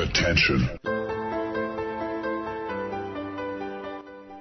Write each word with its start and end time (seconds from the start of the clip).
Attention. 0.00 0.70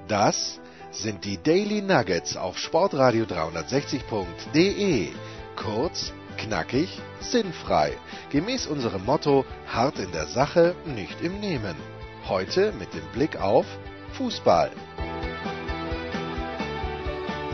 Das 0.07 0.61
sind 0.91 1.25
die 1.25 1.37
Daily 1.37 1.81
Nuggets 1.81 2.37
auf 2.37 2.57
Sportradio 2.57 3.25
360.de. 3.25 5.09
Kurz, 5.57 6.13
knackig, 6.37 7.01
sinnfrei. 7.19 7.91
Gemäß 8.29 8.67
unserem 8.67 9.03
Motto: 9.03 9.43
hart 9.67 9.99
in 9.99 10.13
der 10.13 10.27
Sache, 10.27 10.75
nicht 10.85 11.21
im 11.21 11.41
Nehmen. 11.41 11.75
Heute 12.29 12.71
mit 12.79 12.93
dem 12.93 13.05
Blick 13.13 13.41
auf 13.41 13.65
Fußball. 14.13 14.71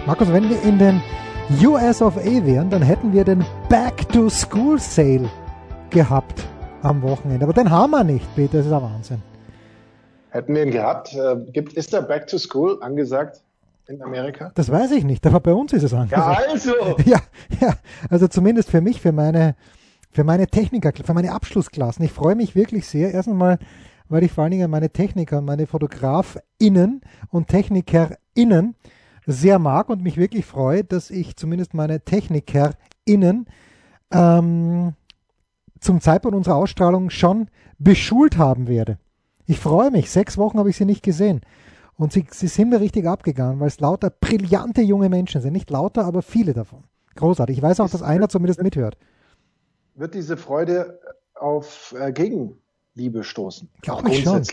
Markus, 0.06 0.32
wenn 0.32 0.48
wir 0.48 0.62
in 0.62 0.78
den 0.78 1.02
US 1.64 2.04
of 2.04 2.18
A 2.18 2.46
wären, 2.46 2.70
dann 2.70 2.84
hätten 2.84 3.14
wir 3.14 3.24
den 3.24 3.44
Back 3.68 4.08
to 4.10 4.30
School 4.30 4.78
Sale 4.78 5.28
gehabt 5.90 6.46
am 6.86 7.02
Wochenende. 7.02 7.44
Aber 7.44 7.54
den 7.54 7.70
haben 7.70 7.92
wir 7.92 8.04
nicht, 8.04 8.34
Peter, 8.36 8.58
das 8.58 8.68
ist 8.68 8.72
ein 8.72 8.82
Wahnsinn. 8.82 9.22
Hätten 10.30 10.54
wir 10.54 10.64
ihn 10.64 10.72
gehabt. 10.72 11.14
Äh, 11.14 11.38
gibt, 11.52 11.74
ist 11.74 11.94
der 11.94 12.02
Back 12.02 12.28
to 12.28 12.38
School 12.38 12.78
angesagt 12.82 13.42
in 13.88 14.02
Amerika? 14.02 14.52
Das 14.56 14.72
weiß 14.72 14.92
ich 14.92 15.04
nicht, 15.04 15.26
aber 15.26 15.40
bei 15.40 15.54
uns 15.54 15.74
ist 15.74 15.84
es 15.84 15.94
angesagt. 15.94 16.42
Ja, 16.46 16.52
also! 16.52 16.72
Ja, 17.06 17.20
ja, 17.60 17.74
also 18.10 18.28
zumindest 18.28 18.70
für 18.70 18.82
mich, 18.82 19.02
für 19.02 19.12
meine, 19.12 19.56
für 20.12 20.24
meine 20.24 20.48
Techniker, 20.48 20.92
für 21.04 21.14
meine 21.14 21.32
Abschlussklassen. 21.32 22.04
Ich 22.06 22.12
freue 22.12 22.36
mich 22.36 22.56
wirklich 22.56 22.86
sehr. 22.88 23.14
Erst 23.14 23.30
einmal, 23.30 23.60
weil 24.10 24.24
ich 24.24 24.32
vor 24.32 24.44
allen 24.44 24.52
Dingen 24.52 24.70
meine 24.70 24.90
Techniker 24.90 25.40
und 25.40 25.46
meine 25.46 25.68
FotografInnen 25.68 27.02
und 27.30 27.48
TechnikerInnen 27.48 28.76
sehr 29.26 29.58
mag 29.58 29.90
und 29.90 30.04
mich 30.04 30.18
wirklich 30.18 30.46
freue, 30.46 30.84
dass 30.84 31.10
ich 31.10 31.36
zumindest 31.36 31.74
meine 31.74 32.02
TechnikerInnen 32.02 33.48
ähm, 34.12 34.94
zum 35.80 36.02
Zeitpunkt 36.02 36.36
unserer 36.36 36.56
Ausstrahlung 36.56 37.10
schon 37.10 37.50
beschult 37.78 38.38
haben 38.38 38.68
werde. 38.68 38.98
Ich 39.46 39.60
freue 39.60 39.92
mich. 39.92 40.10
Sechs 40.10 40.38
Wochen 40.38 40.58
habe 40.58 40.70
ich 40.70 40.78
sie 40.78 40.86
nicht 40.86 41.04
gesehen. 41.04 41.42
Und 41.98 42.12
sie, 42.12 42.26
sie 42.30 42.48
sind 42.48 42.70
mir 42.70 42.82
richtig 42.82 43.08
abgegangen, 43.08 43.60
weil 43.60 43.68
es 43.68 43.80
lauter 43.80 44.10
brillante 44.10 44.82
junge 44.82 45.10
Menschen 45.10 45.42
sind. 45.42 45.54
Nicht 45.54 45.70
lauter, 45.70 46.06
aber 46.06 46.22
viele 46.22 46.54
davon. 46.54 46.84
Großartig. 47.16 47.58
Ich 47.58 47.64
weiß 47.64 47.80
auch, 47.80 47.90
dass 47.90 48.04
einer 48.04 48.28
zumindest 48.28 48.62
mithört. 48.62 48.98
Wird 49.96 50.14
diese 50.14 50.36
Freude 50.36 51.00
auf 51.36 51.96
äh, 51.98 52.12
Gegenliebe 52.12 53.24
stoßen? 53.24 53.70
Glaube 53.82 54.10
ich 54.10 54.24
schon. 54.24 54.44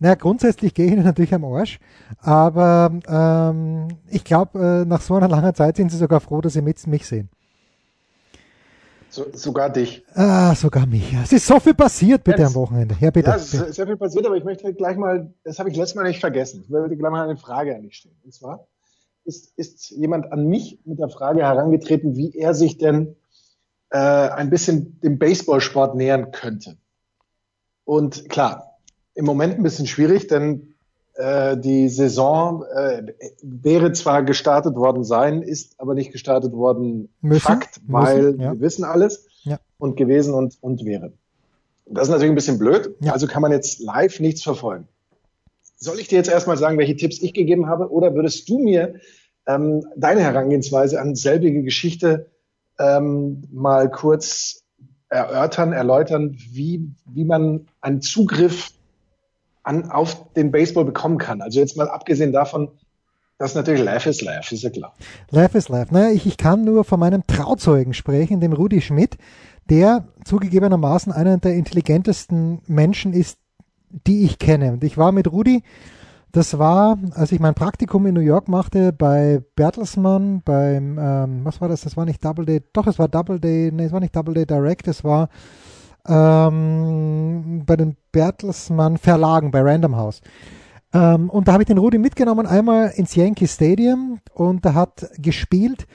Naja, 0.00 0.14
grundsätzlich 0.14 0.74
gehe 0.74 0.86
ich 0.86 0.92
ihnen 0.92 1.04
natürlich 1.04 1.34
am 1.34 1.44
Arsch, 1.44 1.78
aber 2.18 2.90
ähm, 3.06 3.88
ich 4.08 4.24
glaube, 4.24 4.82
äh, 4.82 4.84
nach 4.88 5.02
so 5.02 5.14
einer 5.14 5.28
langen 5.28 5.54
Zeit 5.54 5.76
sind 5.76 5.92
sie 5.92 5.98
sogar 5.98 6.20
froh, 6.20 6.40
dass 6.40 6.54
sie 6.54 6.62
mit 6.62 6.84
mich 6.86 7.06
sehen. 7.06 7.28
So, 9.10 9.26
sogar 9.32 9.70
dich. 9.70 10.04
Ah, 10.14 10.54
sogar 10.54 10.86
mich. 10.86 11.12
Ja. 11.12 11.22
Es 11.22 11.32
ist 11.32 11.46
so 11.46 11.58
viel 11.58 11.74
passiert 11.74 12.22
bitte 12.22 12.42
Jetzt, 12.42 12.48
am 12.48 12.54
Wochenende. 12.54 12.96
Ja, 13.00 13.10
bitte. 13.10 13.28
Ja, 13.30 13.36
es 13.36 13.52
ist 13.52 13.74
sehr 13.74 13.86
viel 13.86 13.96
passiert, 13.96 14.24
aber 14.24 14.36
ich 14.36 14.44
möchte 14.44 14.72
gleich 14.72 14.96
mal, 14.96 15.34
das 15.42 15.58
habe 15.58 15.68
ich 15.68 15.76
letztes 15.76 15.96
Mal 15.96 16.06
nicht 16.06 16.20
vergessen. 16.20 16.60
Ich 16.62 16.70
würde 16.70 16.96
gleich 16.96 17.10
mal 17.10 17.28
eine 17.28 17.36
Frage 17.36 17.74
an 17.74 17.82
dich 17.82 17.96
stellen. 17.96 18.16
Und 18.24 18.32
zwar, 18.32 18.68
ist, 19.24 19.52
ist 19.56 19.90
jemand 19.90 20.32
an 20.32 20.46
mich 20.46 20.78
mit 20.84 21.00
der 21.00 21.08
Frage 21.08 21.42
herangetreten, 21.42 22.16
wie 22.16 22.36
er 22.36 22.54
sich 22.54 22.78
denn 22.78 23.16
äh, 23.90 23.98
ein 23.98 24.48
bisschen 24.48 25.00
dem 25.00 25.18
Baseballsport 25.18 25.96
nähern 25.96 26.30
könnte. 26.30 26.76
Und 27.84 28.28
klar, 28.28 28.78
im 29.14 29.24
Moment 29.24 29.56
ein 29.56 29.64
bisschen 29.64 29.88
schwierig, 29.88 30.28
denn 30.28 30.69
die 31.56 31.88
Saison 31.88 32.64
äh, 32.64 33.02
wäre 33.42 33.92
zwar 33.92 34.22
gestartet 34.22 34.74
worden 34.76 35.04
sein, 35.04 35.42
ist 35.42 35.74
aber 35.78 35.94
nicht 35.94 36.12
gestartet 36.12 36.52
worden. 36.52 37.08
Müssen, 37.20 37.40
Fakt, 37.40 37.80
weil 37.86 38.22
müssen, 38.22 38.40
ja. 38.40 38.52
wir 38.52 38.60
wissen 38.60 38.84
alles 38.84 39.26
ja. 39.42 39.58
und 39.78 39.96
gewesen 39.96 40.34
und, 40.34 40.56
und 40.60 40.84
wäre. 40.84 41.12
Das 41.86 42.04
ist 42.04 42.10
natürlich 42.10 42.32
ein 42.32 42.36
bisschen 42.36 42.58
blöd, 42.58 42.94
ja. 43.00 43.12
also 43.12 43.26
kann 43.26 43.42
man 43.42 43.52
jetzt 43.52 43.80
live 43.80 44.20
nichts 44.20 44.42
verfolgen. 44.42 44.86
Soll 45.76 45.98
ich 45.98 46.08
dir 46.08 46.16
jetzt 46.16 46.30
erstmal 46.30 46.56
sagen, 46.56 46.78
welche 46.78 46.96
Tipps 46.96 47.20
ich 47.20 47.34
gegeben 47.34 47.66
habe, 47.66 47.90
oder 47.90 48.14
würdest 48.14 48.48
du 48.48 48.58
mir 48.58 48.94
ähm, 49.46 49.84
deine 49.96 50.20
Herangehensweise 50.20 51.00
an 51.00 51.14
selbige 51.16 51.62
Geschichte 51.62 52.30
ähm, 52.78 53.42
mal 53.50 53.90
kurz 53.90 54.62
erörtern, 55.08 55.72
erläutern, 55.72 56.36
wie, 56.52 56.88
wie 57.06 57.24
man 57.24 57.66
einen 57.80 58.00
Zugriff 58.00 58.70
an, 59.70 59.90
auf 59.90 60.32
den 60.34 60.50
Baseball 60.50 60.84
bekommen 60.84 61.18
kann. 61.18 61.40
Also 61.40 61.60
jetzt 61.60 61.76
mal 61.76 61.88
abgesehen 61.88 62.32
davon, 62.32 62.68
dass 63.38 63.54
natürlich 63.54 63.82
live 63.82 64.04
ist 64.06 64.20
live, 64.20 64.52
ist 64.52 64.62
ja 64.62 64.70
klar. 64.70 64.94
Live 65.30 65.54
ist 65.54 65.68
live. 65.68 65.90
Naja, 65.92 66.10
ich, 66.10 66.26
ich 66.26 66.36
kann 66.36 66.64
nur 66.64 66.84
von 66.84 67.00
meinem 67.00 67.26
Trauzeugen 67.26 67.94
sprechen, 67.94 68.40
dem 68.40 68.52
Rudi 68.52 68.80
Schmidt, 68.80 69.16
der 69.70 70.08
zugegebenermaßen 70.24 71.12
einer 71.12 71.38
der 71.38 71.54
intelligentesten 71.54 72.60
Menschen 72.66 73.12
ist, 73.12 73.38
die 74.06 74.24
ich 74.24 74.38
kenne. 74.38 74.72
Und 74.72 74.84
ich 74.84 74.98
war 74.98 75.12
mit 75.12 75.30
Rudi, 75.30 75.62
das 76.32 76.58
war, 76.58 76.98
als 77.12 77.32
ich 77.32 77.40
mein 77.40 77.54
Praktikum 77.54 78.06
in 78.06 78.14
New 78.14 78.20
York 78.20 78.48
machte, 78.48 78.92
bei 78.92 79.40
Bertelsmann, 79.56 80.42
beim, 80.44 80.98
ähm, 80.98 81.40
was 81.44 81.60
war 81.60 81.68
das? 81.68 81.80
Das 81.80 81.96
war 81.96 82.04
nicht 82.04 82.24
Double 82.24 82.44
Day, 82.44 82.62
doch, 82.72 82.86
es 82.86 82.98
war 82.98 83.08
Double 83.08 83.40
Day, 83.40 83.70
nee, 83.72 83.84
es 83.84 83.92
war 83.92 84.00
nicht 84.00 84.14
Double 84.14 84.34
Day 84.34 84.46
Direct, 84.46 84.86
es 84.86 85.02
war 85.02 85.28
ähm, 86.06 87.62
bei 87.66 87.76
den 87.76 87.96
Bertelsmann 88.12 88.98
Verlagen, 88.98 89.50
bei 89.50 89.60
Random 89.60 89.96
House. 89.96 90.20
Ähm, 90.92 91.30
und 91.30 91.48
da 91.48 91.52
habe 91.52 91.62
ich 91.62 91.68
den 91.68 91.78
Rudi 91.78 91.98
mitgenommen, 91.98 92.46
einmal 92.46 92.92
ins 92.96 93.14
Yankee 93.14 93.46
Stadium 93.46 94.20
und 94.34 94.64
da 94.64 94.74
hat 94.74 95.08
gespielt, 95.18 95.86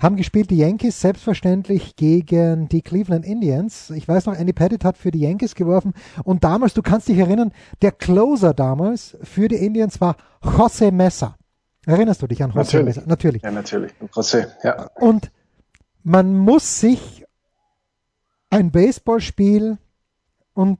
haben 0.00 0.16
gespielt 0.16 0.50
die 0.50 0.56
Yankees 0.56 1.00
selbstverständlich 1.00 1.94
gegen 1.94 2.68
die 2.68 2.82
Cleveland 2.82 3.24
Indians. 3.24 3.90
Ich 3.90 4.08
weiß 4.08 4.26
noch, 4.26 4.34
Andy 4.34 4.52
Pettit 4.52 4.84
hat 4.84 4.96
für 4.96 5.10
die 5.10 5.20
Yankees 5.20 5.54
geworfen 5.54 5.92
und 6.24 6.42
damals, 6.42 6.74
du 6.74 6.82
kannst 6.82 7.08
dich 7.08 7.18
erinnern, 7.18 7.52
der 7.82 7.92
Closer 7.92 8.54
damals 8.54 9.16
für 9.22 9.46
die 9.46 9.56
Indians 9.56 10.00
war 10.00 10.16
José 10.42 10.90
Mesa. 10.90 11.36
Erinnerst 11.86 12.22
du 12.22 12.26
dich 12.26 12.42
an 12.42 12.50
José 12.50 12.56
natürlich. 12.56 12.84
Mesa? 12.84 13.02
Natürlich. 13.06 13.42
Ja, 13.42 13.50
natürlich. 13.52 13.92
José, 14.12 14.48
ja. 14.64 14.88
Und 14.96 15.30
man 16.02 16.36
muss 16.36 16.80
sich 16.80 17.19
ein 18.50 18.72
Baseballspiel 18.72 19.78
und 20.54 20.78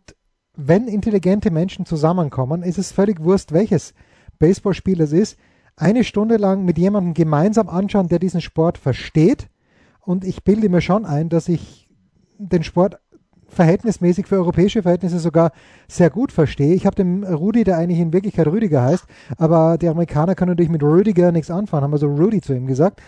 wenn 0.56 0.88
intelligente 0.88 1.50
Menschen 1.50 1.86
zusammenkommen, 1.86 2.62
ist 2.62 2.78
es 2.78 2.92
völlig 2.92 3.20
wurscht, 3.22 3.52
welches 3.52 3.94
Baseballspiel 4.38 5.00
es 5.00 5.12
ist, 5.12 5.38
eine 5.76 6.04
Stunde 6.04 6.36
lang 6.36 6.64
mit 6.64 6.76
jemandem 6.76 7.14
gemeinsam 7.14 7.68
anschauen, 7.68 8.08
der 8.08 8.18
diesen 8.18 8.40
Sport 8.40 8.76
versteht. 8.76 9.48
Und 10.00 10.24
ich 10.24 10.44
bilde 10.44 10.68
mir 10.68 10.80
schon 10.80 11.06
ein, 11.06 11.28
dass 11.28 11.48
ich 11.48 11.88
den 12.38 12.62
Sport 12.62 12.98
verhältnismäßig 13.48 14.26
für 14.26 14.36
europäische 14.36 14.82
Verhältnisse 14.82 15.18
sogar 15.18 15.52
sehr 15.88 16.10
gut 16.10 16.32
verstehe. 16.32 16.74
Ich 16.74 16.86
habe 16.86 16.96
dem 16.96 17.24
Rudi, 17.24 17.64
der 17.64 17.78
eigentlich 17.78 18.00
in 18.00 18.12
Wirklichkeit 18.12 18.46
Rüdiger 18.46 18.82
heißt, 18.82 19.06
aber 19.36 19.78
die 19.78 19.88
Amerikaner 19.88 20.34
können 20.34 20.50
natürlich 20.50 20.70
mit 20.70 20.82
Rüdiger 20.82 21.32
nichts 21.32 21.50
anfangen, 21.50 21.84
haben 21.84 21.92
also 21.92 22.08
Rudi 22.08 22.40
zu 22.40 22.54
ihm 22.54 22.66
gesagt. 22.66 23.00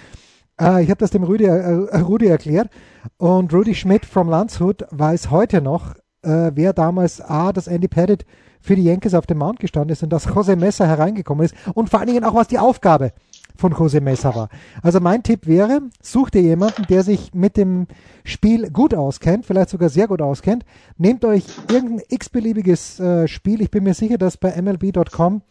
Äh, 0.61 0.83
ich 0.83 0.91
habe 0.91 0.99
das 0.99 1.11
dem 1.11 1.25
Rudi, 1.25 1.45
äh, 1.45 1.99
Rudi 1.99 2.27
erklärt 2.27 2.71
und 3.17 3.53
Rudi 3.53 3.75
Schmidt 3.75 4.07
vom 4.07 4.29
Landshut 4.29 4.85
weiß 4.91 5.31
heute 5.31 5.61
noch, 5.61 5.95
äh, 6.23 6.53
wer 6.55 6.73
damals 6.73 7.21
A, 7.21 7.53
das 7.53 7.67
Andy 7.67 7.89
Pettit 7.89 8.25
für 8.61 8.77
die 8.77 8.85
Yankees 8.85 9.15
auf 9.15 9.27
dem 9.27 9.39
Mount 9.39 9.59
gestanden 9.59 9.93
ist 9.93 10.03
und 10.03 10.11
dass 10.11 10.27
Jose 10.27 10.57
Messer 10.57 10.87
hereingekommen 10.87 11.45
ist 11.45 11.55
und 11.75 11.91
vor 11.91 11.99
allen 12.01 12.09
Dingen 12.09 12.25
auch, 12.25 12.35
was 12.35 12.49
die 12.49 12.59
Aufgabe 12.59 13.13
von 13.57 13.73
Jose 13.73 14.01
Messer 14.01 14.35
war. 14.35 14.49
Also 14.83 15.01
mein 15.01 15.23
Tipp 15.23 15.47
wäre, 15.47 15.83
such 16.01 16.31
dir 16.31 16.43
jemanden, 16.43 16.85
der 16.89 17.03
sich 17.03 17.35
mit 17.35 17.57
dem 17.57 17.87
Spiel 18.25 18.71
gut 18.71 18.95
auskennt, 18.95 19.47
vielleicht 19.47 19.71
sogar 19.71 19.89
sehr 19.89 20.09
gut 20.09 20.23
auskennt. 20.23 20.65
Nehmt 20.97 21.25
euch 21.25 21.45
irgendein 21.71 22.03
x-beliebiges 22.09 23.01
äh, 23.01 23.29
Spiel. 23.29 23.61
Ich 23.61 23.71
bin 23.71 23.85
mir 23.85 23.95
sicher, 23.95 24.17
dass 24.17 24.37
bei 24.37 24.61
MLB.com 24.61 25.43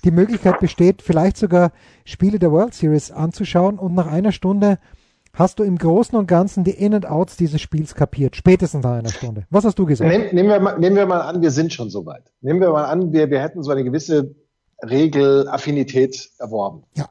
die 0.00 0.10
Möglichkeit 0.10 0.60
besteht, 0.60 1.02
vielleicht 1.02 1.36
sogar 1.36 1.72
Spiele 2.04 2.38
der 2.38 2.52
World 2.52 2.74
Series 2.74 3.10
anzuschauen 3.10 3.78
und 3.78 3.94
nach 3.94 4.06
einer 4.06 4.32
Stunde 4.32 4.78
hast 5.32 5.58
du 5.58 5.62
im 5.62 5.78
Großen 5.78 6.18
und 6.18 6.26
Ganzen 6.26 6.64
die 6.64 6.72
In- 6.72 6.94
und 6.94 7.06
Outs 7.06 7.36
dieses 7.36 7.60
Spiels 7.60 7.94
kapiert, 7.94 8.36
spätestens 8.36 8.82
nach 8.82 8.98
einer 8.98 9.08
Stunde. 9.08 9.46
Was 9.50 9.64
hast 9.64 9.78
du 9.78 9.86
gesagt? 9.86 10.10
Nehm, 10.10 10.34
nehmen, 10.34 10.48
wir 10.48 10.60
mal, 10.60 10.78
nehmen 10.78 10.96
wir 10.96 11.06
mal 11.06 11.20
an, 11.20 11.40
wir 11.40 11.50
sind 11.50 11.72
schon 11.72 11.90
so 11.90 12.04
weit. 12.06 12.24
Nehmen 12.40 12.60
wir 12.60 12.70
mal 12.70 12.84
an, 12.84 13.12
wir, 13.12 13.30
wir 13.30 13.40
hätten 13.40 13.62
so 13.62 13.70
eine 13.70 13.84
gewisse 13.84 14.34
Regelaffinität 14.82 16.30
erworben. 16.38 16.84
Ja. 16.96 17.08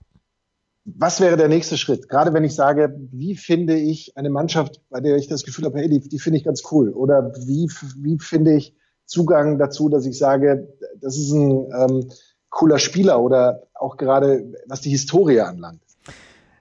Was 0.85 1.21
wäre 1.21 1.37
der 1.37 1.49
nächste 1.49 1.77
Schritt? 1.77 2.09
Gerade 2.09 2.33
wenn 2.33 2.43
ich 2.43 2.55
sage, 2.55 2.95
wie 3.11 3.35
finde 3.35 3.75
ich 3.75 4.17
eine 4.17 4.29
Mannschaft, 4.29 4.81
bei 4.89 4.99
der 4.99 5.17
ich 5.17 5.27
das 5.27 5.43
Gefühl 5.43 5.65
habe, 5.65 5.77
hey, 5.77 5.87
die, 5.87 5.99
die 5.99 6.19
finde 6.19 6.37
ich 6.37 6.43
ganz 6.43 6.63
cool. 6.71 6.89
Oder 6.89 7.31
wie, 7.45 7.69
wie 7.97 8.17
finde 8.19 8.55
ich 8.55 8.75
Zugang 9.05 9.59
dazu, 9.59 9.89
dass 9.89 10.05
ich 10.05 10.17
sage, 10.17 10.67
das 10.99 11.17
ist 11.17 11.31
ein 11.31 11.67
ähm, 11.73 12.09
cooler 12.49 12.79
Spieler 12.79 13.19
oder 13.19 13.63
auch 13.73 13.97
gerade 13.97 14.53
was 14.67 14.81
die 14.81 14.89
Historie 14.89 15.41
anlangt. 15.41 15.81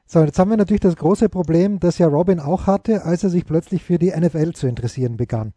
So, 0.06 0.20
jetzt 0.20 0.38
haben 0.38 0.50
wir 0.50 0.56
natürlich 0.56 0.80
das 0.80 0.96
große 0.96 1.28
Problem, 1.28 1.80
das 1.80 1.98
ja 1.98 2.06
Robin 2.06 2.40
auch 2.40 2.66
hatte, 2.66 3.04
als 3.04 3.24
er 3.24 3.30
sich 3.30 3.44
plötzlich 3.44 3.82
für 3.82 3.98
die 3.98 4.10
NFL 4.10 4.52
zu 4.52 4.66
interessieren 4.66 5.18
begann. 5.18 5.52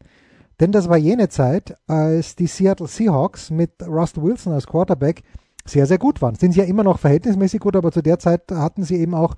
Denn 0.59 0.71
das 0.71 0.89
war 0.89 0.97
jene 0.97 1.29
Zeit, 1.29 1.75
als 1.87 2.35
die 2.35 2.47
Seattle 2.47 2.87
Seahawks 2.87 3.49
mit 3.49 3.71
Rust 3.87 4.21
Wilson 4.21 4.53
als 4.53 4.67
Quarterback 4.67 5.23
sehr, 5.65 5.85
sehr 5.85 5.97
gut 5.97 6.21
waren. 6.21 6.35
Sind 6.35 6.51
sie 6.51 6.59
ja 6.59 6.65
immer 6.65 6.83
noch 6.83 6.99
verhältnismäßig 6.99 7.61
gut, 7.61 7.75
aber 7.75 7.91
zu 7.91 8.01
der 8.01 8.19
Zeit 8.19 8.51
hatten 8.51 8.83
sie 8.83 8.97
eben 8.97 9.13
auch 9.13 9.35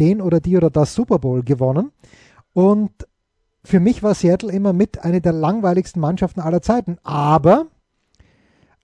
den 0.00 0.22
oder 0.22 0.40
die 0.40 0.56
oder 0.56 0.70
das 0.70 0.94
Super 0.94 1.18
Bowl 1.18 1.42
gewonnen. 1.42 1.92
Und 2.54 2.90
für 3.64 3.80
mich 3.80 4.02
war 4.02 4.14
Seattle 4.14 4.52
immer 4.52 4.72
mit 4.72 5.04
eine 5.04 5.20
der 5.20 5.32
langweiligsten 5.32 6.00
Mannschaften 6.00 6.40
aller 6.40 6.62
Zeiten. 6.62 6.98
Aber 7.02 7.66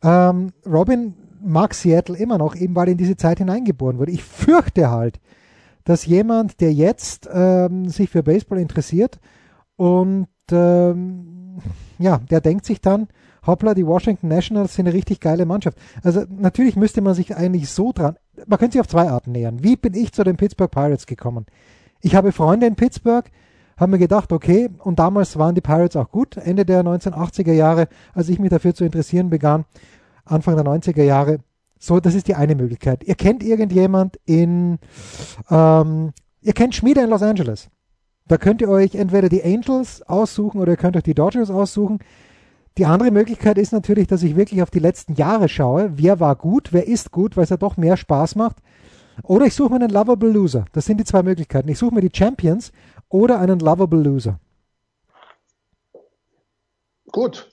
ähm, 0.03 0.53
Robin 0.67 1.15
mag 1.43 1.75
Seattle 1.75 2.17
immer 2.17 2.39
noch, 2.39 2.55
eben 2.55 2.75
weil 2.75 2.89
in 2.89 2.99
diese 2.99 3.17
Zeit 3.17 3.39
hineingeboren 3.39 3.99
wurde. 3.99 4.13
Ich 4.13 4.23
fürchte 4.23 4.91
halt, 4.91 5.21
dass 5.85 6.07
jemand, 6.07 6.61
der 6.61 6.73
jetzt 6.73 7.29
ähm, 7.33 7.89
sich 7.89 8.11
für 8.11 8.23
Baseball 8.23 8.59
interessiert 8.59 9.19
und 9.77 10.29
ähm, 10.53 11.59
ja, 11.99 12.19
der 12.31 12.41
denkt 12.41 12.65
sich 12.65 12.81
dann, 12.81 13.09
hoppla, 13.47 13.75
die 13.75 13.87
Washington 13.87 14.29
Nationals 14.29 14.75
sind 14.75 14.87
eine 14.87 14.95
richtig 14.95 15.21
geile 15.21 15.47
Mannschaft. 15.47 15.79
Also 16.03 16.25
natürlich 16.29 16.77
müsste 16.77 17.01
man 17.01 17.15
sich 17.15 17.37
eigentlich 17.37 17.71
so 17.71 17.93
dran, 17.93 18.17
man 18.47 18.59
könnte 18.59 18.75
sich 18.75 18.81
auf 18.81 18.89
zwei 18.89 19.09
Arten 19.09 19.33
nähern. 19.33 19.63
Wie 19.63 19.77
bin 19.77 19.95
ich 19.95 20.13
zu 20.13 20.25
den 20.25 20.37
Pittsburgh 20.37 20.71
Pirates 20.71 21.07
gekommen? 21.07 21.47
Ich 22.01 22.15
habe 22.15 22.33
Freunde 22.33 22.67
in 22.67 22.77
Pittsburgh, 22.77 23.31
haben 23.77 23.93
mir 23.93 23.99
gedacht, 23.99 24.33
okay, 24.33 24.69
und 24.79 24.99
damals 24.99 25.39
waren 25.39 25.55
die 25.55 25.61
Pirates 25.61 25.97
auch 25.97 26.11
gut, 26.11 26.37
Ende 26.37 26.65
der 26.65 26.83
1980er 26.85 27.53
Jahre, 27.53 27.89
als 28.15 28.29
ich 28.29 28.39
mich 28.39 28.51
dafür 28.51 28.75
zu 28.75 28.85
interessieren 28.85 29.31
begann, 29.31 29.65
Anfang 30.31 30.57
der 30.57 30.65
90er 30.65 31.03
Jahre. 31.03 31.39
So, 31.79 31.99
das 32.01 32.15
ist 32.15 32.29
die 32.29 32.35
eine 32.35 32.55
Möglichkeit. 32.55 33.05
Ihr 33.05 33.15
kennt 33.15 33.43
irgendjemand 33.43 34.19
in, 34.27 34.79
ähm, 35.51 36.13
ihr 36.43 36.53
kennt 36.53 36.75
Schmiede 36.75 37.01
in 37.01 37.11
Los 37.11 37.23
Angeles. 37.23 37.69
Da 38.29 38.37
könnt 38.37 38.61
ihr 38.61 38.69
euch 38.69 38.95
entweder 38.95 39.29
die 39.29 39.43
Angels 39.43 40.03
aussuchen 40.03 40.61
oder 40.61 40.73
ihr 40.73 40.77
könnt 40.77 40.97
euch 40.97 41.03
die 41.03 41.15
Dodgers 41.15 41.51
aussuchen. 41.51 41.99
Die 42.79 42.87
andere 42.87 43.11
Möglichkeit 43.11 43.59
ist 43.59 43.73
natürlich, 43.73 44.07
dass 44.07 44.23
ich 44.23 44.37
wirklich 44.37 44.63
auf 44.63 44.71
die 44.71 44.79
letzten 44.79 45.15
Jahre 45.15 45.49
schaue. 45.49 45.91
Wer 45.95 46.21
war 46.21 46.37
gut, 46.37 46.73
wer 46.73 46.87
ist 46.87 47.11
gut, 47.11 47.37
weil 47.37 47.45
es 47.45 47.51
ja 47.51 47.57
doch 47.57 47.77
mehr 47.77 47.97
Spaß 47.97 48.37
macht. 48.37 48.59
Oder 49.23 49.47
ich 49.47 49.55
suche 49.55 49.71
mir 49.71 49.77
einen 49.77 49.91
Lovable 49.91 50.31
Loser. 50.31 50.65
Das 50.73 50.85
sind 50.85 50.99
die 50.99 51.05
zwei 51.05 51.23
Möglichkeiten. 51.23 51.69
Ich 51.69 51.79
suche 51.79 51.95
mir 51.95 52.01
die 52.01 52.17
Champions 52.17 52.73
oder 53.09 53.41
einen 53.41 53.59
Lovable 53.59 54.01
Loser. 54.01 54.39
Gut. 57.11 57.53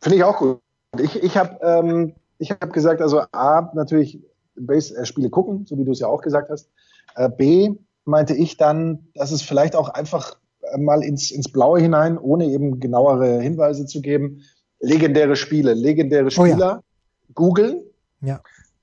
Finde 0.00 0.16
ich 0.16 0.24
auch 0.24 0.38
gut. 0.38 0.60
Ich, 1.00 1.22
ich 1.22 1.36
habe 1.36 1.58
ähm, 1.62 2.14
hab 2.40 2.72
gesagt, 2.72 3.00
also 3.00 3.22
A, 3.32 3.70
natürlich 3.74 4.20
Base-Spiele 4.56 5.30
gucken, 5.30 5.66
so 5.66 5.78
wie 5.78 5.84
du 5.84 5.92
es 5.92 6.00
ja 6.00 6.08
auch 6.08 6.22
gesagt 6.22 6.50
hast. 6.50 6.70
Äh, 7.14 7.28
B, 7.30 7.74
meinte 8.04 8.34
ich 8.34 8.56
dann, 8.56 9.06
dass 9.14 9.30
es 9.30 9.42
vielleicht 9.42 9.76
auch 9.76 9.90
einfach 9.90 10.36
äh, 10.62 10.78
mal 10.78 11.02
ins, 11.02 11.30
ins 11.30 11.52
Blaue 11.52 11.80
hinein, 11.80 12.18
ohne 12.18 12.46
eben 12.46 12.80
genauere 12.80 13.40
Hinweise 13.40 13.86
zu 13.86 14.00
geben, 14.00 14.42
legendäre 14.80 15.36
Spiele, 15.36 15.74
legendäre 15.74 16.30
Spieler 16.30 16.78
oh 16.78 16.80
ja. 16.80 17.32
googeln 17.34 17.82
ja. 18.20 18.40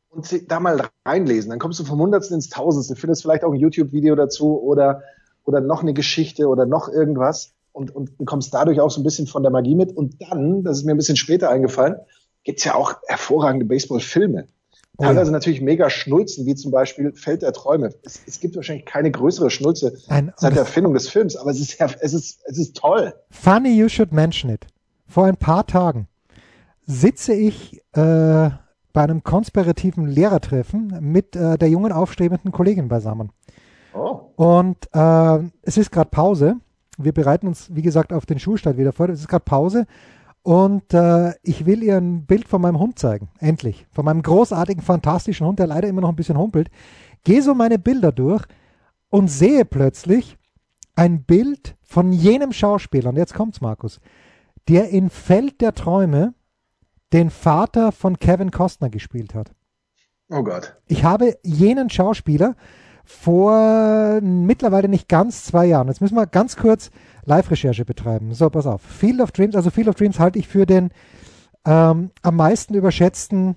und 0.10 0.52
da 0.52 0.60
mal 0.60 0.90
reinlesen. 1.06 1.50
Dann 1.50 1.60
kommst 1.60 1.80
du 1.80 1.84
vom 1.84 2.00
Hundertsten 2.00 2.36
ins 2.36 2.50
Tausendste, 2.50 2.96
findest 2.96 3.24
vielleicht 3.24 3.44
auch 3.44 3.52
ein 3.52 3.60
YouTube-Video 3.60 4.16
dazu 4.16 4.62
oder, 4.62 5.02
oder 5.44 5.60
noch 5.60 5.82
eine 5.82 5.94
Geschichte 5.94 6.48
oder 6.48 6.66
noch 6.66 6.88
irgendwas 6.88 7.55
und, 7.76 7.94
und 7.94 8.18
bekommst 8.18 8.54
dadurch 8.54 8.80
auch 8.80 8.90
so 8.90 9.02
ein 9.02 9.04
bisschen 9.04 9.28
von 9.28 9.44
der 9.44 9.52
Magie 9.52 9.76
mit. 9.76 9.96
Und 9.96 10.22
dann, 10.22 10.64
das 10.64 10.78
ist 10.78 10.86
mir 10.86 10.94
ein 10.94 10.98
bisschen 10.98 11.18
später 11.18 11.50
eingefallen, 11.50 11.98
gibt's 12.44 12.64
ja 12.64 12.76
auch 12.76 12.96
hervorragende 13.08 13.66
Baseball-Filme. 13.66 14.48
Teilweise 14.98 15.24
oh 15.24 15.26
ja. 15.26 15.32
natürlich 15.32 15.60
mega 15.60 15.90
Schnulzen, 15.90 16.46
wie 16.46 16.56
zum 16.56 16.72
Beispiel 16.72 17.12
Feld 17.14 17.42
der 17.42 17.52
Träume. 17.52 17.90
Es, 18.04 18.22
es 18.26 18.40
gibt 18.40 18.56
wahrscheinlich 18.56 18.86
keine 18.86 19.12
größere 19.12 19.50
Schnulze 19.50 19.98
Ein, 20.08 20.32
seit 20.38 20.54
der 20.54 20.62
Erfindung 20.62 20.94
des 20.94 21.10
Films, 21.10 21.36
aber 21.36 21.52
es 21.52 21.60
ist, 21.60 21.82
es, 22.00 22.14
ist, 22.14 22.40
es 22.46 22.58
ist 22.58 22.78
toll. 22.78 23.14
Funny 23.30 23.78
you 23.78 23.90
should 23.90 24.14
mention 24.14 24.50
it. 24.50 24.68
Vor 25.06 25.26
ein 25.26 25.36
paar 25.36 25.68
Tagen 25.68 26.08
sitze 26.86 27.34
ich 27.34 27.82
äh, 27.92 28.50
bei 28.94 29.04
einem 29.04 29.22
konspirativen 29.24 30.08
Lehrertreffen 30.08 30.98
mit 31.02 31.36
äh, 31.36 31.58
der 31.58 31.68
jungen 31.68 31.92
aufstrebenden 31.92 32.54
Kollegin 32.54 32.88
beisammen. 32.88 33.32
Oh. 33.94 34.32
Und 34.38 34.78
äh, 34.94 35.40
es 35.64 35.76
ist 35.76 35.92
gerade 35.92 36.10
Pause. 36.10 36.56
Wir 36.98 37.14
bereiten 37.14 37.48
uns, 37.48 37.74
wie 37.74 37.82
gesagt, 37.82 38.14
auf 38.14 38.26
den 38.26 38.40
Schulstart 38.40 38.78
wieder 38.78 38.92
vor. 38.94 39.10
Es 39.10 39.20
ist 39.20 39.28
gerade 39.28 39.46
Pause 39.46 39.86
und 40.44 40.94
äh, 40.94 41.34
ich 41.42 41.66
will 41.66 41.82
ihr 41.82 41.98
ein 41.98 42.26
Bild 42.26 42.48
von 42.48 42.62
meinem 42.62 42.80
Hund 42.80 43.00
zeigen. 43.00 43.30
Endlich. 43.40 43.88
Von 43.92 44.06
meinem 44.06 44.22
großartigen, 44.22 44.84
fantastischen 44.84 45.48
Hund, 45.48 45.60
der 45.60 45.68
leider 45.68 45.88
immer 45.88 46.02
noch 46.02 46.10
ein 46.10 46.16
bisschen 46.16 46.38
humpelt. 46.38 46.70
Gehe 47.24 47.42
so 47.42 47.56
meine 47.56 47.80
Bilder 47.80 48.12
durch 48.12 48.44
und 49.10 49.28
sehe 49.30 49.66
plötzlich 49.66 50.38
ein 50.96 51.24
Bild 51.24 51.76
von 51.82 52.12
jenem 52.12 52.52
Schauspieler. 52.52 53.10
Und 53.10 53.18
jetzt 53.18 53.34
kommt's, 53.34 53.60
Markus. 53.60 54.00
Der 54.68 54.90
in 54.90 55.10
Feld 55.10 55.62
der 55.62 55.74
Träume 55.74 56.34
den 57.12 57.30
Vater 57.30 57.92
von 57.92 58.20
Kevin 58.20 58.52
Costner 58.52 58.90
gespielt 58.90 59.34
hat. 59.34 59.52
Oh 60.30 60.44
Gott. 60.44 60.76
Ich 60.88 61.04
habe 61.04 61.38
jenen 61.44 61.90
Schauspieler 61.90 62.56
vor 63.06 64.20
mittlerweile 64.22 64.88
nicht 64.88 65.08
ganz 65.08 65.46
zwei 65.46 65.66
Jahren. 65.66 65.88
Jetzt 65.88 66.02
müssen 66.02 66.16
wir 66.16 66.26
ganz 66.26 66.56
kurz 66.56 66.92
Live-Recherche 67.26 67.86
betreiben. 67.86 68.34
So, 68.34 68.50
pass 68.50 68.66
auf. 68.66 68.82
Field 68.82 69.22
of 69.22 69.32
Dreams, 69.32 69.56
also 69.56 69.70
Field 69.70 69.88
of 69.88 69.96
Dreams 69.96 70.20
halte 70.20 70.40
ich 70.40 70.48
für 70.48 70.66
den 70.66 70.92
ähm, 71.66 72.12
am 72.22 72.36
meisten 72.36 72.74
überschätzten 72.74 73.56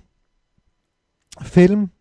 Film 1.41 1.91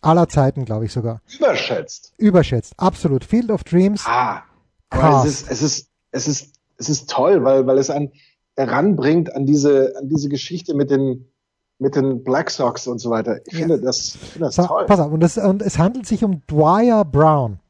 aller 0.00 0.28
Zeiten, 0.28 0.64
glaube 0.64 0.86
ich 0.86 0.92
sogar. 0.92 1.20
Überschätzt. 1.38 2.14
Überschätzt, 2.16 2.74
absolut. 2.76 3.24
Field 3.24 3.50
of 3.50 3.64
Dreams. 3.64 4.04
Ah, 4.06 4.42
aber 4.90 5.24
es 5.24 5.42
ist, 5.42 5.50
es 5.50 5.62
ist, 5.62 5.88
es 6.10 6.28
ist, 6.28 6.54
es 6.78 6.88
ist 6.88 7.10
toll, 7.10 7.44
weil, 7.44 7.66
weil 7.66 7.78
es 7.78 7.90
einen 7.90 8.12
heranbringt 8.56 9.34
an 9.34 9.46
diese, 9.46 9.94
an 9.98 10.08
diese 10.08 10.28
Geschichte 10.28 10.74
mit 10.74 10.90
den, 10.90 11.30
mit 11.78 11.94
den 11.94 12.24
Black 12.24 12.50
Sox 12.50 12.86
und 12.86 12.98
so 12.98 13.10
weiter. 13.10 13.38
Ich 13.46 13.54
ja. 13.54 13.60
finde 13.60 13.80
das, 13.80 14.14
ich 14.14 14.30
finde 14.30 14.46
das 14.46 14.56
so, 14.56 14.66
toll. 14.66 14.86
Pass 14.86 15.00
auf, 15.00 15.12
und, 15.12 15.20
das, 15.20 15.38
und 15.38 15.62
es 15.62 15.78
handelt 15.78 16.06
sich 16.06 16.24
um 16.24 16.42
Dwyer 16.46 17.04
Brown. 17.04 17.60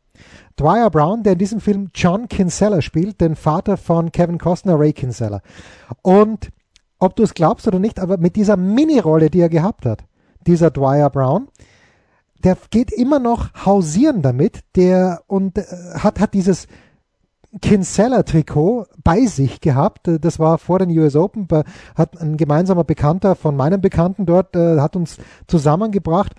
Dwyer 0.57 0.91
Brown, 0.91 1.23
der 1.23 1.35
in 1.35 1.39
diesem 1.39 1.61
Film 1.61 1.91
John 1.95 2.29
Kinsella 2.29 2.83
spielt, 2.83 3.21
den 3.21 3.37
Vater 3.37 3.77
von 3.77 4.11
Kevin 4.11 4.39
Costner, 4.39 4.79
Ray 4.79 4.93
Kinsella. 4.93 5.41
Und 6.03 6.51
ob 6.99 7.15
du 7.15 7.23
es 7.23 7.35
glaubst 7.35 7.69
oder 7.69 7.79
nicht, 7.79 8.01
aber 8.01 8.19
mit 8.19 8.35
dieser 8.35 8.57
Mini-Rolle, 8.57 9.31
die 9.31 9.41
er 9.41 9.49
gehabt 9.49 9.87
hat, 9.87 10.05
dieser 10.47 10.71
Dwyer 10.71 11.11
Brown, 11.11 11.49
der 12.43 12.57
geht 12.71 12.93
immer 12.93 13.19
noch 13.21 13.51
hausieren 13.65 14.23
damit, 14.23 14.61
der 14.75 15.23
und 15.27 15.59
äh, 15.59 15.65
hat, 15.95 16.19
hat 16.19 16.35
dieses 16.35 16.67
Kinsella-Trikot 17.61 18.87
bei 19.03 19.25
sich 19.27 19.61
gehabt. 19.61 20.09
Das 20.21 20.39
war 20.39 20.59
vor 20.59 20.79
den 20.79 20.91
US 20.99 21.17
Open, 21.17 21.49
hat 21.95 22.21
ein 22.21 22.37
gemeinsamer 22.37 22.85
Bekannter 22.85 23.35
von 23.35 23.57
meinem 23.57 23.81
Bekannten 23.81 24.27
dort, 24.27 24.55
äh, 24.55 24.81
hat 24.81 24.97
uns 24.97 25.17
zusammengebracht. 25.47 26.35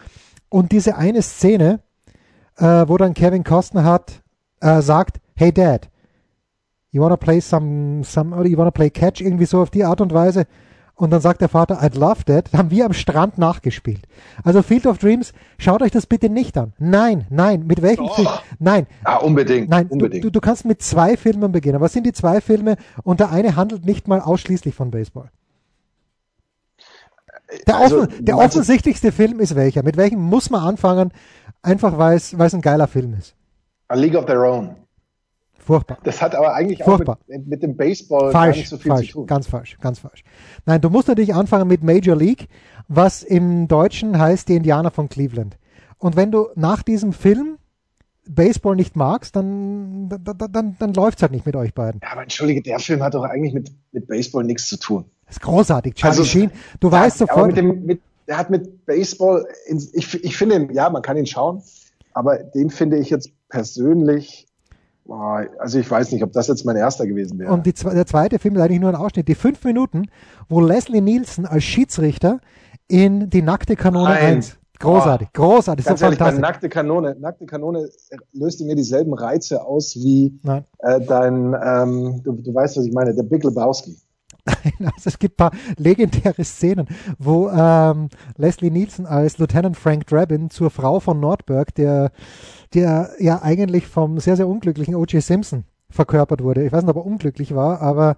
Und 0.49 0.71
diese 0.71 0.95
eine 0.95 1.21
Szene, 1.21 1.81
äh, 2.57 2.87
wo 2.87 2.97
dann 2.97 3.13
Kevin 3.13 3.43
Costner 3.43 3.83
hat, 3.83 4.21
äh, 4.61 4.81
sagt, 4.81 5.19
hey 5.35 5.51
Dad, 5.51 5.89
you 6.91 7.01
wanna 7.01 7.17
play 7.17 7.39
some, 7.39 8.03
some, 8.03 8.35
or 8.35 8.45
you 8.45 8.57
wanna 8.57 8.71
play 8.71 8.89
catch, 8.89 9.21
irgendwie 9.21 9.45
so 9.45 9.61
auf 9.61 9.69
die 9.69 9.83
Art 9.83 10.01
und 10.01 10.13
Weise. 10.13 10.45
Und 10.99 11.11
dann 11.11 11.21
sagt 11.21 11.39
der 11.39 11.47
Vater, 11.47 11.81
I'd 11.81 11.97
love 11.97 12.25
that. 12.25 12.51
Haben 12.51 12.71
wir 12.71 12.85
am 12.85 12.91
Strand 12.91 13.37
nachgespielt. 13.37 14.01
Also 14.43 14.61
Field 14.61 14.85
of 14.85 14.97
Dreams, 14.97 15.31
schaut 15.57 15.81
euch 15.81 15.91
das 15.91 16.05
bitte 16.05 16.29
nicht 16.29 16.57
an. 16.57 16.73
Nein, 16.77 17.25
nein. 17.29 17.65
Mit 17.65 17.81
welchem 17.81 18.03
oh. 18.03 18.13
Film? 18.13 18.27
Nein. 18.59 18.85
Ah, 19.05 19.15
unbedingt. 19.15 19.69
Nein, 19.69 19.87
unbedingt. 19.87 20.25
Du, 20.25 20.27
du, 20.29 20.33
du 20.33 20.41
kannst 20.41 20.65
mit 20.65 20.81
zwei 20.81 21.15
Filmen 21.15 21.53
beginnen. 21.53 21.79
Was 21.79 21.93
sind 21.93 22.05
die 22.05 22.11
zwei 22.11 22.41
Filme? 22.41 22.75
Und 23.03 23.21
der 23.21 23.31
eine 23.31 23.55
handelt 23.55 23.85
nicht 23.85 24.09
mal 24.09 24.19
ausschließlich 24.19 24.75
von 24.75 24.91
Baseball. 24.91 25.31
Der, 27.65 27.77
also, 27.77 28.01
offen, 28.01 28.25
der 28.25 28.37
offensichtlichste 28.37 29.13
Film 29.13 29.39
ist 29.39 29.55
welcher? 29.55 29.83
Mit 29.83 29.95
welchem 29.95 30.19
muss 30.19 30.49
man 30.49 30.63
anfangen? 30.63 31.13
Einfach 31.61 31.97
weil 31.97 32.17
es, 32.17 32.37
weil 32.37 32.47
es 32.47 32.53
ein 32.53 32.61
geiler 32.61 32.87
Film 32.87 33.13
ist. 33.13 33.35
A 33.87 33.95
League 33.95 34.15
of 34.15 34.25
Their 34.25 34.41
Own. 34.41 34.75
Furchtbar. 35.69 35.99
Das 36.03 36.19
hat 36.19 36.33
aber 36.33 36.55
eigentlich 36.55 36.83
Furchtbar. 36.83 37.19
auch 37.21 37.27
mit, 37.27 37.47
mit, 37.47 37.61
dem 37.61 37.77
Baseball 37.77 38.31
falsch, 38.31 38.33
gar 38.33 38.57
nicht 38.57 38.69
so 38.69 38.77
viel 38.77 38.91
falsch, 38.91 39.07
zu 39.09 39.13
tun. 39.13 39.27
Ganz 39.27 39.45
falsch, 39.45 39.77
ganz 39.79 39.99
falsch. 39.99 40.23
Nein, 40.65 40.81
du 40.81 40.89
musst 40.89 41.07
natürlich 41.07 41.35
anfangen 41.35 41.67
mit 41.67 41.83
Major 41.83 42.15
League, 42.15 42.47
was 42.87 43.21
im 43.21 43.67
Deutschen 43.67 44.17
heißt 44.17 44.49
die 44.49 44.55
Indianer 44.55 44.89
von 44.89 45.09
Cleveland. 45.09 45.59
Und 45.99 46.15
wenn 46.15 46.31
du 46.31 46.47
nach 46.55 46.81
diesem 46.81 47.13
Film 47.13 47.59
Baseball 48.27 48.75
nicht 48.75 48.95
magst, 48.95 49.35
dann, 49.35 50.09
dann, 50.09 50.37
dann, 50.51 50.75
dann 50.79 50.93
läuft 50.95 51.19
es 51.19 51.21
halt 51.21 51.33
nicht 51.33 51.45
mit 51.45 51.55
euch 51.55 51.75
beiden. 51.75 52.01
Ja, 52.01 52.13
aber 52.13 52.23
entschuldige, 52.23 52.63
der 52.63 52.79
Film 52.79 53.03
hat 53.03 53.13
doch 53.13 53.23
eigentlich 53.23 53.53
mit, 53.53 53.71
mit 53.91 54.07
Baseball 54.07 54.43
nichts 54.45 54.67
zu 54.67 54.77
tun. 54.77 55.05
Das 55.27 55.35
ist 55.35 55.41
großartig. 55.41 55.93
Charlie 55.93 56.17
also, 56.17 56.23
Sheen, 56.23 56.51
du 56.79 56.87
ja, 56.87 56.93
weißt 56.93 57.19
sofort. 57.19 57.45
Mit 57.45 57.57
dem, 57.57 57.85
mit, 57.85 58.01
der 58.27 58.39
hat 58.39 58.49
mit 58.49 58.87
Baseball, 58.87 59.45
ich, 59.93 60.23
ich 60.23 60.35
finde, 60.35 60.67
ja, 60.73 60.89
man 60.89 61.03
kann 61.03 61.15
ihn 61.15 61.27
schauen, 61.27 61.61
aber 62.13 62.39
den 62.39 62.71
finde 62.71 62.97
ich 62.97 63.11
jetzt 63.11 63.29
persönlich 63.49 64.48
also 65.11 65.79
ich 65.79 65.89
weiß 65.89 66.11
nicht, 66.11 66.23
ob 66.23 66.33
das 66.33 66.47
jetzt 66.47 66.65
mein 66.65 66.75
erster 66.75 67.07
gewesen 67.07 67.39
wäre. 67.39 67.51
Und 67.51 67.65
die, 67.65 67.73
der 67.73 68.05
zweite 68.05 68.39
Film 68.39 68.55
ist 68.55 68.61
eigentlich 68.61 68.79
nur 68.79 68.89
ein 68.89 68.95
Ausschnitt. 68.95 69.27
Die 69.27 69.35
fünf 69.35 69.63
Minuten, 69.63 70.07
wo 70.47 70.61
Leslie 70.61 71.01
Nielsen 71.01 71.45
als 71.45 71.63
Schiedsrichter 71.63 72.39
in 72.87 73.29
die 73.29 73.41
nackte 73.41 73.75
Kanone 73.75 74.09
Nein. 74.09 74.35
1. 74.37 74.59
Großartig, 74.79 75.27
oh, 75.31 75.41
großartig. 75.41 75.85
Ganz 75.85 75.99
so 75.99 76.05
ehrlich, 76.05 76.19
fantastisch. 76.19 76.41
nackte 76.41 76.69
Kanone, 76.69 77.17
nackte 77.19 77.45
Kanone 77.45 77.89
löst 78.31 78.61
mir 78.61 78.75
dieselben 78.75 79.13
Reize 79.13 79.61
aus 79.65 79.95
wie 79.97 80.39
äh, 80.79 81.01
dein, 81.01 81.53
ähm, 81.53 82.21
du, 82.23 82.31
du 82.31 82.53
weißt, 82.53 82.77
was 82.77 82.85
ich 82.85 82.93
meine, 82.93 83.13
der 83.13 83.23
Big 83.23 83.43
Lebowski. 83.43 83.97
also 84.79 84.93
es 85.03 85.19
gibt 85.19 85.35
ein 85.35 85.49
paar 85.49 85.51
legendäre 85.77 86.43
Szenen, 86.45 86.87
wo 87.17 87.49
ähm, 87.49 88.07
Leslie 88.37 88.71
Nielsen 88.71 89.05
als 89.05 89.37
Lieutenant 89.37 89.75
Frank 89.75 90.07
Drabin 90.07 90.49
zur 90.49 90.69
Frau 90.69 91.01
von 91.01 91.19
Nordberg, 91.19 91.75
der, 91.75 92.11
der 92.73 93.11
ja 93.19 93.41
eigentlich 93.41 93.87
vom 93.87 94.19
sehr, 94.19 94.35
sehr 94.35 94.47
unglücklichen 94.47 94.95
O.J. 94.95 95.21
Simpson 95.23 95.63
verkörpert 95.89 96.43
wurde. 96.43 96.63
Ich 96.63 96.71
weiß 96.71 96.83
nicht, 96.83 96.89
ob 96.91 96.97
er 96.97 97.05
unglücklich 97.05 97.55
war, 97.55 97.81
aber 97.81 98.15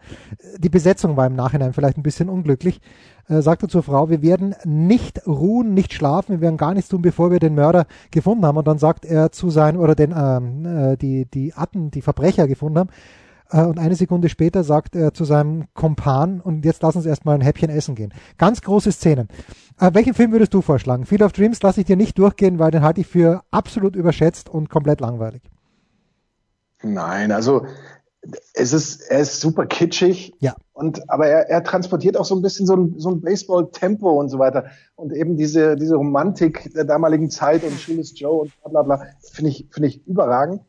die 0.57 0.69
Besetzung 0.69 1.15
war 1.15 1.25
im 1.27 1.35
Nachhinein 1.35 1.73
vielleicht 1.73 1.97
ein 1.97 2.03
bisschen 2.03 2.29
unglücklich. 2.29 2.81
Äh, 3.29 3.41
sagte 3.41 3.67
zur 3.69 3.83
Frau, 3.83 4.09
wir 4.09 4.21
werden 4.21 4.55
nicht 4.65 5.25
ruhen, 5.25 5.73
nicht 5.73 5.93
schlafen, 5.93 6.33
wir 6.33 6.41
werden 6.41 6.57
gar 6.57 6.73
nichts 6.73 6.89
tun, 6.89 7.01
bevor 7.01 7.31
wir 7.31 7.39
den 7.39 7.55
Mörder 7.55 7.85
gefunden 8.11 8.45
haben. 8.45 8.57
Und 8.57 8.67
dann 8.67 8.77
sagt 8.77 9.05
er 9.05 9.31
zu 9.31 9.49
seinem, 9.49 9.79
oder 9.79 9.95
den, 9.95 10.13
ähm, 10.15 10.65
äh, 10.65 10.97
die, 10.97 11.25
die 11.25 11.53
Atten, 11.53 11.91
die 11.91 12.01
Verbrecher 12.01 12.47
gefunden 12.47 12.79
haben. 12.79 12.89
Äh, 13.51 13.63
und 13.63 13.79
eine 13.79 13.95
Sekunde 13.95 14.29
später 14.29 14.63
sagt 14.63 14.95
er 14.95 15.13
zu 15.13 15.25
seinem 15.25 15.65
Kompan, 15.73 16.41
und 16.41 16.65
jetzt 16.65 16.81
lass 16.81 16.95
uns 16.95 17.05
erstmal 17.05 17.35
ein 17.35 17.41
Häppchen 17.41 17.69
essen 17.69 17.95
gehen. 17.95 18.13
Ganz 18.37 18.61
große 18.61 18.91
Szenen. 18.91 19.27
Äh, 19.79 19.91
welchen 19.93 20.13
Film 20.13 20.31
würdest 20.31 20.53
du 20.53 20.61
vorschlagen? 20.61 21.05
Field 21.05 21.21
of 21.21 21.33
Dreams 21.33 21.61
lasse 21.61 21.81
ich 21.81 21.87
dir 21.87 21.97
nicht 21.97 22.17
durchgehen, 22.17 22.59
weil 22.59 22.71
den 22.71 22.83
halte 22.83 23.01
ich 23.01 23.07
für 23.07 23.41
absolut 23.51 23.95
überschätzt 23.95 24.49
und 24.49 24.69
komplett 24.69 25.01
langweilig. 25.01 25.41
Nein, 26.83 27.31
also 27.31 27.65
es 28.53 28.73
ist, 28.73 29.01
er 29.09 29.19
ist 29.19 29.41
super 29.41 29.65
kitschig. 29.65 30.33
Ja. 30.39 30.55
Und, 30.73 31.09
aber 31.09 31.27
er, 31.27 31.49
er 31.49 31.63
transportiert 31.63 32.17
auch 32.17 32.25
so 32.25 32.35
ein 32.35 32.41
bisschen 32.41 32.65
so 32.65 32.75
ein, 32.75 32.95
so 32.97 33.09
ein 33.09 33.21
Baseball-Tempo 33.21 34.09
und 34.11 34.29
so 34.29 34.39
weiter. 34.39 34.65
Und 34.95 35.13
eben 35.13 35.37
diese, 35.37 35.75
diese 35.75 35.95
Romantik 35.95 36.71
der 36.73 36.85
damaligen 36.85 37.29
Zeit 37.29 37.63
und 37.63 37.73
Shoeless 37.73 38.17
Joe 38.19 38.41
und 38.41 38.51
bla, 38.61 38.69
bla, 38.69 38.97
bla, 38.97 39.05
finde 39.31 39.51
ich, 39.51 39.67
finde 39.71 39.89
ich 39.89 40.05
überragend. 40.07 40.61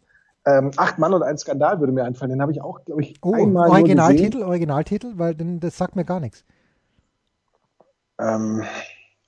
Ähm, 0.45 0.73
Acht 0.77 0.99
Mann 0.99 1.15
und 1.15 1.23
ein 1.23 1.39
Skandal 1.39 1.79
würde 1.81 1.93
mir 1.93 2.05
einfallen. 2.05 2.31
Den 2.31 2.43
habe 2.43 2.53
ich 2.53 2.63
auch, 2.63 2.85
glaube 2.85 3.03
ich, 3.03 3.15
oh, 3.23 3.33
einmal 3.33 3.71
Originaltitel, 3.71 4.43
Originaltitel, 4.43 5.13
weil 5.17 5.35
denn, 5.35 5.61
das 5.61 5.77
sagt 5.77 5.95
mir 5.95 6.05
gar 6.05 6.21
nichts. 6.21 6.45
Ähm, 8.19 8.65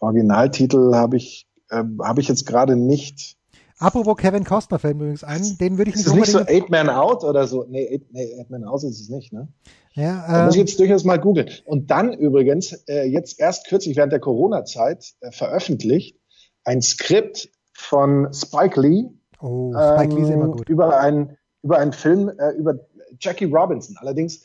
Originaltitel 0.00 0.94
habe 0.94 1.16
ich, 1.16 1.46
äh, 1.70 1.84
habe 2.02 2.20
ich 2.20 2.28
jetzt 2.28 2.46
gerade 2.46 2.76
nicht. 2.76 3.36
Apropos 3.78 4.16
Kevin 4.16 4.44
Costner 4.44 4.78
fällt 4.78 4.96
mir 4.96 5.04
übrigens 5.04 5.24
ein, 5.24 5.58
den 5.58 5.78
würde 5.78 5.90
ich 5.90 5.96
Ist 5.96 6.06
nicht 6.06 6.28
es 6.28 6.34
nicht 6.34 6.48
so 6.48 6.52
Eight 6.52 6.70
Man 6.70 6.88
Out 6.88 7.24
oder 7.24 7.46
so? 7.46 7.64
Nee, 7.68 7.88
Eight, 7.92 8.12
nee, 8.12 8.40
Eight 8.40 8.50
Man 8.50 8.64
Out 8.64 8.84
ist 8.84 9.00
es 9.00 9.08
nicht, 9.08 9.32
ne? 9.32 9.48
Ja, 9.92 10.24
Da 10.26 10.44
muss 10.46 10.54
ich 10.54 10.60
ähm, 10.60 10.66
jetzt 10.66 10.78
durchaus 10.80 11.04
mal 11.04 11.18
googeln. 11.18 11.50
Und 11.64 11.90
dann 11.90 12.12
übrigens, 12.12 12.72
äh, 12.88 13.04
jetzt 13.04 13.38
erst 13.38 13.68
kürzlich 13.68 13.96
während 13.96 14.12
der 14.12 14.20
Corona-Zeit 14.20 15.14
äh, 15.20 15.30
veröffentlicht, 15.30 16.18
ein 16.64 16.82
Skript 16.82 17.50
von 17.72 18.32
Spike 18.32 18.80
Lee, 18.80 19.06
oh, 19.44 19.72
Spike 19.72 20.14
Lee 20.14 20.22
ist 20.22 20.30
immer 20.30 20.44
ähm, 20.46 20.52
gut. 20.52 20.68
über, 20.68 20.98
ein, 21.00 21.36
über 21.62 21.78
einen 21.78 21.92
Film 21.92 22.30
äh, 22.38 22.50
über 22.52 22.74
Jackie 23.20 23.46
Robinson. 23.46 23.96
Allerdings, 23.98 24.42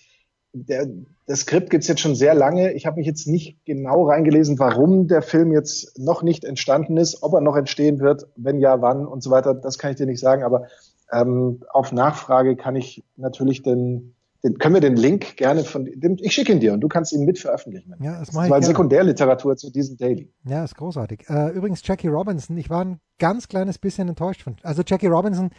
der, 0.54 0.88
das 1.28 1.42
Skript 1.42 1.70
gibt's 1.70 1.88
jetzt 1.88 2.02
schon 2.02 2.16
sehr 2.16 2.34
lange. 2.34 2.74
Ich 2.74 2.86
habe 2.86 2.98
mich 2.98 3.08
jetzt 3.08 3.28
nicht 3.28 3.64
genau 3.66 4.08
reingelesen, 4.08 4.60
warum 4.60 5.08
der 5.08 5.22
Film 5.22 5.52
jetzt 5.52 5.98
noch 6.00 6.24
nicht 6.24 6.44
entstanden 6.44 6.98
ist, 6.98 7.22
ob 7.24 7.34
er 7.34 7.42
noch 7.42 7.56
entstehen 7.56 8.00
wird, 8.00 8.28
wenn 8.36 8.60
ja, 8.60 8.82
wann 8.82 9.06
und 9.06 9.22
so 9.22 9.32
weiter. 9.32 9.54
Das 9.54 9.78
kann 9.78 9.92
ich 9.92 9.98
dir 9.98 10.06
nicht 10.08 10.20
sagen, 10.20 10.44
aber 10.44 10.68
ähm, 11.12 11.64
auf 11.70 11.92
Nachfrage 11.92 12.56
kann 12.56 12.76
ich 12.76 13.04
natürlich 13.16 13.62
den, 13.62 14.16
den 14.44 14.58
können 14.58 14.74
wir 14.76 14.82
den 14.82 14.96
Link 14.96 15.36
gerne 15.38 15.64
von 15.64 15.86
dem, 15.86 16.18
ich 16.20 16.34
schicke 16.34 16.52
ihn 16.54 16.60
dir 16.60 16.74
und 16.74 16.82
du 16.82 16.88
kannst 16.88 17.12
ihn 17.12 17.26
mit 17.26 17.40
veröffentlichen. 17.40 17.94
Ja, 18.02 18.20
das 18.20 18.28
das 18.28 18.36
mache 18.36 18.46
ich 18.46 18.52
war 18.52 18.60
gerne. 18.60 18.68
Sekundärliteratur 18.74 19.58
zu 19.58 19.70
diesem 19.72 19.98
Daily. 19.98 20.32
Ja, 20.46 20.64
ist 20.64 20.76
großartig. 20.76 21.26
Äh, 21.30 21.50
übrigens, 21.50 21.86
Jackie 21.86 22.08
Robinson, 22.08 22.58
ich 22.58 22.70
war 22.70 22.86
ein 22.86 23.00
ganz 23.18 23.48
kleines 23.48 23.78
bisschen 23.78 24.08
enttäuscht 24.08 24.44
von. 24.44 24.56
Also 24.64 24.82
Jackie 24.86 25.08
Robinson, 25.08 25.50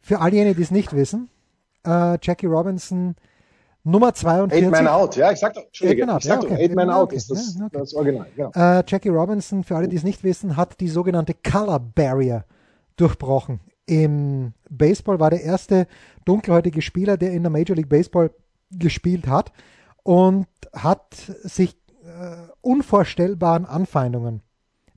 für 0.00 0.20
all 0.20 0.32
jene, 0.34 0.54
die 0.54 0.62
es 0.62 0.70
nicht 0.70 0.94
wissen, 0.94 1.30
äh, 1.86 2.18
Jackie 2.20 2.46
Robinson 2.46 3.16
Nummer 3.84 4.12
42. 4.12 4.64
Eight 4.64 4.70
Man 4.70 4.86
Out, 4.86 5.16
ja, 5.16 5.32
ich 5.32 5.38
sag 5.38 5.54
doch, 5.54 5.64
Entschuldige, 5.64 6.02
Eight 6.02 6.06
Man 6.08 6.16
Out, 6.16 6.22
ich 6.24 6.28
sag 6.28 6.42
ja, 6.42 6.50
okay. 6.50 6.64
Eight 6.64 6.74
Man 6.74 6.88
Ja, 6.88 6.96
Out 6.96 7.12
ist 7.14 7.30
das, 7.30 7.56
Ja, 7.58 7.66
okay. 7.66 7.78
das 7.78 7.94
Original, 7.94 8.26
genau. 8.36 8.50
Äh, 8.54 8.82
Jackie 8.86 9.08
Robinson, 9.08 9.64
für 9.64 9.76
alle, 9.76 9.88
die 9.88 9.96
es 9.96 10.04
nicht 10.04 10.22
wissen, 10.24 10.56
hat 10.56 10.80
die 10.80 10.88
sogenannte 10.88 11.32
Color 11.32 11.80
Barrier 11.80 12.44
durchbrochen. 12.96 13.60
Im 13.88 14.52
Baseball 14.68 15.18
war 15.18 15.30
der 15.30 15.42
erste 15.42 15.86
dunkelhäutige 16.26 16.82
Spieler, 16.82 17.16
der 17.16 17.32
in 17.32 17.42
der 17.42 17.50
Major 17.50 17.74
League 17.74 17.88
Baseball 17.88 18.30
gespielt 18.70 19.26
hat 19.26 19.50
und 20.02 20.46
hat 20.74 21.14
sich 21.42 21.74
äh, 22.04 22.36
unvorstellbaren 22.60 23.64
Anfeindungen 23.64 24.42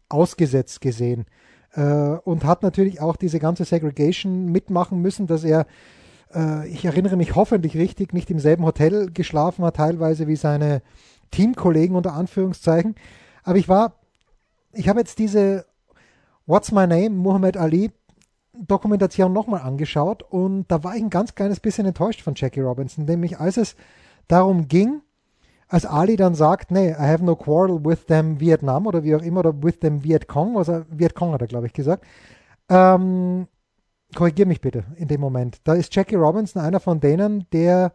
ausgesetzt 0.10 0.82
gesehen 0.82 1.26
äh, 1.74 1.82
und 1.82 2.44
hat 2.44 2.64
natürlich 2.64 3.00
auch 3.00 3.16
diese 3.16 3.40
ganze 3.40 3.64
Segregation 3.64 4.52
mitmachen 4.52 5.02
müssen, 5.02 5.26
dass 5.26 5.46
er, 5.46 5.68
äh, 6.34 6.68
ich 6.68 6.84
erinnere 6.84 7.16
mich 7.16 7.34
hoffentlich 7.34 7.78
richtig, 7.78 8.12
nicht 8.12 8.30
im 8.30 8.40
selben 8.40 8.66
Hotel 8.66 9.10
geschlafen 9.10 9.64
hat, 9.64 9.78
teilweise 9.78 10.28
wie 10.28 10.36
seine 10.36 10.82
Teamkollegen 11.32 11.96
unter 11.96 12.12
Anführungszeichen. 12.12 12.96
Aber 13.44 13.58
ich 13.58 13.70
war, 13.70 14.02
ich 14.74 14.90
habe 14.90 15.00
jetzt 15.00 15.18
diese 15.18 15.66
What's 16.46 16.74
My 16.74 16.88
Name, 16.88 17.12
Muhammad 17.12 17.56
Ali 17.56 17.92
Dokumentation 18.54 19.32
nochmal 19.32 19.62
angeschaut 19.62 20.24
und 20.24 20.66
da 20.70 20.84
war 20.84 20.96
ich 20.96 21.02
ein 21.02 21.10
ganz 21.10 21.36
kleines 21.36 21.60
bisschen 21.60 21.86
enttäuscht 21.86 22.22
von 22.22 22.34
Jackie 22.36 22.60
Robinson, 22.62 23.06
nämlich 23.06 23.40
als 23.40 23.58
es 23.58 23.76
darum 24.28 24.68
ging, 24.68 25.02
als 25.68 25.86
Ali 25.86 26.18
dann 26.18 26.36
sagt, 26.36 26.70
nee, 26.70 26.90
I 26.90 26.96
have 26.96 27.24
no 27.24 27.36
quarrel 27.36 27.84
with 27.84 28.06
them 28.08 28.40
Vietnam 28.42 28.88
oder 28.88 29.04
wie 29.04 29.16
auch 29.16 29.22
immer, 29.22 29.40
oder 29.40 29.64
with 29.64 29.80
them 29.80 30.04
Viet 30.04 30.28
Cong, 30.28 30.58
also 30.58 30.84
Viet 30.90 31.16
Cong 31.16 31.34
hat 31.34 31.42
er, 31.42 31.48
glaube 31.48 31.68
ich, 31.68 31.74
gesagt. 31.74 32.04
Ähm, 32.68 33.48
korrigier 34.14 34.46
mich 34.46 34.60
bitte 34.60 34.84
in 34.98 35.08
dem 35.08 35.22
Moment. 35.22 35.60
Da 35.64 35.74
ist 35.74 35.96
Jackie 35.96 36.16
Robinson 36.16 36.62
einer 36.62 36.82
von 36.82 37.00
denen, 37.00 37.46
der 37.54 37.94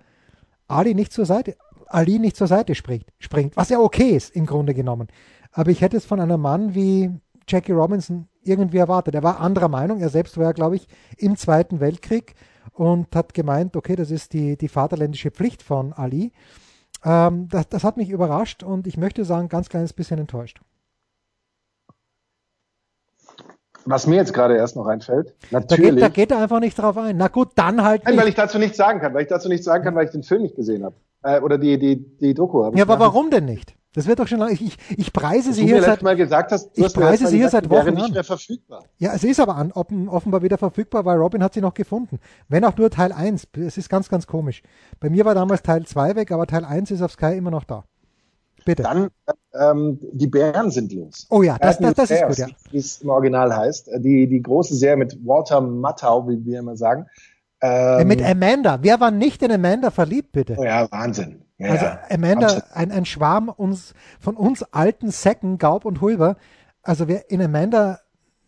Ali 0.69 0.95
nicht 0.95 1.13
zur 1.13 1.27
Seite, 1.27 1.57
Ali 1.87 2.19
nicht 2.19 2.37
zur 2.37 2.47
Seite 2.47 2.75
springt, 2.75 3.13
springt, 3.19 3.57
was 3.57 3.69
ja 3.69 3.79
okay 3.79 4.11
ist 4.11 4.35
im 4.35 4.47
Grunde 4.47 4.73
genommen. 4.73 5.09
Aber 5.53 5.71
ich 5.71 5.83
hätte 5.83 5.99
es 5.99 6.07
von 6.07 6.21
einem 6.21 6.41
Mann 6.41 6.75
wie 6.75 7.11
Jackie 7.49 7.73
Robinson 7.73 8.29
irgendwie 8.43 8.79
erwartet. 8.79 9.15
Er 9.15 9.23
war 9.23 9.41
anderer 9.41 9.69
Meinung. 9.69 10.01
Er 10.01 10.09
selbst 10.09 10.37
war 10.37 10.45
ja, 10.45 10.53
glaube 10.53 10.77
ich, 10.77 10.89
im 11.17 11.37
Zweiten 11.37 11.81
Weltkrieg 11.81 12.35
und 12.73 13.15
hat 13.15 13.35
gemeint, 13.35 13.77
okay, 13.77 13.97
das 13.97 14.11
ist 14.11 14.33
die, 14.33 14.57
die 14.57 14.69
vaterländische 14.69 15.31
Pflicht 15.31 15.63
von 15.63 15.93
Ali. 15.93 16.33
Ähm, 17.05 17.49
das, 17.49 17.69
das 17.69 17.85
hat 17.85 17.97
mich 17.97 18.11
überrascht 18.11 18.63
und 18.63 18.87
ich 18.87 18.97
möchte 18.97 19.25
sagen, 19.25 19.49
ganz 19.49 19.69
kleines 19.69 19.93
bisschen 19.93 20.19
enttäuscht. 20.19 20.61
Was 23.89 24.09
mir 24.09 24.17
jetzt 24.17 24.35
gerade 24.35 24.57
erst 24.57 24.75
noch 24.75 24.87
einfällt, 24.87 25.35
Da 25.53 25.61
natürlich, 25.61 25.93
geht, 25.95 26.03
da 26.03 26.09
geht 26.09 26.31
er 26.33 26.39
einfach 26.39 26.59
nicht 26.59 26.77
drauf 26.77 26.99
ein. 26.99 27.17
Na 27.17 27.29
gut, 27.29 27.51
dann 27.55 27.85
halt 27.85 28.05
Nein, 28.05 28.17
weil 28.17 28.25
nicht. 28.25 28.31
ich 28.31 28.35
dazu 28.35 28.59
nichts 28.59 28.77
sagen 28.77 29.01
kann, 29.01 29.15
weil 29.15 29.23
ich 29.23 29.29
dazu 29.29 29.49
nichts 29.49 29.65
sagen 29.65 29.85
kann, 29.85 29.95
weil 29.95 30.07
ich 30.07 30.11
den 30.11 30.25
Film 30.25 30.43
nicht 30.43 30.57
gesehen 30.57 30.85
habe. 30.85 30.97
Äh, 31.27 31.41
oder 31.41 31.59
die, 31.59 31.79
die, 31.79 31.97
die 32.19 32.35
Doku 32.35 32.65
habe. 32.65 32.79
Ja, 32.79 32.85
aber 32.85 33.01
warum 33.01 33.31
denn 33.31 33.47
nicht? 33.47 33.75
Das 33.95 34.07
wird 34.07 34.19
doch 34.19 34.29
schon 34.29 34.39
lange. 34.39 34.53
Ich, 34.53 34.63
ich, 34.63 34.77
ich 34.97 35.13
preise 35.13 35.53
sie 35.53 35.65
hier 35.65 35.83
seit. 35.83 36.03
Mal 36.03 36.17
gesagt 36.17 36.53
hast, 36.53 36.71
ich 36.79 36.93
preise 36.93 37.25
Mal 37.25 37.31
sie 37.31 37.39
hier 37.39 37.49
seit 37.49 37.69
Wochen 37.71 37.95
nicht 37.95 38.13
mehr 38.13 38.25
verfügbar. 38.25 38.85
Ja, 38.99 39.15
es 39.15 39.25
ist 39.25 39.41
aber 39.41 39.57
an, 39.57 39.73
offen, 39.73 40.09
offenbar 40.09 40.43
wieder 40.43 40.59
verfügbar, 40.59 41.05
weil 41.05 41.17
Robin 41.17 41.43
hat 41.43 41.55
sie 41.55 41.63
noch 41.63 41.75
gefunden. 41.75 42.21
Wenn 42.49 42.65
auch 42.65 42.77
nur 42.77 42.91
Teil 42.91 43.11
1. 43.11 43.49
Es 43.57 43.79
ist 43.79 43.89
ganz, 43.89 44.09
ganz 44.09 44.27
komisch. 44.27 44.63
Bei 45.01 45.11
mir 45.11 45.25
war 45.25 45.35
damals 45.35 45.63
Teil 45.63 45.85
2 45.85 46.15
weg, 46.15 46.31
aber 46.31 46.47
Teil 46.47 46.65
1 46.65 46.91
ist 46.91 47.03
auf 47.03 47.13
Sky 47.13 47.37
immer 47.37 47.51
noch 47.51 47.65
da. 47.65 47.85
Bitte. 48.67 48.83
Dann, 48.83 49.09
ähm, 49.55 49.99
die 50.13 50.27
Bären 50.27 50.71
sind 50.71 50.93
los. 50.93 51.27
Oh 51.31 51.43
ja, 51.43 51.57
das, 51.59 51.79
das, 51.79 51.95
das 51.95 52.11
ist 52.11 52.27
gut, 52.27 52.39
ja. 52.39 52.47
Wie 52.71 52.79
es 52.79 53.01
im 53.01 53.09
Original 53.09 53.57
heißt. 53.57 53.89
Die, 53.99 54.29
die 54.29 54.43
große 54.43 54.75
Serie 54.75 54.97
mit 54.97 55.19
Walter 55.27 55.61
Matthau, 55.61 56.29
wie 56.29 56.45
wir 56.45 56.59
immer 56.59 56.77
sagen. 56.77 57.07
Äh, 57.63 58.03
Ähm, 58.03 58.09
Mit 58.09 58.23
Amanda. 58.23 58.79
Wer 58.83 59.01
war 59.01 59.11
nicht 59.11 59.43
in 59.43 59.51
Amanda 59.53 59.91
verliebt, 59.91 60.33
bitte? 60.33 60.57
oh 60.59 60.65
ja, 60.65 60.91
Wahnsinn. 60.91 61.43
Ja, 61.59 61.71
Also. 61.71 61.87
Amanda, 62.11 62.63
ein, 62.75 62.93
ein 62.93 63.05
Schwarm 63.07 63.49
uns, 63.49 63.95
von 64.21 64.37
uns 64.37 64.63
alten 64.73 65.11
Säcken, 65.11 65.59
Gaub 65.59 65.85
und 65.85 66.01
Hulber. 66.01 66.37
Also 66.83 67.09
wer 67.09 67.31
in 67.31 67.41
Amanda 67.43 68.01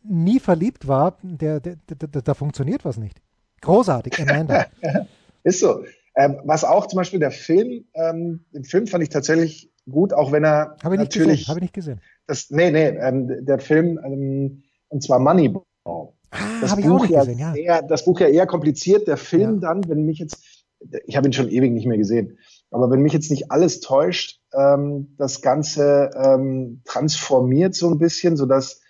nie 0.04 0.40
verliebt 0.40 0.86
war, 0.88 1.16
der, 1.22 1.60
der, 1.60 1.76
der, 1.88 2.22
da 2.22 2.34
funktioniert 2.34 2.84
was 2.84 2.98
nicht. 2.98 3.20
Großartig, 3.62 4.20
Amanda. 4.20 4.66
Ist 5.42 5.60
so. 5.60 5.84
Ähm, 6.16 6.40
was 6.44 6.64
auch 6.64 6.86
zum 6.86 6.98
Beispiel 6.98 7.20
der 7.20 7.30
Film, 7.30 7.84
ähm, 7.94 8.44
den 8.52 8.64
Film 8.64 8.86
fand 8.86 9.02
ich 9.04 9.08
tatsächlich 9.08 9.72
gut, 9.90 10.12
auch 10.12 10.32
wenn 10.32 10.44
er 10.44 10.76
Habe 10.82 10.96
ich 10.96 11.00
natürlich 11.00 11.48
Habe 11.48 11.60
ich 11.60 11.62
nicht 11.62 11.74
gesehen. 11.74 12.00
das, 12.26 12.50
nee, 12.50 12.70
nee, 12.70 12.88
ähm, 12.88 13.44
der 13.46 13.58
Film, 13.58 13.98
ähm, 14.04 14.62
und 14.88 15.02
zwar 15.02 15.18
Moneyball. 15.18 15.62
Ah, 16.30 16.38
Das 16.60 16.72
auch 16.72 16.76
Buch 16.76 17.06
ja 17.06 17.20
gesehen, 17.20 17.38
ja. 17.38 17.54
Eher, 17.54 17.82
das 17.82 18.04
Buch 18.04 18.20
ja 18.20 18.28
eher 18.28 18.46
kompliziert, 18.46 19.08
der 19.08 19.16
Film 19.16 19.54
Ja. 19.54 19.60
dann, 19.60 19.88
wenn 19.88 20.04
mich 20.04 20.18
jetzt, 20.18 20.66
ich 21.06 21.16
habe 21.16 21.28
ihn 21.28 21.32
schon 21.32 21.48
ewig 21.48 21.72
nicht 21.72 21.86
mehr 21.86 21.98
gesehen, 21.98 22.38
aber 22.70 22.90
wenn 22.90 23.00
mich 23.00 23.12
jetzt 23.12 23.30
nicht 23.30 23.50
alles 23.50 23.80
täuscht, 23.80 24.40
ähm, 24.52 25.14
das 25.16 25.40
Ganze 25.40 26.10
ähm, 26.14 26.82
transformiert 26.84 27.74
so 27.74 27.90
ein 27.90 27.98
bisschen, 27.98 28.36
sodass 28.36 28.80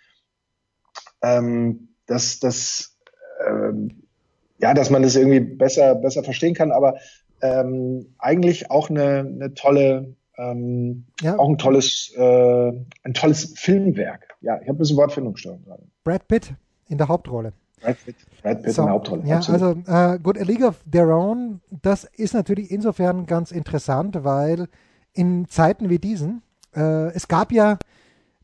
ähm, 1.23 1.89
dass, 2.07 2.41
dass, 2.41 2.97
ähm, 3.47 4.03
ja, 4.59 4.75
dass 4.75 4.91
man 4.91 5.03
das 5.03 5.17
irgendwie 5.17 5.41
besser, 5.41 5.95
besser 5.95 6.25
verstehen 6.25 6.55
kann, 6.55 6.73
aber 6.73 6.97
ähm, 7.41 8.15
eigentlich 8.19 8.71
auch 8.71 8.91
eine, 8.91 9.21
eine 9.21 9.55
tolle, 9.55 10.17
ähm, 10.37 11.07
ja. 11.21 11.39
auch 11.39 11.49
ein 11.49 11.59
tolles, 11.59 12.13
äh, 12.17 12.73
ein 13.03 13.15
tolles 13.15 13.55
Filmwerk. 13.57 14.37
Ja, 14.41 14.57
ich 14.61 14.69
habe 14.69 14.77
ein 14.77 14.79
bisschen 14.79 14.97
Wortfindungsstörung 14.97 15.65
gerade. 15.65 15.85
Brad 16.03 16.27
Pitt 16.27 16.55
in 16.89 16.99
der 16.99 17.09
Hauptrolle. 17.09 17.53
Brad 17.81 17.97
Pitt, 18.05 18.17
Brad 18.43 18.63
Pitt 18.63 18.75
So, 18.75 18.83
in 18.83 18.87
der 18.87 18.95
Hauptrolle. 18.95 19.23
Ja, 19.25 19.37
absolut. 19.37 19.89
also 19.89 20.15
äh, 20.15 20.19
gut, 20.19 20.39
A 20.39 20.43
League 20.43 20.65
of 20.65 20.77
Their 20.91 21.09
Own, 21.09 21.61
das 21.71 22.05
ist 22.05 22.35
natürlich 22.35 22.71
insofern 22.71 23.27
ganz 23.27 23.53
interessant, 23.53 24.25
weil 24.25 24.69
in 25.13 25.49
Zeiten 25.49 25.89
wie 25.89 25.99
diesen, 25.99 26.43
äh, 26.75 27.09
es 27.13 27.29
gab 27.29 27.53
ja 27.53 27.79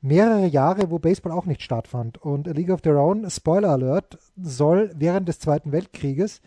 mehrere 0.00 0.46
Jahre, 0.46 0.90
wo 0.90 0.98
Baseball 0.98 1.32
auch 1.32 1.46
nicht 1.46 1.62
stattfand. 1.62 2.18
Und 2.18 2.46
A 2.46 2.52
League 2.52 2.70
of 2.70 2.82
Their 2.82 2.98
Own, 2.98 3.28
Spoiler 3.30 3.70
Alert, 3.70 4.18
soll 4.36 4.92
während 4.96 5.28
des 5.28 5.40
Zweiten 5.40 5.72
Weltkrieges 5.72 6.40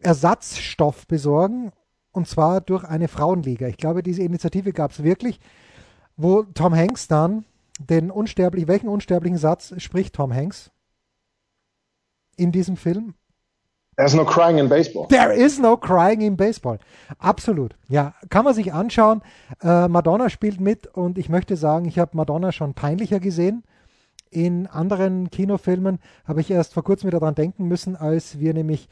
Ersatzstoff 0.00 1.06
besorgen 1.06 1.72
und 2.12 2.26
zwar 2.28 2.60
durch 2.60 2.84
eine 2.84 3.08
Frauenliga. 3.08 3.66
Ich 3.66 3.76
glaube, 3.76 4.02
diese 4.02 4.22
Initiative 4.22 4.72
gab 4.72 4.92
es 4.92 5.02
wirklich, 5.02 5.40
wo 6.16 6.42
Tom 6.42 6.74
Hanks 6.74 7.08
dann 7.08 7.44
den 7.78 8.10
unsterblichen, 8.10 8.68
welchen 8.68 8.88
unsterblichen 8.88 9.38
Satz 9.38 9.74
spricht 9.78 10.14
Tom 10.14 10.34
Hanks 10.34 10.70
in 12.38 12.52
diesem 12.52 12.76
Film? 12.76 13.14
There's 13.96 14.14
no 14.14 14.24
crying 14.24 14.58
in 14.58 14.68
baseball. 14.68 15.08
There 15.08 15.34
is 15.34 15.58
no 15.58 15.76
crying 15.76 16.20
in 16.20 16.36
baseball. 16.36 16.78
Absolut. 17.18 17.74
Ja, 17.88 18.14
kann 18.30 18.44
man 18.44 18.54
sich 18.54 18.72
anschauen. 18.72 19.22
Äh, 19.60 19.88
Madonna 19.88 20.30
spielt 20.30 20.60
mit 20.60 20.86
und 20.86 21.18
ich 21.18 21.28
möchte 21.28 21.56
sagen, 21.56 21.86
ich 21.86 21.98
habe 21.98 22.16
Madonna 22.16 22.52
schon 22.52 22.74
peinlicher 22.74 23.18
gesehen. 23.18 23.64
In 24.30 24.68
anderen 24.68 25.30
Kinofilmen 25.30 25.98
habe 26.24 26.40
ich 26.40 26.50
erst 26.50 26.74
vor 26.74 26.84
kurzem 26.84 27.08
wieder 27.08 27.18
dran 27.18 27.34
denken 27.34 27.66
müssen, 27.66 27.96
als 27.96 28.38
wir 28.38 28.54
nämlich 28.54 28.88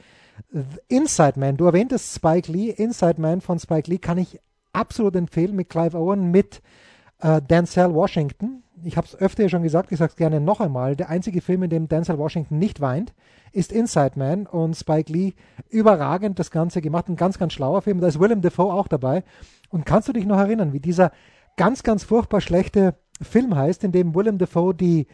Inside 0.89 1.39
Man, 1.39 1.57
du 1.57 1.67
erwähntest 1.67 2.15
Spike 2.15 2.51
Lee, 2.51 2.71
Inside 2.71 3.21
Man 3.21 3.41
von 3.41 3.59
Spike 3.59 3.89
Lee 3.91 3.99
kann 3.99 4.19
ich 4.19 4.41
absolut 4.73 5.17
empfehlen 5.17 5.57
mit 5.57 5.71
Clive 5.71 5.97
Owen, 5.97 6.31
mit 6.31 6.63
äh, 7.21 7.41
Denzel 7.43 7.95
Washington. 7.95 8.63
Ich 8.85 8.97
habe 8.97 9.07
es 9.07 9.17
öfter 9.17 9.49
schon 9.49 9.63
gesagt, 9.63 9.91
ich 9.91 9.99
sage 9.99 10.11
es 10.11 10.17
gerne 10.17 10.41
noch 10.41 10.61
einmal. 10.61 10.97
Der 10.97 11.09
einzige 11.09 11.41
Film, 11.41 11.63
in 11.63 11.71
dem 11.71 11.89
Denzel 11.89 12.19
Washington 12.19 12.59
nicht 12.59 12.81
weint, 12.81 13.15
ist 13.53 13.73
Inside 13.73 14.13
Man 14.17 14.47
und 14.47 14.75
Spike 14.75 15.13
Lee 15.13 15.33
überragend 15.71 16.39
das 16.39 16.51
Ganze 16.51 16.83
gemacht. 16.83 17.09
Ein 17.09 17.17
ganz, 17.17 17.39
ganz 17.39 17.55
schlauer 17.55 17.83
Film. 17.83 18.01
Da 18.01 18.07
ist 18.07 18.21
Willem 18.21 18.43
Dafoe 18.43 18.73
auch 18.73 18.89
dabei. 18.89 19.25
Und 19.71 19.87
kannst 19.87 20.09
du 20.09 20.13
dich 20.13 20.27
noch 20.27 20.39
erinnern, 20.39 20.73
wie 20.73 20.81
dieser 20.81 21.11
ganz, 21.57 21.83
ganz 21.83 22.05
furchtbar 22.05 22.41
schlechte 22.41 22.95
Film 23.23 23.57
heißt, 23.57 23.83
in 23.85 23.93
dem 23.93 24.15
Willem 24.15 24.39
Dafoe 24.39 24.75
die 24.75 25.07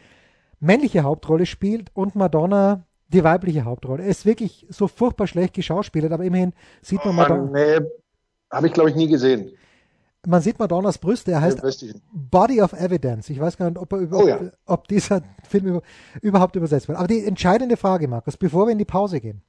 männliche 0.59 1.03
Hauptrolle 1.03 1.45
spielt 1.45 1.89
und 1.93 2.15
Madonna 2.15 2.85
die 3.07 3.23
weibliche 3.23 3.63
Hauptrolle. 3.63 4.03
Er 4.03 4.09
ist 4.09 4.25
wirklich 4.25 4.65
so 4.69 4.87
furchtbar 4.87 5.27
schlecht 5.27 5.53
geschauspielert, 5.53 6.11
aber 6.11 6.25
immerhin 6.25 6.53
sieht 6.81 7.03
man 7.05 7.15
Madonna. 7.15 7.49
Nee, 7.51 7.85
habe 8.51 8.67
ich 8.67 8.73
glaube 8.73 8.89
ich 8.89 8.95
nie 8.95 9.07
gesehen. 9.07 9.51
Man 10.25 10.41
sieht 10.41 10.57
Madonnas 10.57 10.97
Brüste, 10.97 11.31
er 11.31 11.41
heißt 11.41 11.61
Body 12.13 12.61
of 12.61 12.73
Evidence. 12.73 13.29
Ich 13.29 13.39
weiß 13.39 13.57
gar 13.57 13.69
nicht, 13.69 13.77
ob, 13.77 13.91
er 13.91 13.99
über, 13.99 14.17
oh, 14.19 14.27
ja. 14.27 14.39
ob 14.65 14.87
dieser 14.87 15.21
Film 15.49 15.65
über, 15.65 15.81
überhaupt 16.21 16.55
übersetzt 16.55 16.87
wird. 16.87 16.97
Aber 16.97 17.07
die 17.07 17.25
entscheidende 17.25 17.75
Frage, 17.75 18.07
Markus, 18.07 18.37
bevor 18.37 18.67
wir 18.67 18.71
in 18.71 18.77
die 18.77 18.85
Pause 18.85 19.19
gehen. 19.19 19.41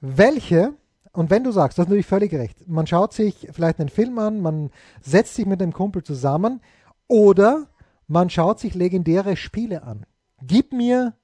Welche, 0.00 0.74
und 1.12 1.30
wenn 1.30 1.44
du 1.44 1.50
sagst, 1.50 1.78
das 1.78 1.84
ist 1.84 1.88
natürlich 1.88 2.06
völlig 2.06 2.32
recht, 2.32 2.66
man 2.68 2.86
schaut 2.86 3.12
sich 3.12 3.48
vielleicht 3.52 3.80
einen 3.80 3.88
Film 3.88 4.18
an, 4.18 4.40
man 4.40 4.70
setzt 5.02 5.34
sich 5.34 5.46
mit 5.46 5.62
einem 5.62 5.72
Kumpel 5.72 6.02
zusammen 6.02 6.60
oder 7.06 7.66
man 8.08 8.30
schaut 8.30 8.60
sich 8.60 8.74
legendäre 8.74 9.36
Spiele 9.36 9.82
an. 9.82 10.06
Gib 10.42 10.72
mir 10.72 11.14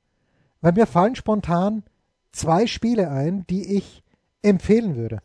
weil 0.63 0.73
mir 0.73 0.87
fallen 0.87 1.17
spontan 1.17 1.83
zwei 2.31 2.67
Spiele 2.67 3.11
ein, 3.11 3.45
die 3.49 3.77
ich 3.77 4.03
empfehlen 4.41 4.97
würde. 4.97 5.19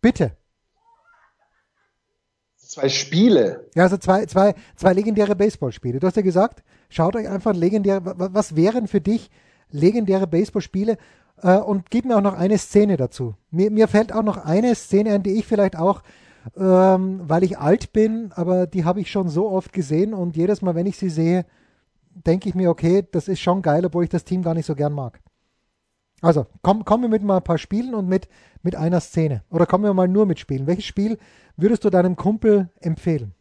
Bitte. 0.00 0.36
Zwei 2.68 2.90
Spiele? 2.90 3.64
Ja, 3.74 3.84
also 3.84 3.96
zwei, 3.96 4.26
zwei, 4.26 4.54
zwei 4.76 4.92
legendäre 4.92 5.34
Baseballspiele. 5.34 6.00
Du 6.00 6.06
hast 6.06 6.16
ja 6.16 6.22
gesagt, 6.22 6.62
schaut 6.90 7.16
euch 7.16 7.26
einfach 7.26 7.54
legendäre, 7.54 8.02
was 8.04 8.56
wären 8.56 8.88
für 8.88 9.00
dich 9.00 9.30
legendäre 9.70 10.26
Baseballspiele? 10.26 10.98
Äh, 11.42 11.56
und 11.56 11.88
gib 11.88 12.04
mir 12.04 12.18
auch 12.18 12.22
noch 12.22 12.34
eine 12.34 12.58
Szene 12.58 12.98
dazu. 12.98 13.34
Mir, 13.50 13.70
mir 13.70 13.88
fällt 13.88 14.12
auch 14.12 14.22
noch 14.22 14.36
eine 14.36 14.74
Szene 14.74 15.14
ein, 15.14 15.22
die 15.22 15.38
ich 15.38 15.46
vielleicht 15.46 15.76
auch, 15.76 16.02
ähm, 16.58 17.22
weil 17.22 17.42
ich 17.42 17.58
alt 17.58 17.94
bin, 17.94 18.32
aber 18.34 18.66
die 18.66 18.84
habe 18.84 19.00
ich 19.00 19.10
schon 19.10 19.30
so 19.30 19.48
oft 19.48 19.72
gesehen 19.72 20.12
und 20.12 20.36
jedes 20.36 20.60
Mal, 20.60 20.74
wenn 20.74 20.84
ich 20.84 20.98
sie 20.98 21.08
sehe, 21.08 21.46
denke 22.10 22.50
ich 22.50 22.54
mir, 22.54 22.68
okay, 22.68 23.02
das 23.10 23.28
ist 23.28 23.40
schon 23.40 23.62
geil, 23.62 23.86
obwohl 23.86 24.04
ich 24.04 24.10
das 24.10 24.24
Team 24.24 24.42
gar 24.42 24.52
nicht 24.52 24.66
so 24.66 24.74
gern 24.74 24.92
mag. 24.92 25.20
Also, 26.20 26.46
komm, 26.62 26.84
kommen 26.84 27.04
wir 27.04 27.08
mit 27.08 27.22
mal 27.22 27.36
ein 27.36 27.44
paar 27.44 27.58
Spielen 27.58 27.94
und 27.94 28.08
mit, 28.08 28.28
mit 28.62 28.74
einer 28.74 29.00
Szene. 29.00 29.42
Oder 29.50 29.66
kommen 29.66 29.84
wir 29.84 29.94
mal 29.94 30.08
nur 30.08 30.26
mit 30.26 30.38
Spielen. 30.38 30.66
Welches 30.66 30.84
Spiel 30.84 31.18
würdest 31.56 31.84
du 31.84 31.90
deinem 31.90 32.16
Kumpel 32.16 32.70
empfehlen? 32.80 33.34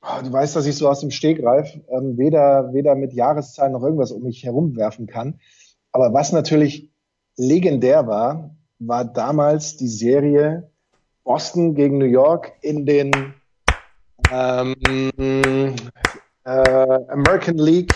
Ah, 0.00 0.20
du 0.20 0.30
weißt, 0.30 0.54
dass 0.54 0.66
ich 0.66 0.76
so 0.76 0.88
aus 0.88 1.00
dem 1.00 1.10
Stegreif 1.10 1.78
ähm, 1.88 2.18
weder, 2.18 2.74
weder 2.74 2.94
mit 2.94 3.14
Jahreszahlen 3.14 3.72
noch 3.72 3.82
irgendwas 3.82 4.12
um 4.12 4.22
mich 4.22 4.44
herumwerfen 4.44 5.06
kann. 5.06 5.40
Aber 5.92 6.12
was 6.12 6.32
natürlich 6.32 6.90
legendär 7.36 8.06
war, 8.06 8.54
war 8.78 9.04
damals 9.06 9.78
die 9.78 9.88
Serie 9.88 10.70
Boston 11.24 11.74
gegen 11.74 11.96
New 11.96 12.04
York 12.04 12.52
in 12.60 12.84
den 12.84 13.34
ähm, 14.30 14.74
äh, 16.44 17.00
American 17.08 17.56
League, 17.56 17.94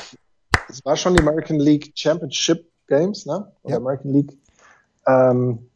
es 0.69 0.85
war 0.85 0.97
schon 0.97 1.15
die 1.15 1.21
American 1.21 1.59
League 1.59 1.93
Championship 1.95 2.71
Games, 2.89 3.27
ne? 3.27 3.53
Oder 3.63 3.75
ja. 3.75 3.77
American 3.77 4.13
League, 4.13 4.37
ähm, 5.07 5.71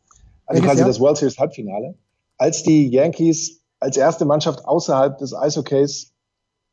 also 0.47 0.63
quasi 0.63 0.85
das 0.85 0.99
World 1.01 1.17
Series 1.17 1.39
Halbfinale, 1.39 1.95
als 2.37 2.63
die 2.63 2.89
Yankees 2.89 3.61
als 3.79 3.97
erste 3.97 4.25
Mannschaft 4.25 4.65
außerhalb 4.65 5.19
des 5.19 5.35
Eishockeys 5.35 6.13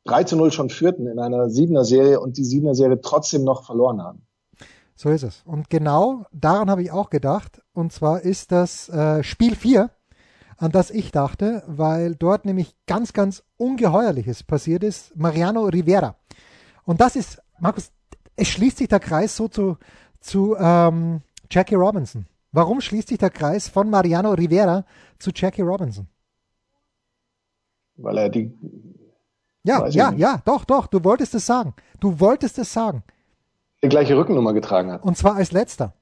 3 0.06 0.24
zu 0.24 0.36
0 0.36 0.52
schon 0.52 0.70
führten 0.70 1.08
in 1.08 1.20
einer 1.20 1.50
Siebener 1.50 1.84
Serie 1.84 2.20
und 2.20 2.38
die 2.38 2.44
Siebener 2.44 2.76
Serie 2.76 3.02
trotzdem 3.02 3.44
noch 3.44 3.66
verloren 3.66 4.02
haben. 4.02 4.22
So 4.96 5.10
ist 5.10 5.24
es. 5.24 5.42
Und 5.46 5.70
genau 5.70 6.26
daran 6.32 6.70
habe 6.70 6.82
ich 6.82 6.92
auch 6.92 7.10
gedacht. 7.10 7.62
Und 7.74 7.94
zwar 7.94 8.22
ist 8.22 8.52
das 8.52 8.90
äh, 8.90 9.24
Spiel 9.24 9.56
4 9.56 9.90
an 10.60 10.72
das 10.72 10.92
ich 10.92 11.12
dachte, 11.12 11.64
weil 11.68 12.16
dort 12.16 12.46
nämlich 12.46 12.76
ganz, 12.86 13.14
ganz 13.14 13.44
Ungeheuerliches 13.56 14.44
passiert 14.44 14.84
ist. 14.84 15.16
Mariano 15.16 15.64
Rivera. 15.66 16.18
Und 16.84 17.00
das 17.00 17.16
ist, 17.16 17.42
Markus, 17.60 17.92
es 18.36 18.50
schließt 18.50 18.78
sich 18.78 18.90
der 18.90 19.00
Kreis 19.00 19.38
so 19.38 19.48
zu, 19.48 19.78
zu 20.20 20.56
ähm, 20.58 21.22
Jackie 21.50 21.76
Robinson. 21.76 22.26
Warum 22.52 22.82
schließt 22.82 23.10
sich 23.10 23.18
der 23.18 23.30
Kreis 23.30 23.68
von 23.68 23.90
Mariano 23.90 24.32
Rivera 24.34 24.84
zu 25.20 25.32
Jackie 25.34 25.62
Robinson? 25.62 26.08
Weil 27.98 28.18
er 28.18 28.30
die. 28.30 28.52
Ja, 29.64 29.88
ja, 29.88 30.12
ja, 30.14 30.42
doch, 30.46 30.66
doch, 30.66 30.88
du 30.88 31.04
wolltest 31.04 31.36
es 31.36 31.46
sagen. 31.46 31.74
Du 32.00 32.20
wolltest 32.20 32.58
es 32.58 32.72
sagen. 32.72 33.04
Die 33.84 33.90
gleiche 33.90 34.18
Rückennummer 34.18 34.54
getragen 34.54 34.92
hat. 34.92 35.04
Und 35.04 35.18
zwar 35.18 35.36
als 35.36 35.52
letzter. 35.52 35.94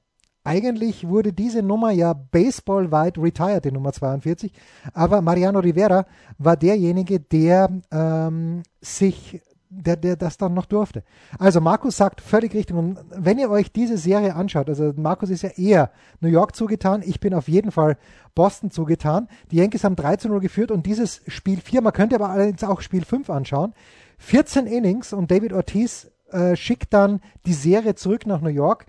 Eigentlich 0.44 1.06
wurde 1.06 1.32
diese 1.32 1.62
Nummer 1.62 1.90
ja 1.90 2.14
baseballweit 2.14 3.18
retired, 3.18 3.64
die 3.64 3.72
Nummer 3.72 3.92
42. 3.92 4.52
Aber 4.94 5.20
Mariano 5.20 5.58
Rivera 5.58 6.06
war 6.38 6.56
derjenige, 6.56 7.20
der 7.20 7.68
ähm, 7.90 8.62
sich 8.80 9.42
der, 9.70 9.96
der 9.96 10.16
das 10.16 10.38
dann 10.38 10.54
noch 10.54 10.66
durfte. 10.66 11.02
Also 11.38 11.60
Markus 11.60 11.96
sagt 11.96 12.20
völlig 12.20 12.54
richtig. 12.54 12.76
Und 12.76 12.98
wenn 13.10 13.38
ihr 13.38 13.50
euch 13.50 13.72
diese 13.72 13.98
Serie 13.98 14.34
anschaut, 14.34 14.68
also 14.68 14.92
Markus 14.96 15.30
ist 15.30 15.42
ja 15.42 15.50
eher 15.50 15.90
New 16.20 16.28
York 16.28 16.56
zugetan, 16.56 17.02
ich 17.04 17.20
bin 17.20 17.34
auf 17.34 17.48
jeden 17.48 17.70
Fall 17.70 17.98
Boston 18.34 18.70
zugetan. 18.70 19.28
Die 19.50 19.56
Yankees 19.56 19.84
haben 19.84 19.96
3 19.96 20.16
zu 20.16 20.28
0 20.28 20.40
geführt 20.40 20.70
und 20.70 20.86
dieses 20.86 21.22
Spiel 21.26 21.60
4, 21.60 21.82
man 21.82 21.92
könnte 21.92 22.16
aber 22.16 22.30
allerdings 22.30 22.64
auch 22.64 22.80
Spiel 22.80 23.04
5 23.04 23.28
anschauen. 23.30 23.74
14 24.18 24.66
Innings 24.66 25.12
und 25.12 25.30
David 25.30 25.52
Ortiz 25.52 26.10
äh, 26.30 26.56
schickt 26.56 26.92
dann 26.92 27.20
die 27.46 27.54
Serie 27.54 27.94
zurück 27.94 28.26
nach 28.26 28.40
New 28.40 28.48
York. 28.48 28.86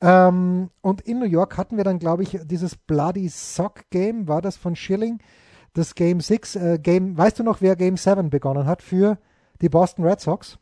Ähm, 0.00 0.70
und 0.80 1.00
in 1.02 1.18
New 1.18 1.26
York 1.26 1.56
hatten 1.56 1.76
wir 1.76 1.84
dann, 1.84 1.98
glaube 1.98 2.22
ich, 2.22 2.38
dieses 2.44 2.76
Bloody 2.76 3.28
Sock 3.28 3.88
Game, 3.90 4.28
war 4.28 4.42
das 4.42 4.56
von 4.56 4.76
Schilling, 4.76 5.20
das 5.74 5.94
Game 5.94 6.20
6, 6.20 6.56
äh, 6.56 6.78
Game, 6.82 7.16
weißt 7.16 7.38
du 7.38 7.42
noch, 7.42 7.60
wer 7.60 7.76
Game 7.76 7.96
7 7.96 8.30
begonnen 8.30 8.66
hat 8.66 8.82
für 8.82 9.18
die 9.64 9.70
Boston 9.70 10.04
Red 10.04 10.20
Sox? 10.20 10.58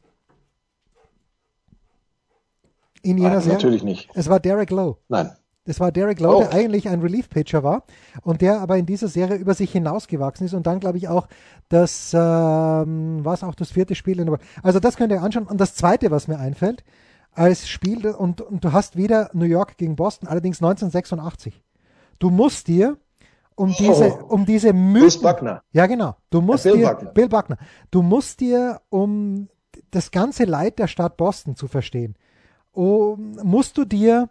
In 3.02 3.18
jener 3.18 3.30
Nein, 3.30 3.40
Serie? 3.40 3.54
Natürlich 3.54 3.82
nicht. 3.82 4.08
Es 4.14 4.28
war 4.28 4.38
Derek 4.38 4.70
Lowe. 4.70 4.96
Nein. 5.08 5.32
Es 5.64 5.80
war 5.80 5.90
Derek 5.90 6.20
Lowe, 6.20 6.36
oh. 6.36 6.40
der 6.40 6.52
eigentlich 6.52 6.88
ein 6.88 7.00
Relief-Pitcher 7.00 7.64
war 7.64 7.84
und 8.22 8.40
der 8.40 8.60
aber 8.60 8.76
in 8.78 8.86
dieser 8.86 9.08
Serie 9.08 9.36
über 9.36 9.54
sich 9.54 9.72
hinausgewachsen 9.72 10.46
ist 10.46 10.54
und 10.54 10.66
dann, 10.66 10.78
glaube 10.78 10.98
ich, 10.98 11.08
auch 11.08 11.26
das, 11.68 12.12
ähm, 12.14 13.24
was 13.24 13.42
auch 13.42 13.56
das 13.56 13.72
vierte 13.72 13.96
Spiel. 13.96 14.20
In 14.20 14.26
der 14.26 14.38
Also 14.62 14.78
das 14.78 14.96
könnt 14.96 15.12
ihr 15.12 15.22
anschauen. 15.22 15.46
Und 15.46 15.60
das 15.60 15.74
zweite, 15.74 16.12
was 16.12 16.28
mir 16.28 16.38
einfällt, 16.38 16.84
als 17.32 17.68
Spiel 17.68 18.06
und, 18.06 18.40
und 18.40 18.64
du 18.64 18.72
hast 18.72 18.96
wieder 18.96 19.30
New 19.32 19.46
York 19.46 19.78
gegen 19.78 19.96
Boston, 19.96 20.28
allerdings 20.28 20.58
1986. 20.62 21.60
Du 22.20 22.30
musst 22.30 22.68
dir 22.68 22.98
um 23.54 23.70
oh. 23.70 23.74
diese, 23.78 24.24
um 24.24 24.46
diese 24.46 24.72
Mythen. 24.72 25.20
Bill 25.20 25.32
Buckner. 25.32 25.62
Ja, 25.72 25.86
genau. 25.86 26.16
Du 26.30 26.40
musst 26.40 26.64
Bill 26.64 26.76
dir, 26.76 26.88
Buckner. 26.88 27.10
Bill 27.10 27.28
Buckner. 27.28 27.58
Du 27.90 28.02
musst 28.02 28.40
dir, 28.40 28.80
um 28.88 29.48
das 29.90 30.10
ganze 30.10 30.44
Leid 30.44 30.78
der 30.78 30.86
Stadt 30.86 31.16
Boston 31.16 31.56
zu 31.56 31.68
verstehen, 31.68 32.16
um, 32.72 33.36
musst 33.42 33.76
du 33.76 33.84
dir 33.84 34.30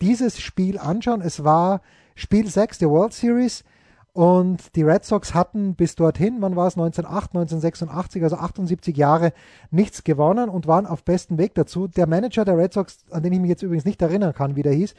dieses 0.00 0.40
Spiel 0.40 0.78
anschauen. 0.78 1.20
Es 1.20 1.44
war 1.44 1.80
Spiel 2.14 2.46
6 2.48 2.78
der 2.78 2.90
World 2.90 3.12
Series. 3.12 3.64
Und 4.12 4.74
die 4.74 4.82
Red 4.82 5.04
Sox 5.04 5.34
hatten 5.34 5.76
bis 5.76 5.94
dorthin, 5.94 6.38
wann 6.40 6.56
war 6.56 6.66
es, 6.66 6.74
1908, 6.74 7.30
1986, 7.30 8.22
also 8.24 8.36
78 8.36 8.96
Jahre, 8.96 9.32
nichts 9.70 10.02
gewonnen 10.02 10.48
und 10.48 10.66
waren 10.66 10.86
auf 10.86 11.04
bestem 11.04 11.38
Weg 11.38 11.54
dazu. 11.54 11.86
Der 11.86 12.08
Manager 12.08 12.44
der 12.44 12.58
Red 12.58 12.72
Sox, 12.72 13.04
an 13.10 13.22
den 13.22 13.32
ich 13.32 13.40
mich 13.40 13.50
jetzt 13.50 13.62
übrigens 13.62 13.84
nicht 13.84 14.02
erinnern 14.02 14.34
kann, 14.34 14.56
wie 14.56 14.62
der 14.62 14.72
hieß, 14.72 14.94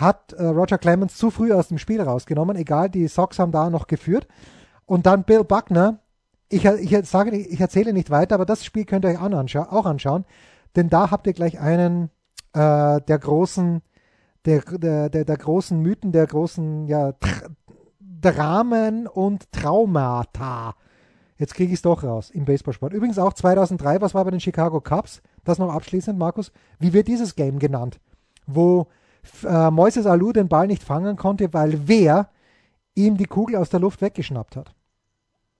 hat 0.00 0.32
äh, 0.32 0.44
Roger 0.44 0.78
Clemens 0.78 1.16
zu 1.16 1.30
früh 1.30 1.52
aus 1.52 1.68
dem 1.68 1.78
Spiel 1.78 2.00
rausgenommen. 2.00 2.56
Egal, 2.56 2.90
die 2.90 3.06
Sox 3.08 3.38
haben 3.38 3.52
da 3.52 3.70
noch 3.70 3.86
geführt. 3.86 4.26
Und 4.86 5.06
dann 5.06 5.24
Bill 5.24 5.44
Buckner. 5.44 6.00
Ich, 6.48 6.64
ich 6.64 7.08
sage, 7.08 7.36
ich 7.36 7.60
erzähle 7.60 7.92
nicht 7.92 8.10
weiter, 8.10 8.34
aber 8.34 8.44
das 8.44 8.64
Spiel 8.64 8.84
könnt 8.84 9.04
ihr 9.04 9.10
euch 9.10 9.20
auch 9.20 9.86
anschauen, 9.86 10.24
denn 10.74 10.88
da 10.88 11.12
habt 11.12 11.28
ihr 11.28 11.32
gleich 11.32 11.60
einen 11.60 12.10
äh, 12.54 13.00
der 13.00 13.18
großen 13.20 13.82
der, 14.44 14.62
der, 14.62 15.10
der, 15.10 15.24
der 15.24 15.36
großen 15.36 15.80
Mythen, 15.80 16.12
der 16.12 16.26
großen 16.26 16.86
ja, 16.86 17.12
Dramen 18.00 19.06
und 19.06 19.50
Traumata. 19.52 20.74
Jetzt 21.36 21.54
kriege 21.54 21.72
ich 21.72 21.78
es 21.78 21.82
doch 21.82 22.02
raus 22.02 22.30
im 22.30 22.44
Baseballsport. 22.44 22.92
Übrigens 22.92 23.18
auch 23.18 23.32
2003, 23.32 24.00
was 24.00 24.14
war 24.14 24.24
bei 24.24 24.30
den 24.30 24.40
Chicago 24.40 24.80
Cubs? 24.80 25.22
Das 25.44 25.58
noch 25.58 25.72
abschließend, 25.72 26.18
Markus. 26.18 26.52
Wie 26.78 26.92
wird 26.92 27.08
dieses 27.08 27.34
Game 27.34 27.58
genannt? 27.58 27.98
Wo 28.46 28.88
äh, 29.44 29.70
Moises 29.70 30.06
Alou 30.06 30.32
den 30.32 30.48
Ball 30.48 30.66
nicht 30.66 30.82
fangen 30.82 31.16
konnte, 31.16 31.52
weil 31.52 31.88
wer 31.88 32.28
ihm 32.94 33.16
die 33.16 33.26
Kugel 33.26 33.56
aus 33.56 33.70
der 33.70 33.80
Luft 33.80 34.02
weggeschnappt 34.02 34.56
hat. 34.56 34.74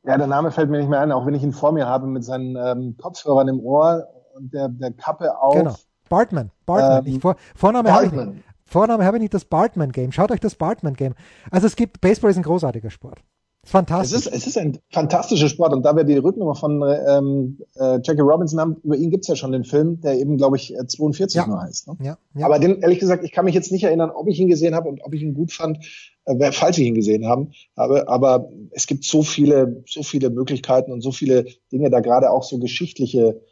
Ja, 0.04 0.16
der 0.16 0.26
Name 0.26 0.50
fällt 0.50 0.70
mir 0.70 0.78
nicht 0.78 0.88
mehr 0.88 1.00
ein, 1.00 1.12
auch 1.12 1.26
wenn 1.26 1.34
ich 1.34 1.42
ihn 1.42 1.52
vor 1.52 1.72
mir 1.72 1.86
habe 1.86 2.06
mit 2.06 2.24
seinen 2.24 2.56
ähm, 2.56 2.96
Kopfhörern 2.96 3.48
im 3.48 3.60
Ohr 3.60 4.06
und 4.34 4.52
der, 4.54 4.68
der 4.68 4.92
Kappe 4.92 5.38
auf. 5.38 5.54
Genau. 5.54 5.74
Bartman. 6.08 6.50
Bartman. 6.66 7.06
Ähm, 7.06 7.14
ich, 7.14 7.20
vor, 7.20 7.36
Vorname 7.54 7.92
habe 7.92 8.06
ich 8.06 8.12
nicht. 8.12 8.44
Vorname 8.64 9.04
habe 9.04 9.16
ich 9.16 9.22
nicht 9.22 9.34
das 9.34 9.44
Bartman 9.44 9.90
Game. 9.90 10.12
Schaut 10.12 10.30
euch 10.30 10.40
das 10.40 10.54
Bartman 10.54 10.94
Game. 10.94 11.14
Also 11.50 11.66
es 11.66 11.74
gibt, 11.74 12.00
Baseball 12.00 12.30
ist 12.30 12.36
ein 12.36 12.44
großartiger 12.44 12.90
Sport. 12.90 13.20
Fantastisch. 13.64 14.16
Es 14.16 14.26
ist, 14.26 14.32
es 14.34 14.46
ist 14.46 14.58
ein 14.58 14.78
fantastischer 14.90 15.48
Sport 15.48 15.74
und 15.74 15.82
da 15.82 15.94
wir 15.94 16.04
die 16.04 16.16
Rücknummer 16.16 16.54
von 16.54 16.82
ähm, 17.06 17.58
äh, 17.76 18.00
Jackie 18.02 18.22
Robinson 18.22 18.58
haben, 18.58 18.76
über 18.82 18.96
ihn 18.96 19.10
gibt's 19.10 19.28
ja 19.28 19.36
schon 19.36 19.52
den 19.52 19.64
Film, 19.64 20.00
der 20.00 20.18
eben, 20.18 20.38
glaube 20.38 20.56
ich, 20.56 20.74
42 20.74 21.36
ja. 21.36 21.46
nur 21.46 21.60
heißt. 21.60 21.88
Ne? 21.88 21.96
Ja, 22.02 22.18
ja. 22.34 22.46
Aber 22.46 22.58
den, 22.58 22.80
ehrlich 22.80 23.00
gesagt, 23.00 23.22
ich 23.22 23.32
kann 23.32 23.44
mich 23.44 23.54
jetzt 23.54 23.70
nicht 23.70 23.84
erinnern, 23.84 24.10
ob 24.10 24.28
ich 24.28 24.40
ihn 24.40 24.48
gesehen 24.48 24.74
habe 24.74 24.88
und 24.88 25.02
ob 25.04 25.12
ich 25.12 25.20
ihn 25.20 25.34
gut 25.34 25.52
fand, 25.52 25.78
äh, 26.24 26.52
falls 26.52 26.78
ich 26.78 26.86
ihn 26.86 26.94
gesehen 26.94 27.26
habe. 27.26 27.48
Aber 27.74 28.50
es 28.70 28.86
gibt 28.86 29.04
so 29.04 29.22
viele, 29.22 29.82
so 29.86 30.02
viele 30.02 30.30
Möglichkeiten 30.30 30.90
und 30.90 31.02
so 31.02 31.12
viele 31.12 31.44
Dinge, 31.70 31.90
da 31.90 32.00
gerade 32.00 32.30
auch 32.30 32.44
so 32.44 32.58
geschichtliche 32.58 33.42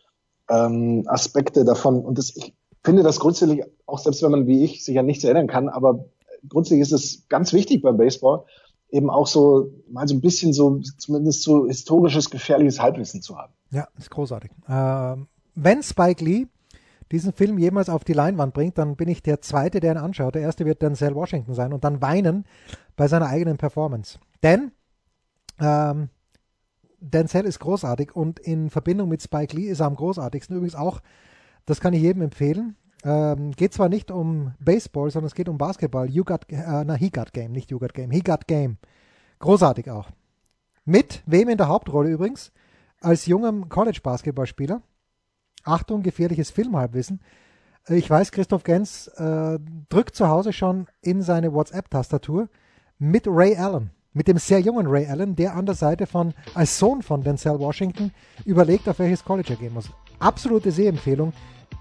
ähm, 0.48 1.04
Aspekte 1.06 1.66
davon. 1.66 2.00
Und 2.00 2.16
das, 2.16 2.34
ich 2.34 2.54
finde 2.82 3.02
das 3.02 3.20
grundsätzlich, 3.20 3.62
auch 3.84 3.98
selbst 3.98 4.22
wenn 4.22 4.30
man 4.30 4.46
wie 4.46 4.64
ich 4.64 4.84
sich 4.84 4.98
an 4.98 5.04
nichts 5.04 5.24
erinnern 5.24 5.48
kann, 5.48 5.68
aber 5.68 6.06
grundsätzlich 6.48 6.80
ist 6.80 6.92
es 6.92 7.28
ganz 7.28 7.52
wichtig 7.52 7.82
beim 7.82 7.98
Baseball, 7.98 8.44
eben 8.90 9.10
auch 9.10 9.26
so 9.26 9.70
mal 9.90 10.08
so 10.08 10.14
ein 10.14 10.20
bisschen 10.20 10.52
so 10.52 10.80
zumindest 10.98 11.42
so 11.42 11.66
historisches 11.66 12.30
gefährliches 12.30 12.80
Halbwissen 12.80 13.22
zu 13.22 13.36
haben. 13.36 13.52
Ja, 13.70 13.88
ist 13.98 14.10
großartig. 14.10 14.50
Ähm, 14.68 15.28
wenn 15.54 15.82
Spike 15.82 16.24
Lee 16.24 16.46
diesen 17.10 17.32
Film 17.32 17.58
jemals 17.58 17.88
auf 17.88 18.04
die 18.04 18.12
Leinwand 18.12 18.54
bringt, 18.54 18.78
dann 18.78 18.96
bin 18.96 19.08
ich 19.08 19.22
der 19.22 19.40
Zweite, 19.40 19.80
der 19.80 19.94
ihn 19.94 19.98
anschaut. 19.98 20.34
Der 20.34 20.42
Erste 20.42 20.64
wird 20.66 20.82
Denzel 20.82 21.14
Washington 21.14 21.54
sein 21.54 21.72
und 21.72 21.84
dann 21.84 22.02
weinen 22.02 22.44
bei 22.96 23.08
seiner 23.08 23.26
eigenen 23.26 23.56
Performance. 23.56 24.18
Denn 24.42 24.72
ähm, 25.60 26.10
Denzel 27.00 27.44
ist 27.44 27.60
großartig 27.60 28.14
und 28.14 28.38
in 28.38 28.70
Verbindung 28.70 29.08
mit 29.08 29.22
Spike 29.22 29.56
Lee 29.56 29.68
ist 29.68 29.80
er 29.80 29.86
am 29.86 29.96
großartigsten. 29.96 30.56
Übrigens 30.56 30.74
auch, 30.74 31.00
das 31.64 31.80
kann 31.80 31.94
ich 31.94 32.02
jedem 32.02 32.22
empfehlen. 32.22 32.76
Ähm, 33.04 33.52
geht 33.52 33.72
zwar 33.72 33.88
nicht 33.88 34.10
um 34.10 34.54
Baseball, 34.58 35.10
sondern 35.10 35.28
es 35.28 35.34
geht 35.34 35.48
um 35.48 35.58
Basketball. 35.58 36.10
You 36.10 36.24
got, 36.24 36.50
äh, 36.50 36.84
na, 36.84 36.94
He 36.94 37.10
Got 37.10 37.32
Game, 37.32 37.52
nicht 37.52 37.70
You 37.70 37.78
Got 37.78 37.94
Game. 37.94 38.10
He 38.10 38.20
Got 38.20 38.46
Game. 38.46 38.78
Großartig 39.38 39.90
auch. 39.90 40.08
Mit 40.84 41.22
wem 41.26 41.48
in 41.48 41.58
der 41.58 41.68
Hauptrolle 41.68 42.10
übrigens? 42.10 42.50
Als 43.00 43.26
jungem 43.26 43.68
College-Basketballspieler. 43.68 44.82
Achtung, 45.64 46.02
gefährliches 46.02 46.50
Filmhalbwissen. 46.50 47.20
Ich 47.88 48.10
weiß, 48.10 48.32
Christoph 48.32 48.64
Gens 48.64 49.08
äh, 49.08 49.58
drückt 49.88 50.14
zu 50.14 50.28
Hause 50.28 50.52
schon 50.52 50.86
in 51.00 51.22
seine 51.22 51.52
WhatsApp-Tastatur 51.52 52.48
mit 52.98 53.26
Ray 53.26 53.56
Allen, 53.56 53.90
mit 54.12 54.28
dem 54.28 54.38
sehr 54.38 54.60
jungen 54.60 54.86
Ray 54.86 55.06
Allen, 55.06 55.36
der 55.36 55.54
an 55.54 55.66
der 55.66 55.74
Seite 55.74 56.06
von, 56.06 56.34
als 56.54 56.78
Sohn 56.78 57.02
von 57.02 57.22
Denzel 57.22 57.58
Washington, 57.58 58.12
überlegt, 58.44 58.88
auf 58.88 58.98
welches 58.98 59.24
College 59.24 59.54
er 59.54 59.56
gehen 59.56 59.74
muss. 59.74 59.90
Absolute 60.18 60.72
Sehempfehlung, 60.72 61.32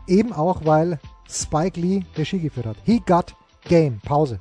eben 0.07 0.33
auch, 0.33 0.65
weil 0.65 0.99
Spike 1.29 1.79
Lee 1.79 2.03
Regie 2.15 2.39
geführt 2.39 2.65
hat. 2.65 2.77
He 2.83 2.99
got 2.99 3.35
game. 3.65 3.99
Pause. 4.03 4.39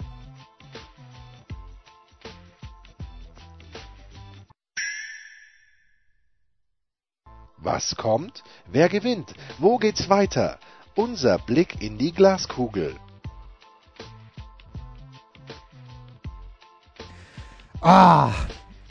Was 7.59 7.97
kommt? 7.97 8.45
Wer 8.71 8.89
gewinnt? 8.89 9.35
Wo 9.59 9.79
geht's 9.79 10.09
weiter? 10.09 10.59
Unser 10.95 11.39
Blick 11.39 11.83
in 11.83 11.99
die 11.99 12.13
Glaskugel. 12.13 12.95
Ah, 17.81 18.33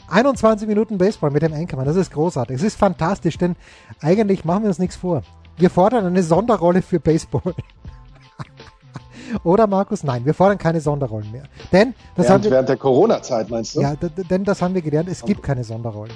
21 0.08 0.68
Minuten 0.68 0.98
Baseball 0.98 1.30
mit 1.30 1.42
dem 1.42 1.52
Anchorman, 1.52 1.86
das 1.86 1.96
ist 1.96 2.12
großartig. 2.12 2.56
Es 2.56 2.62
ist 2.62 2.78
fantastisch, 2.78 3.38
denn 3.38 3.56
eigentlich 4.00 4.44
machen 4.44 4.62
wir 4.62 4.68
uns 4.68 4.78
nichts 4.78 4.96
vor. 4.96 5.22
Wir 5.58 5.70
fordern 5.70 6.06
eine 6.06 6.22
Sonderrolle 6.22 6.82
für 6.82 7.00
Baseball. 7.00 7.54
Oder 9.44 9.66
Markus? 9.66 10.04
Nein, 10.04 10.24
wir 10.24 10.34
fordern 10.34 10.58
keine 10.58 10.80
Sonderrollen 10.80 11.30
mehr. 11.32 11.44
Denn 11.72 11.94
das 12.14 12.26
während, 12.26 12.30
haben 12.30 12.44
wir, 12.44 12.50
während 12.52 12.68
der 12.68 12.76
Corona-Zeit 12.76 13.50
meinst 13.50 13.74
du? 13.74 13.80
Ja, 13.80 13.94
denn 13.96 14.44
das 14.44 14.62
haben 14.62 14.74
wir 14.74 14.82
gelernt, 14.82 15.08
es 15.08 15.24
gibt 15.24 15.42
keine 15.42 15.64
Sonderrollen. 15.64 16.14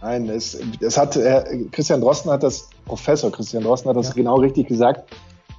Nein, 0.00 0.28
es, 0.28 0.58
es 0.80 0.96
hat, 0.96 1.16
äh, 1.16 1.64
Christian 1.72 2.00
Drosten 2.00 2.30
hat 2.30 2.42
das, 2.42 2.68
Professor 2.84 3.32
Christian 3.32 3.64
Drosten 3.64 3.88
hat 3.88 3.96
das 3.96 4.08
ja. 4.08 4.14
genau 4.14 4.36
richtig 4.36 4.68
gesagt. 4.68 5.10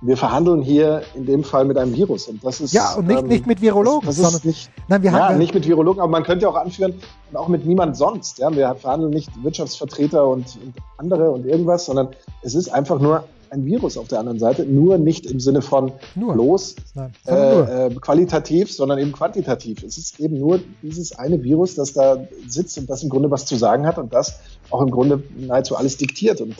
Wir 0.01 0.15
verhandeln 0.15 0.61
hier 0.61 1.01
in 1.13 1.25
dem 1.25 1.43
Fall 1.43 1.65
mit 1.65 1.77
einem 1.77 1.93
Virus. 1.93 2.27
Und 2.27 2.43
das 2.43 2.61
ist, 2.61 2.73
ja, 2.73 2.93
und 2.93 3.07
nicht, 3.07 3.19
ähm, 3.19 3.27
nicht 3.27 3.47
mit 3.47 3.61
Virologen. 3.61 4.07
Das, 4.07 4.17
das 4.17 4.33
ist 4.33 4.45
nicht, 4.45 4.71
nein, 4.87 5.03
wir 5.03 5.11
ja, 5.11 5.29
haben, 5.29 5.37
nicht 5.37 5.53
mit 5.53 5.67
Virologen, 5.67 6.01
aber 6.01 6.09
man 6.09 6.23
könnte 6.23 6.47
auch 6.47 6.55
anführen, 6.55 6.93
und 7.29 7.37
auch 7.37 7.49
mit 7.49 7.65
niemand 7.65 7.97
sonst. 7.97 8.39
Ja, 8.39 8.55
wir 8.55 8.75
verhandeln 8.75 9.11
nicht 9.11 9.29
Wirtschaftsvertreter 9.43 10.25
und, 10.25 10.45
und 10.63 10.73
andere 10.97 11.31
und 11.31 11.45
irgendwas, 11.45 11.85
sondern 11.85 12.09
es 12.41 12.55
ist 12.55 12.69
einfach 12.69 12.99
nur 12.99 13.25
ein 13.51 13.65
Virus 13.65 13.97
auf 13.97 14.07
der 14.07 14.19
anderen 14.19 14.39
Seite, 14.39 14.63
nur 14.63 14.97
nicht 14.97 15.25
im 15.25 15.39
Sinne 15.39 15.61
von 15.61 15.91
nur. 16.15 16.33
bloß 16.33 16.75
Nein, 16.93 17.13
äh, 17.27 17.87
äh, 17.87 17.95
qualitativ, 17.95 18.71
sondern 18.71 18.99
eben 18.99 19.11
quantitativ. 19.11 19.83
Es 19.83 19.97
ist 19.97 20.19
eben 20.19 20.39
nur 20.39 20.59
dieses 20.81 21.17
eine 21.17 21.43
Virus, 21.43 21.75
das 21.75 21.93
da 21.93 22.27
sitzt 22.47 22.77
und 22.77 22.89
das 22.89 23.03
im 23.03 23.09
Grunde 23.09 23.31
was 23.31 23.45
zu 23.45 23.55
sagen 23.55 23.85
hat 23.85 23.97
und 23.97 24.13
das 24.13 24.39
auch 24.69 24.81
im 24.81 24.91
Grunde 24.91 25.23
nahezu 25.37 25.75
alles 25.75 25.97
diktiert. 25.97 26.41
Und 26.41 26.55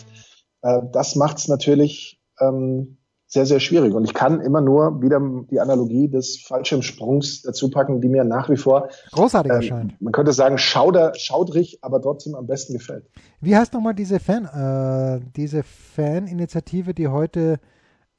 äh, 0.62 0.82
das 0.92 1.16
macht 1.16 1.38
es 1.38 1.48
natürlich 1.48 2.20
ähm, 2.40 2.98
sehr, 3.30 3.46
sehr 3.46 3.60
schwierig. 3.60 3.94
Und 3.94 4.06
ich 4.06 4.16
kann 4.16 4.42
immer 4.42 4.60
nur 4.60 5.04
wieder 5.04 5.22
die 5.52 5.60
Analogie 5.60 6.10
des 6.10 6.42
Fallschirmsprungs 6.42 7.44
dazu 7.44 7.70
packen, 7.70 8.02
die 8.02 8.10
mir 8.10 8.24
nach 8.24 8.50
wie 8.50 8.58
vor 8.58 8.90
großartig 9.12 9.52
ähm, 9.52 9.56
erscheint. 9.58 10.02
Man 10.02 10.12
könnte 10.12 10.34
sagen, 10.34 10.58
schauder, 10.58 11.14
schaudrig, 11.16 11.78
aber 11.82 12.02
trotzdem 12.02 12.34
am 12.34 12.48
besten 12.48 12.74
gefällt. 12.74 13.06
Wie 13.40 13.56
heißt 13.56 13.74
nochmal 13.74 13.94
diese 13.94 14.20
Fan, 14.20 14.46
äh, 14.46 15.24
diese 15.36 15.62
Fan-Initiative, 15.62 16.96
die 16.96 17.08
heute 17.08 17.60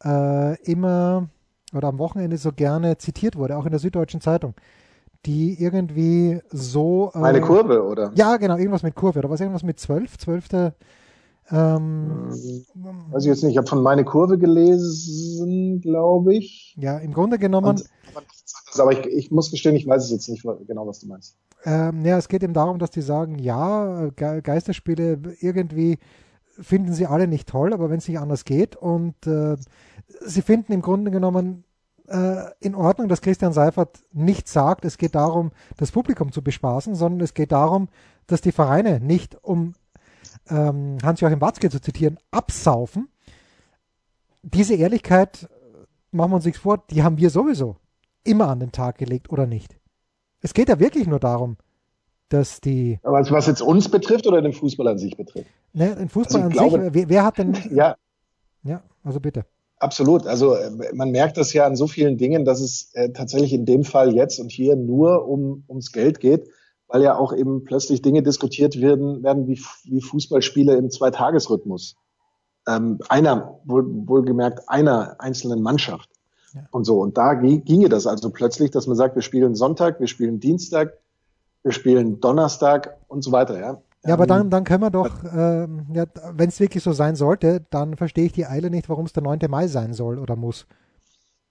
äh, 0.04 0.62
immer 0.62 1.28
oder 1.74 1.88
am 1.88 1.98
Wochenende 1.98 2.36
so 2.36 2.52
gerne 2.52 2.96
zitiert 2.96 3.34
wurde, 3.34 3.56
auch 3.56 3.64
in 3.64 3.72
der 3.72 3.80
Süddeutschen 3.80 4.20
Zeitung? 4.20 4.54
die 5.26 5.62
irgendwie 5.62 6.40
so. 6.48 7.12
Äh, 7.14 7.18
Meine 7.18 7.42
Kurve, 7.42 7.84
oder? 7.84 8.10
Ja, 8.14 8.38
genau, 8.38 8.56
irgendwas 8.56 8.82
mit 8.82 8.94
Kurve. 8.94 9.18
Oder 9.18 9.28
was 9.28 9.38
irgendwas 9.38 9.62
mit 9.62 9.78
12, 9.78 10.16
12. 10.16 10.72
Ähm, 11.52 12.28
Weiß 13.10 13.22
ich 13.22 13.28
jetzt 13.28 13.42
nicht, 13.42 13.52
ich 13.52 13.58
habe 13.58 13.66
von 13.66 13.82
meine 13.82 14.04
Kurve 14.04 14.38
gelesen, 14.38 15.80
glaube 15.80 16.34
ich. 16.34 16.76
Ja, 16.78 16.98
im 16.98 17.12
Grunde 17.12 17.38
genommen. 17.38 17.68
Und, 17.68 17.84
aber 18.78 18.92
ich, 18.92 19.06
ich, 19.06 19.30
muss 19.30 19.50
gestehen, 19.50 19.74
ich 19.74 19.86
weiß 19.86 20.04
es 20.04 20.10
jetzt 20.10 20.28
nicht 20.28 20.46
genau, 20.66 20.86
was 20.86 21.00
du 21.00 21.08
meinst. 21.08 21.36
Ähm, 21.64 22.04
ja, 22.04 22.16
es 22.18 22.28
geht 22.28 22.42
eben 22.42 22.54
darum, 22.54 22.78
dass 22.78 22.90
die 22.90 23.02
sagen, 23.02 23.38
ja, 23.38 24.10
Ge 24.16 24.40
Geisterspiele 24.42 25.20
irgendwie 25.40 25.98
finden 26.60 26.92
sie 26.92 27.06
alle 27.06 27.26
nicht 27.26 27.48
toll, 27.48 27.72
aber 27.72 27.90
wenn 27.90 27.98
es 27.98 28.08
nicht 28.08 28.18
anders 28.18 28.44
geht 28.44 28.76
und 28.76 29.26
äh, 29.26 29.56
sie 30.24 30.42
finden 30.42 30.72
im 30.72 30.82
Grunde 30.82 31.10
genommen 31.10 31.64
äh, 32.06 32.50
in 32.60 32.74
Ordnung, 32.74 33.08
dass 33.08 33.22
Christian 33.22 33.52
Seifert 33.52 34.00
nicht 34.12 34.48
sagt, 34.48 34.84
es 34.84 34.98
geht 34.98 35.14
darum, 35.14 35.52
das 35.76 35.92
Publikum 35.92 36.32
zu 36.32 36.42
bespaßen, 36.42 36.94
sondern 36.94 37.20
es 37.20 37.34
geht 37.34 37.52
darum, 37.52 37.88
dass 38.26 38.40
die 38.40 38.52
Vereine 38.52 39.00
nicht 39.00 39.36
um 39.42 39.74
ähm, 40.50 40.98
Hans-Joachim 41.02 41.40
Watzke 41.40 41.70
zu 41.70 41.80
zitieren, 41.80 42.18
absaufen. 42.30 43.08
Diese 44.42 44.74
Ehrlichkeit, 44.74 45.48
machen 46.10 46.30
wir 46.30 46.36
uns 46.36 46.44
nichts 46.44 46.60
vor, 46.60 46.82
die 46.90 47.02
haben 47.02 47.18
wir 47.18 47.30
sowieso 47.30 47.76
immer 48.24 48.48
an 48.48 48.60
den 48.60 48.72
Tag 48.72 48.98
gelegt, 48.98 49.30
oder 49.30 49.46
nicht? 49.46 49.76
Es 50.42 50.54
geht 50.54 50.68
ja 50.68 50.78
wirklich 50.78 51.06
nur 51.06 51.20
darum, 51.20 51.56
dass 52.28 52.60
die. 52.60 52.98
Aber 53.02 53.18
was 53.30 53.46
jetzt 53.46 53.62
uns 53.62 53.90
betrifft 53.90 54.26
oder 54.26 54.40
den 54.40 54.52
Fußball 54.52 54.88
an 54.88 54.98
sich 54.98 55.16
betrifft? 55.16 55.50
Ne, 55.72 55.94
den 55.94 56.08
Fußball 56.08 56.42
also 56.42 56.46
an 56.46 56.70
glaube, 56.70 56.84
sich, 56.84 56.94
wer, 56.94 57.08
wer, 57.08 57.24
hat 57.24 57.38
denn. 57.38 57.56
Ja. 57.72 57.96
Ja, 58.62 58.82
also 59.02 59.20
bitte. 59.20 59.44
Absolut. 59.78 60.26
Also 60.26 60.54
äh, 60.54 60.70
man 60.92 61.10
merkt 61.10 61.38
das 61.38 61.52
ja 61.52 61.64
an 61.66 61.76
so 61.76 61.86
vielen 61.86 62.18
Dingen, 62.18 62.44
dass 62.44 62.60
es 62.60 62.90
äh, 62.92 63.10
tatsächlich 63.10 63.52
in 63.54 63.64
dem 63.64 63.84
Fall 63.84 64.14
jetzt 64.14 64.38
und 64.38 64.50
hier 64.50 64.76
nur 64.76 65.26
um, 65.26 65.64
ums 65.68 65.92
Geld 65.92 66.20
geht 66.20 66.48
weil 66.90 67.02
ja 67.02 67.16
auch 67.16 67.32
eben 67.32 67.64
plötzlich 67.64 68.02
Dinge 68.02 68.22
diskutiert 68.22 68.80
werden, 68.80 69.22
werden 69.22 69.46
wie, 69.46 69.60
wie 69.84 70.00
Fußballspiele 70.00 70.74
im 70.76 70.90
Zweitagesrhythmus. 70.90 71.96
Ähm, 72.68 72.98
einer, 73.08 73.60
wohl, 73.64 73.84
wohlgemerkt 74.06 74.68
einer 74.68 75.16
einzelnen 75.18 75.62
Mannschaft. 75.62 76.10
Ja. 76.52 76.62
Und 76.72 76.84
so. 76.84 77.00
Und 77.00 77.16
da 77.16 77.34
ginge 77.34 77.88
das 77.88 78.06
also 78.06 78.30
plötzlich, 78.30 78.72
dass 78.72 78.86
man 78.86 78.96
sagt, 78.96 79.14
wir 79.14 79.22
spielen 79.22 79.54
Sonntag, 79.54 80.00
wir 80.00 80.08
spielen 80.08 80.40
Dienstag, 80.40 80.98
wir 81.62 81.72
spielen 81.72 82.20
Donnerstag 82.20 82.98
und 83.06 83.22
so 83.22 83.30
weiter, 83.32 83.58
ja. 83.58 83.80
Ja, 84.04 84.14
aber 84.14 84.26
dann, 84.26 84.48
dann 84.48 84.64
können 84.64 84.82
wir 84.82 84.90
doch, 84.90 85.24
äh, 85.24 85.68
ja, 85.92 86.06
wenn 86.32 86.48
es 86.48 86.58
wirklich 86.58 86.82
so 86.82 86.92
sein 86.92 87.16
sollte, 87.16 87.66
dann 87.70 87.98
verstehe 87.98 88.24
ich 88.24 88.32
die 88.32 88.46
Eile 88.46 88.70
nicht, 88.70 88.88
warum 88.88 89.04
es 89.04 89.12
der 89.12 89.22
9. 89.22 89.40
Mai 89.48 89.68
sein 89.68 89.92
soll 89.92 90.18
oder 90.18 90.36
muss. 90.36 90.66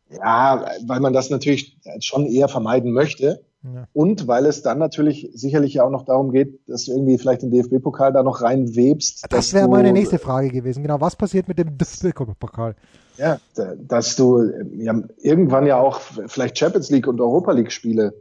Ja, 0.09 0.65
weil 0.87 0.99
man 0.99 1.13
das 1.13 1.29
natürlich 1.29 1.77
schon 1.99 2.25
eher 2.25 2.49
vermeiden 2.49 2.91
möchte. 2.91 3.45
Ja. 3.63 3.87
Und 3.91 4.27
weil 4.27 4.45
es 4.45 4.61
dann 4.61 4.79
natürlich 4.79 5.31
sicherlich 5.33 5.73
ja 5.73 5.83
auch 5.83 5.89
noch 5.89 6.05
darum 6.05 6.31
geht, 6.31 6.61
dass 6.67 6.85
du 6.85 6.93
irgendwie 6.93 7.17
vielleicht 7.17 7.41
den 7.41 7.51
DFB-Pokal 7.51 8.13
da 8.13 8.23
noch 8.23 8.41
reinwebst. 8.41 9.25
Das 9.29 9.53
wäre 9.53 9.67
meine 9.67 9.91
nächste 9.91 10.17
Frage 10.17 10.49
gewesen. 10.49 10.81
Genau, 10.81 11.01
was 11.01 11.15
passiert 11.17 11.47
mit 11.49 11.59
dem 11.59 11.77
DFB-Pokal? 11.77 12.75
Ja, 13.17 13.37
dass 13.77 14.15
du 14.15 14.49
ja, 14.77 15.01
irgendwann 15.17 15.65
ja 15.65 15.77
auch 15.77 15.99
vielleicht 16.27 16.57
Champions 16.57 16.89
League 16.89 17.07
und 17.07 17.19
Europa 17.19 17.51
League 17.51 17.71
Spiele 17.73 18.13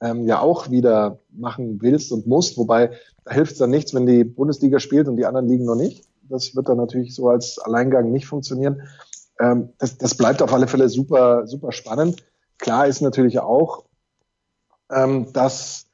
ähm, 0.00 0.26
ja 0.26 0.40
auch 0.40 0.70
wieder 0.70 1.18
machen 1.32 1.82
willst 1.82 2.12
und 2.12 2.28
musst. 2.28 2.56
Wobei 2.56 2.92
da 3.24 3.32
hilft 3.32 3.52
es 3.52 3.58
dann 3.58 3.70
nichts, 3.70 3.94
wenn 3.94 4.06
die 4.06 4.22
Bundesliga 4.22 4.78
spielt 4.78 5.08
und 5.08 5.16
die 5.16 5.26
anderen 5.26 5.48
Ligen 5.48 5.64
noch 5.64 5.74
nicht. 5.74 6.04
Das 6.28 6.54
wird 6.54 6.68
dann 6.68 6.76
natürlich 6.76 7.14
so 7.14 7.28
als 7.28 7.58
Alleingang 7.58 8.12
nicht 8.12 8.26
funktionieren. 8.26 8.82
Ähm, 9.40 9.70
das, 9.78 9.98
das 9.98 10.14
bleibt 10.14 10.40
auf 10.40 10.52
alle 10.52 10.68
Fälle 10.68 10.88
super, 10.88 11.46
super 11.46 11.72
spannend. 11.72 12.22
Klar 12.58 12.86
ist 12.86 13.00
natürlich 13.00 13.40
auch, 13.40 13.83
ähm, 14.90 15.32
dass, 15.32 15.86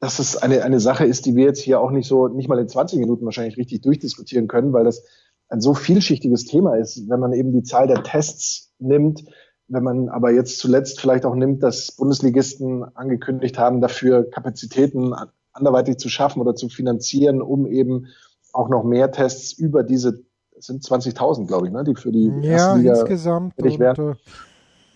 dass 0.00 0.18
es 0.18 0.36
eine, 0.36 0.62
eine 0.62 0.80
Sache 0.80 1.04
ist, 1.04 1.26
die 1.26 1.36
wir 1.36 1.44
jetzt 1.44 1.60
hier 1.60 1.80
auch 1.80 1.90
nicht 1.90 2.08
so, 2.08 2.28
nicht 2.28 2.48
mal 2.48 2.58
in 2.58 2.68
20 2.68 2.98
Minuten 2.98 3.24
wahrscheinlich 3.24 3.56
richtig 3.56 3.82
durchdiskutieren 3.82 4.48
können, 4.48 4.72
weil 4.72 4.84
das 4.84 5.04
ein 5.48 5.60
so 5.60 5.74
vielschichtiges 5.74 6.44
Thema 6.44 6.76
ist, 6.76 7.08
wenn 7.08 7.20
man 7.20 7.32
eben 7.32 7.52
die 7.52 7.62
Zahl 7.64 7.86
der 7.86 8.02
Tests 8.02 8.72
nimmt, 8.78 9.24
wenn 9.68 9.82
man 9.82 10.08
aber 10.08 10.32
jetzt 10.32 10.58
zuletzt 10.58 11.00
vielleicht 11.00 11.24
auch 11.24 11.34
nimmt, 11.34 11.62
dass 11.62 11.92
Bundesligisten 11.92 12.84
angekündigt 12.96 13.58
haben, 13.58 13.80
dafür 13.80 14.28
Kapazitäten 14.28 15.14
anderweitig 15.52 15.98
zu 15.98 16.08
schaffen 16.08 16.40
oder 16.40 16.54
zu 16.54 16.68
finanzieren, 16.68 17.40
um 17.40 17.66
eben 17.66 18.06
auch 18.52 18.68
noch 18.68 18.84
mehr 18.84 19.10
Tests 19.12 19.52
über 19.52 19.82
diese, 19.82 20.24
sind 20.58 20.82
20.000, 20.82 21.46
glaube 21.46 21.66
ich, 21.66 21.72
ne, 21.72 21.84
die 21.84 21.94
für 21.94 22.12
die 22.12 22.32
ja, 22.42 22.52
erste 22.52 22.78
Liga 22.78 22.92
insgesamt 22.94 23.54
werden, 23.58 24.16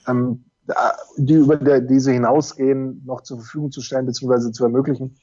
äh, 0.06 0.10
ähm, 0.10 0.44
die 1.16 1.34
über 1.34 1.56
der, 1.56 1.80
diese 1.80 2.12
hinausgehen, 2.12 3.02
noch 3.04 3.22
zur 3.22 3.38
Verfügung 3.38 3.70
zu 3.70 3.80
stellen 3.80 4.06
bzw. 4.06 4.52
zu 4.52 4.64
ermöglichen. 4.64 5.16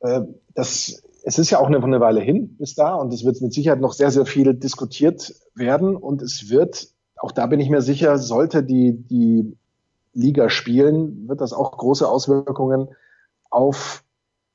Äh, 0.00 0.22
das, 0.54 1.02
es 1.24 1.38
ist 1.38 1.50
ja 1.50 1.58
auch 1.58 1.66
eine, 1.66 1.82
eine 1.82 2.00
Weile 2.00 2.20
hin 2.20 2.56
bis 2.56 2.74
da 2.74 2.94
und 2.94 3.12
es 3.12 3.24
wird 3.24 3.40
mit 3.40 3.52
Sicherheit 3.52 3.80
noch 3.80 3.92
sehr, 3.92 4.10
sehr 4.10 4.26
viel 4.26 4.54
diskutiert 4.54 5.34
werden 5.54 5.96
und 5.96 6.22
es 6.22 6.50
wird 6.50 6.92
auch 7.22 7.30
da 7.30 7.46
bin 7.46 7.60
ich 7.60 7.70
mir 7.70 7.82
sicher, 7.82 8.18
sollte 8.18 8.64
die, 8.64 8.94
die 8.94 9.56
Liga 10.12 10.50
spielen, 10.50 11.28
wird 11.28 11.40
das 11.40 11.52
auch 11.52 11.78
große 11.78 12.06
Auswirkungen 12.06 12.88
auf 13.48 14.02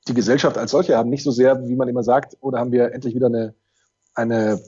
die 0.10 0.14
Gesellschaft 0.14 0.58
als 0.58 0.72
solche 0.72 0.98
haben. 0.98 1.10
Nicht 1.10 1.24
so 1.24 1.32
sehr, 1.32 1.66
wie 1.68 1.78
man 1.78 1.88
immer 1.88 2.04
sagt, 2.04 2.36
oder 2.42 2.60
haben 2.60 2.74
wir 2.74 2.92
endlich 2.92 3.16
wieder 3.16 3.28
eine, 3.28 3.56
eine, 4.14 4.60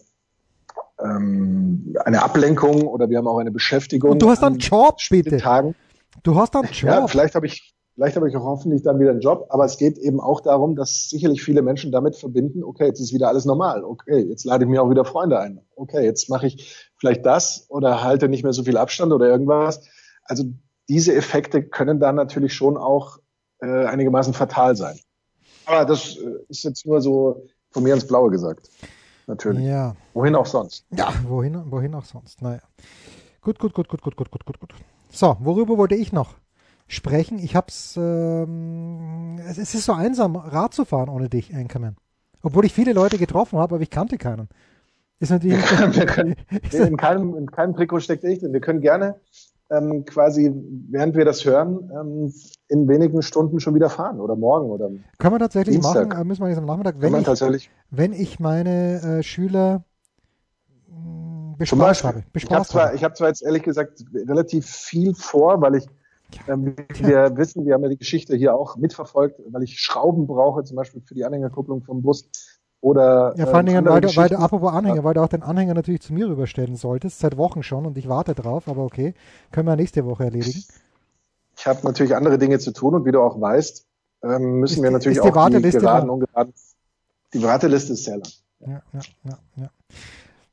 ähm, 1.04 1.96
eine 2.06 2.24
Ablenkung 2.24 2.88
oder 2.88 3.10
wir 3.10 3.18
haben 3.18 3.28
auch 3.28 3.40
eine 3.40 3.52
Beschäftigung. 3.52 4.12
Und 4.12 4.22
du 4.22 4.30
hast 4.30 4.44
einen 4.44 4.58
Job, 4.58 4.98
bitte. 5.10 5.38
Tagen. 5.38 5.76
Du 6.24 6.36
hast 6.36 6.56
einen 6.56 6.70
Job. 6.72 6.90
Ja, 6.90 7.08
vielleicht 7.08 7.36
habe 7.36 7.46
ich 7.46 7.74
Vielleicht 8.00 8.16
habe 8.16 8.30
ich 8.30 8.38
auch 8.38 8.46
hoffentlich 8.46 8.82
dann 8.82 8.98
wieder 8.98 9.12
einen 9.12 9.20
Job, 9.20 9.48
aber 9.50 9.66
es 9.66 9.78
geht 9.78 9.98
eben 9.98 10.22
auch 10.22 10.40
darum, 10.40 10.78
dass 10.78 11.10
sicherlich 11.10 11.44
viele 11.44 11.62
Menschen 11.62 11.92
damit 11.92 12.16
verbinden, 12.16 12.64
okay, 12.64 12.86
jetzt 12.86 13.02
ist 13.02 13.14
wieder 13.14 13.28
alles 13.28 13.44
normal, 13.44 13.84
okay, 13.84 14.20
jetzt 14.22 14.46
lade 14.46 14.64
ich 14.64 14.70
mir 14.70 14.82
auch 14.82 14.90
wieder 14.90 15.04
Freunde 15.04 15.38
ein, 15.38 15.60
okay, 15.76 16.06
jetzt 16.06 16.30
mache 16.30 16.48
ich 16.48 16.90
vielleicht 16.98 17.26
das 17.26 17.66
oder 17.68 18.02
halte 18.02 18.30
nicht 18.30 18.44
mehr 18.44 18.54
so 18.54 18.64
viel 18.64 18.78
Abstand 18.78 19.12
oder 19.12 19.28
irgendwas. 19.28 19.82
Also 20.24 20.46
diese 20.88 21.14
Effekte 21.14 21.62
können 21.62 22.00
dann 22.00 22.16
natürlich 22.16 22.54
schon 22.54 22.78
auch 22.78 23.18
äh, 23.62 23.86
einigermaßen 23.88 24.34
fatal 24.34 24.78
sein. 24.78 24.98
Aber 25.66 25.84
das 25.84 26.16
äh, 26.16 26.36
ist 26.48 26.64
jetzt 26.64 26.86
nur 26.86 27.02
so 27.02 27.48
von 27.72 27.84
mir 27.84 27.94
ins 27.94 28.08
Blaue 28.08 28.32
gesagt. 28.32 28.70
Natürlich. 29.30 29.64
Ja. 29.64 29.96
Wohin 30.16 30.36
auch 30.36 30.48
sonst. 30.48 30.88
Ja, 30.90 31.14
wohin, 31.28 31.72
wohin 31.72 31.94
auch 31.94 32.04
sonst. 32.04 32.42
Naja. 32.42 32.62
Gut, 33.42 33.60
gut, 33.60 33.76
gut, 33.76 33.88
gut, 33.88 34.02
gut, 34.02 34.16
gut, 34.16 34.32
gut, 34.32 34.44
gut, 34.44 34.60
gut. 34.60 34.74
So, 35.10 35.38
worüber 35.40 35.78
wollte 35.78 35.94
ich 35.94 36.12
noch 36.12 36.34
sprechen. 36.88 37.38
Ich 37.38 37.56
hab's, 37.56 37.96
ähm, 37.96 39.40
es, 39.48 39.60
es 39.60 39.76
ist 39.76 39.86
so 39.86 39.94
einsam, 39.94 40.36
Rad 40.36 40.74
zu 40.74 40.84
fahren 40.84 41.10
ohne 41.10 41.30
dich, 41.30 41.54
Anchorman. 41.56 41.96
Obwohl 42.42 42.66
ich 42.66 42.74
viele 42.74 42.94
Leute 42.94 43.20
getroffen 43.20 43.60
habe, 43.60 43.76
aber 43.76 43.84
ich 43.84 43.92
kannte 43.92 44.18
keinen. 44.18 44.50
Ist 45.20 45.30
natürlich. 45.30 45.60
wir 45.60 46.06
können, 46.08 46.36
in, 46.72 46.98
keinem, 46.98 47.36
in 47.36 47.52
keinem 47.52 47.76
Trikot 47.76 48.00
steckt 48.00 48.24
ich 48.24 48.40
drin. 48.40 48.52
Wir 48.52 48.62
können 48.62 48.82
gerne 48.82 49.20
ähm, 49.72 50.06
quasi, 50.06 50.52
während 50.90 51.16
wir 51.16 51.26
das 51.26 51.46
hören, 51.46 51.92
ähm, 51.94 52.34
in 52.68 52.88
wenigen 52.88 53.22
Stunden 53.22 53.60
schon 53.60 53.76
wieder 53.76 53.90
fahren 53.90 54.20
oder 54.20 54.36
morgen 54.36 54.70
oder. 54.70 54.90
Können 55.18 55.36
wir 55.36 55.40
tatsächlich 55.40 55.76
Dienstag. 55.76 56.10
machen, 56.10 56.22
äh, 56.22 56.26
müssen 56.26 56.42
wir 56.42 56.50
jetzt 56.50 56.58
am 56.58 56.66
Nachmittag, 56.66 56.96
wenn, 57.00 57.16
ich, 57.16 57.24
tatsächlich. 57.24 57.70
wenn 57.92 58.14
ich 58.14 58.40
meine 58.40 59.20
äh, 59.20 59.24
Schüler 59.24 59.84
mh, 60.88 61.56
bespaßt 61.58 62.04
habe. 62.04 62.24
Bespaßt 62.34 62.44
ich 62.44 62.52
habe 62.52 62.68
zwar, 62.68 62.94
ich 62.94 63.04
hab 63.04 63.18
zwar 63.18 63.28
jetzt 63.28 63.44
ehrlich 63.44 63.64
gesagt 63.64 64.04
relativ 64.14 64.66
viel 64.66 65.14
vor, 65.14 65.62
weil 65.62 65.76
ich 65.76 65.88
ähm, 66.48 66.76
wir 67.00 67.36
wissen, 67.38 67.66
wir 67.66 67.74
haben 67.74 67.84
ja 67.84 67.90
die 67.90 67.98
Geschichte 67.98 68.36
hier 68.36 68.56
auch 68.56 68.78
mitverfolgt, 68.78 69.40
weil 69.50 69.64
ich 69.64 69.80
Schrauben 69.80 70.28
brauche, 70.28 70.64
zum 70.64 70.78
Beispiel 70.78 71.02
für 71.02 71.16
die 71.16 71.26
Anhängerkupplung 71.26 71.82
vom 71.82 72.02
Bus. 72.02 72.30
Oder, 72.82 73.34
ja, 73.36 73.46
vor 73.46 73.56
allen 73.56 73.66
Dingen, 73.66 73.86
ähm, 73.86 73.92
weil, 73.92 74.02
du, 74.02 74.16
weil 74.16 74.30
du, 74.30 74.38
apropos 74.38 74.72
Anhänger, 74.72 75.04
weil 75.04 75.14
du 75.14 75.22
auch 75.22 75.28
den 75.28 75.44
Anhänger 75.44 75.74
natürlich 75.74 76.02
zu 76.02 76.14
mir 76.14 76.30
rüberstellen 76.30 76.78
solltest, 76.78 77.20
seit 77.20 77.36
Wochen 77.36 77.62
schon 77.62 77.86
und 77.86 77.98
ich 77.98 78.08
warte 78.08 78.34
drauf, 78.36 78.70
aber 78.70 78.84
okay, 78.84 79.14
können 79.52 79.68
wir 79.68 79.76
nächste 79.76 80.06
Woche 80.06 80.26
erledigen. 80.26 80.64
Ich 81.58 81.68
habe 81.68 81.80
natürlich 81.84 82.16
andere 82.16 82.38
Dinge 82.38 82.58
zu 82.60 82.72
tun 82.72 82.96
und 82.96 83.06
wie 83.06 83.12
du 83.12 83.22
auch 83.22 83.40
weißt, 83.40 83.86
ähm, 84.24 84.60
müssen 84.60 84.78
ist, 84.78 84.84
wir 84.84 84.92
natürlich 84.92 85.18
die 85.18 85.22
auch 85.22 85.50
die 85.50 85.72
geraden, 85.72 86.10
ungeraden, 86.10 86.54
die 87.34 87.44
Warteliste 87.44 87.94
ist 87.94 88.06
sehr 88.06 88.18
lang. 88.18 88.30
Ja, 88.62 88.82
ja, 88.94 89.00
ja, 89.26 89.38
ja. 89.58 89.70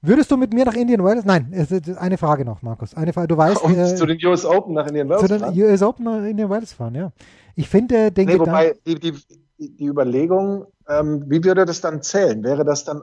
Würdest 0.02 0.30
du 0.30 0.36
mit 0.36 0.52
mir 0.52 0.64
nach 0.64 0.74
Indian 0.74 1.02
Wells? 1.04 1.24
Nein, 1.24 1.52
eine 1.98 2.18
Frage 2.18 2.44
noch, 2.44 2.62
Markus. 2.62 2.94
Eine 2.94 3.12
Frage. 3.12 3.28
Du 3.28 3.36
weißt. 3.36 3.62
Um 3.62 3.76
äh, 3.76 3.94
zu 3.94 4.06
den 4.06 4.24
US 4.24 4.44
Open 4.44 4.74
nach 4.74 4.86
Indian 4.86 5.08
Wells 5.08 5.22
Zu 5.22 5.28
den 5.28 5.40
fahren? 5.40 5.58
US 5.58 5.82
Open 5.82 6.04
nach 6.04 6.24
Indian 6.24 6.50
Wells 6.50 6.72
fahren, 6.72 6.94
ja. 6.94 7.12
Ich 7.56 7.68
finde 7.68 8.12
den 8.12 8.26
nee, 8.26 8.38
wobei 8.38 8.76
die, 8.86 9.00
die, 9.00 9.14
die 9.58 9.86
Überlegung, 9.86 10.66
ähm, 10.88 11.24
wie 11.26 11.42
würde 11.44 11.64
das 11.64 11.80
dann 11.80 12.02
zählen? 12.02 12.42
Wäre 12.42 12.64
das 12.64 12.84
dann 12.84 13.02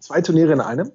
zwei 0.00 0.20
Turniere 0.20 0.52
in 0.52 0.60
einem? 0.60 0.92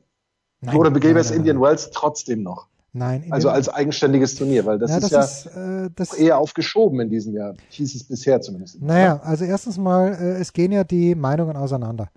Nein, 0.61 0.75
Oder 0.75 0.91
gäbe 0.91 1.19
es 1.19 1.31
Indian 1.31 1.61
Wells 1.61 1.91
trotzdem 1.91 2.43
noch? 2.43 2.67
Nein. 2.93 3.27
Also 3.29 3.49
als 3.49 3.69
eigenständiges 3.69 4.35
Turnier, 4.35 4.65
weil 4.65 4.79
das, 4.79 4.89
ja, 4.89 4.97
ist 4.97 5.11
das 5.11 5.43
ja 5.45 5.91
ist, 6.03 6.13
äh, 6.13 6.25
eher 6.25 6.37
aufgeschoben 6.39 6.99
in 6.99 7.09
diesem 7.09 7.35
Jahr. 7.35 7.53
Hieß 7.69 7.93
es 7.93 8.03
bisher 8.03 8.41
zumindest. 8.41 8.81
Naja, 8.81 9.19
also 9.23 9.45
erstens 9.45 9.77
mal, 9.77 10.13
äh, 10.13 10.39
es 10.39 10.51
gehen 10.51 10.71
ja 10.71 10.83
die 10.83 11.13
Meinungen 11.13 11.57
auseinander 11.57 12.09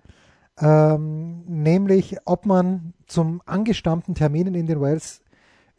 ähm, 0.61 1.43
nämlich 1.47 2.17
ob 2.25 2.45
man 2.45 2.93
zum 3.07 3.41
angestammten 3.45 4.15
Termin 4.15 4.47
in 4.47 4.55
Indian 4.55 4.81
Wells 4.81 5.20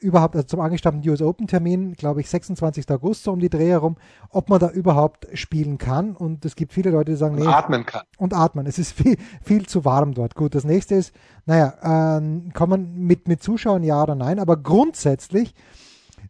überhaupt, 0.03 0.35
also 0.35 0.47
zum 0.47 0.61
angestammten 0.61 1.09
US 1.09 1.23
Open 1.23 1.47
Termin, 1.47 1.93
glaube 1.95 2.21
ich, 2.21 2.29
26. 2.29 2.91
August 2.91 3.25
so 3.25 3.33
um 3.33 3.41
die 3.41 3.49
Dreh 3.49 3.69
herum, 3.69 3.97
ob 4.31 4.49
man 4.49 4.61
da 4.61 4.71
überhaupt 4.71 5.27
spielen 5.35 5.79
kann. 5.79 6.15
Und 6.17 6.45
es 6.45 6.57
gibt 6.57 6.73
viele 6.73 6.91
Leute, 6.91 7.13
die 7.13 7.17
sagen, 7.17 7.37
nee. 7.37 7.43
Und 7.43 7.49
atmen 7.49 7.87
kann. 7.87 8.03
Und 8.19 8.35
atmen. 8.35 8.67
Es 8.67 8.79
ist 8.79 8.93
viel, 8.93 9.17
viel 9.43 9.67
zu 9.67 9.85
warm 9.85 10.15
dort. 10.15 10.35
Gut, 10.35 10.55
das 10.55 10.65
nächste 10.65 10.95
ist, 10.97 11.15
naja, 11.47 12.19
äh, 12.19 12.51
kann 12.53 12.69
man 12.69 12.95
mit, 12.95 13.29
mit 13.29 13.43
Zuschauern 13.43 13.83
ja 13.83 14.03
oder 14.03 14.15
nein, 14.15 14.39
aber 14.39 14.57
grundsätzlich 14.57 15.55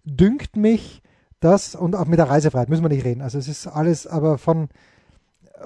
dünkt 0.04 0.56
mich 0.56 1.02
das, 1.40 1.74
und 1.74 1.96
auch 1.96 2.06
mit 2.06 2.18
der 2.18 2.30
Reisefreiheit 2.30 2.68
müssen 2.68 2.84
wir 2.84 2.88
nicht 2.88 3.04
reden. 3.04 3.20
Also 3.20 3.38
es 3.38 3.48
ist 3.48 3.66
alles, 3.66 4.06
aber 4.06 4.38
von, 4.38 4.68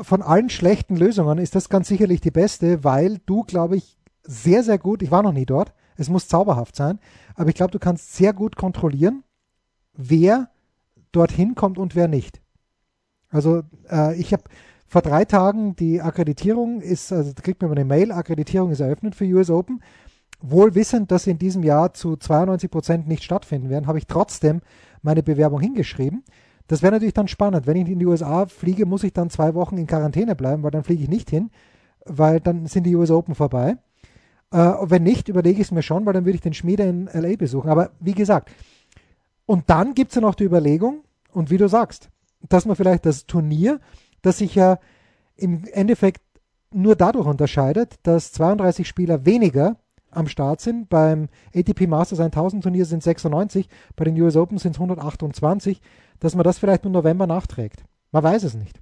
von 0.00 0.22
allen 0.22 0.48
schlechten 0.48 0.96
Lösungen 0.96 1.38
ist 1.38 1.54
das 1.54 1.68
ganz 1.68 1.88
sicherlich 1.88 2.20
die 2.20 2.30
beste, 2.30 2.82
weil 2.82 3.18
du, 3.26 3.42
glaube 3.42 3.76
ich, 3.76 3.98
sehr, 4.22 4.62
sehr 4.62 4.78
gut, 4.78 5.02
ich 5.02 5.10
war 5.10 5.22
noch 5.22 5.32
nie 5.32 5.46
dort, 5.46 5.72
es 5.96 6.08
muss 6.08 6.28
zauberhaft 6.28 6.76
sein, 6.76 6.98
aber 7.34 7.48
ich 7.48 7.54
glaube, 7.54 7.72
du 7.72 7.78
kannst 7.78 8.14
sehr 8.14 8.32
gut 8.32 8.56
kontrollieren, 8.56 9.24
wer 9.94 10.50
dorthin 11.12 11.54
kommt 11.54 11.78
und 11.78 11.94
wer 11.94 12.08
nicht. 12.08 12.40
Also 13.30 13.62
äh, 13.90 14.14
ich 14.16 14.32
habe 14.32 14.44
vor 14.86 15.02
drei 15.02 15.24
Tagen 15.24 15.74
die 15.74 16.00
Akkreditierung 16.00 16.80
ist, 16.80 17.12
also 17.12 17.32
kriegt 17.34 17.60
man 17.60 17.72
eine 17.72 17.84
Mail, 17.84 18.12
Akkreditierung 18.12 18.70
ist 18.70 18.80
eröffnet 18.80 19.14
für 19.14 19.24
US 19.24 19.50
Open. 19.50 19.80
Wohl 20.40 20.74
wissend, 20.74 21.10
dass 21.10 21.24
sie 21.24 21.30
in 21.30 21.38
diesem 21.38 21.62
Jahr 21.62 21.94
zu 21.94 22.16
92 22.16 22.70
Prozent 22.70 23.08
nicht 23.08 23.24
stattfinden 23.24 23.70
werden, 23.70 23.86
habe 23.86 23.98
ich 23.98 24.06
trotzdem 24.06 24.60
meine 25.02 25.22
Bewerbung 25.22 25.60
hingeschrieben. 25.60 26.22
Das 26.68 26.82
wäre 26.82 26.92
natürlich 26.92 27.14
dann 27.14 27.28
spannend. 27.28 27.66
Wenn 27.66 27.76
ich 27.76 27.88
in 27.88 27.98
die 27.98 28.06
USA 28.06 28.46
fliege, 28.46 28.86
muss 28.86 29.04
ich 29.04 29.12
dann 29.12 29.30
zwei 29.30 29.54
Wochen 29.54 29.78
in 29.78 29.86
Quarantäne 29.86 30.36
bleiben, 30.36 30.62
weil 30.62 30.70
dann 30.70 30.84
fliege 30.84 31.02
ich 31.02 31.08
nicht 31.08 31.30
hin, 31.30 31.50
weil 32.04 32.40
dann 32.40 32.66
sind 32.66 32.84
die 32.84 32.94
US 32.94 33.10
Open 33.10 33.34
vorbei. 33.34 33.78
Äh, 34.50 34.72
wenn 34.82 35.02
nicht, 35.02 35.28
überlege 35.28 35.60
ich 35.60 35.68
es 35.68 35.72
mir 35.72 35.82
schon, 35.82 36.06
weil 36.06 36.12
dann 36.12 36.24
würde 36.24 36.36
ich 36.36 36.42
den 36.42 36.54
Schmiede 36.54 36.84
in 36.84 37.08
LA 37.12 37.36
besuchen. 37.36 37.70
Aber 37.70 37.90
wie 38.00 38.14
gesagt, 38.14 38.50
und 39.44 39.68
dann 39.70 39.94
gibt 39.94 40.10
es 40.10 40.16
ja 40.16 40.20
noch 40.20 40.34
die 40.34 40.44
Überlegung, 40.44 41.02
und 41.32 41.50
wie 41.50 41.58
du 41.58 41.68
sagst, 41.68 42.08
dass 42.48 42.64
man 42.64 42.76
vielleicht 42.76 43.04
das 43.04 43.26
Turnier, 43.26 43.80
das 44.22 44.38
sich 44.38 44.54
ja 44.54 44.78
im 45.36 45.64
Endeffekt 45.72 46.22
nur 46.72 46.96
dadurch 46.96 47.26
unterscheidet, 47.26 47.96
dass 48.04 48.32
32 48.32 48.88
Spieler 48.88 49.26
weniger 49.26 49.76
am 50.10 50.28
Start 50.28 50.62
sind. 50.62 50.88
Beim 50.88 51.28
ATP 51.54 51.86
Masters 51.86 52.20
1000 52.20 52.62
Turnier 52.62 52.86
sind 52.86 53.02
96, 53.02 53.68
bei 53.96 54.04
den 54.04 54.18
US 54.20 54.36
Open 54.36 54.56
sind 54.56 54.76
es 54.76 54.80
128 54.80 55.82
dass 56.20 56.34
man 56.34 56.44
das 56.44 56.58
vielleicht 56.58 56.84
im 56.84 56.92
November 56.92 57.26
nachträgt. 57.26 57.84
Man 58.12 58.22
weiß 58.22 58.44
es 58.44 58.54
nicht. 58.54 58.80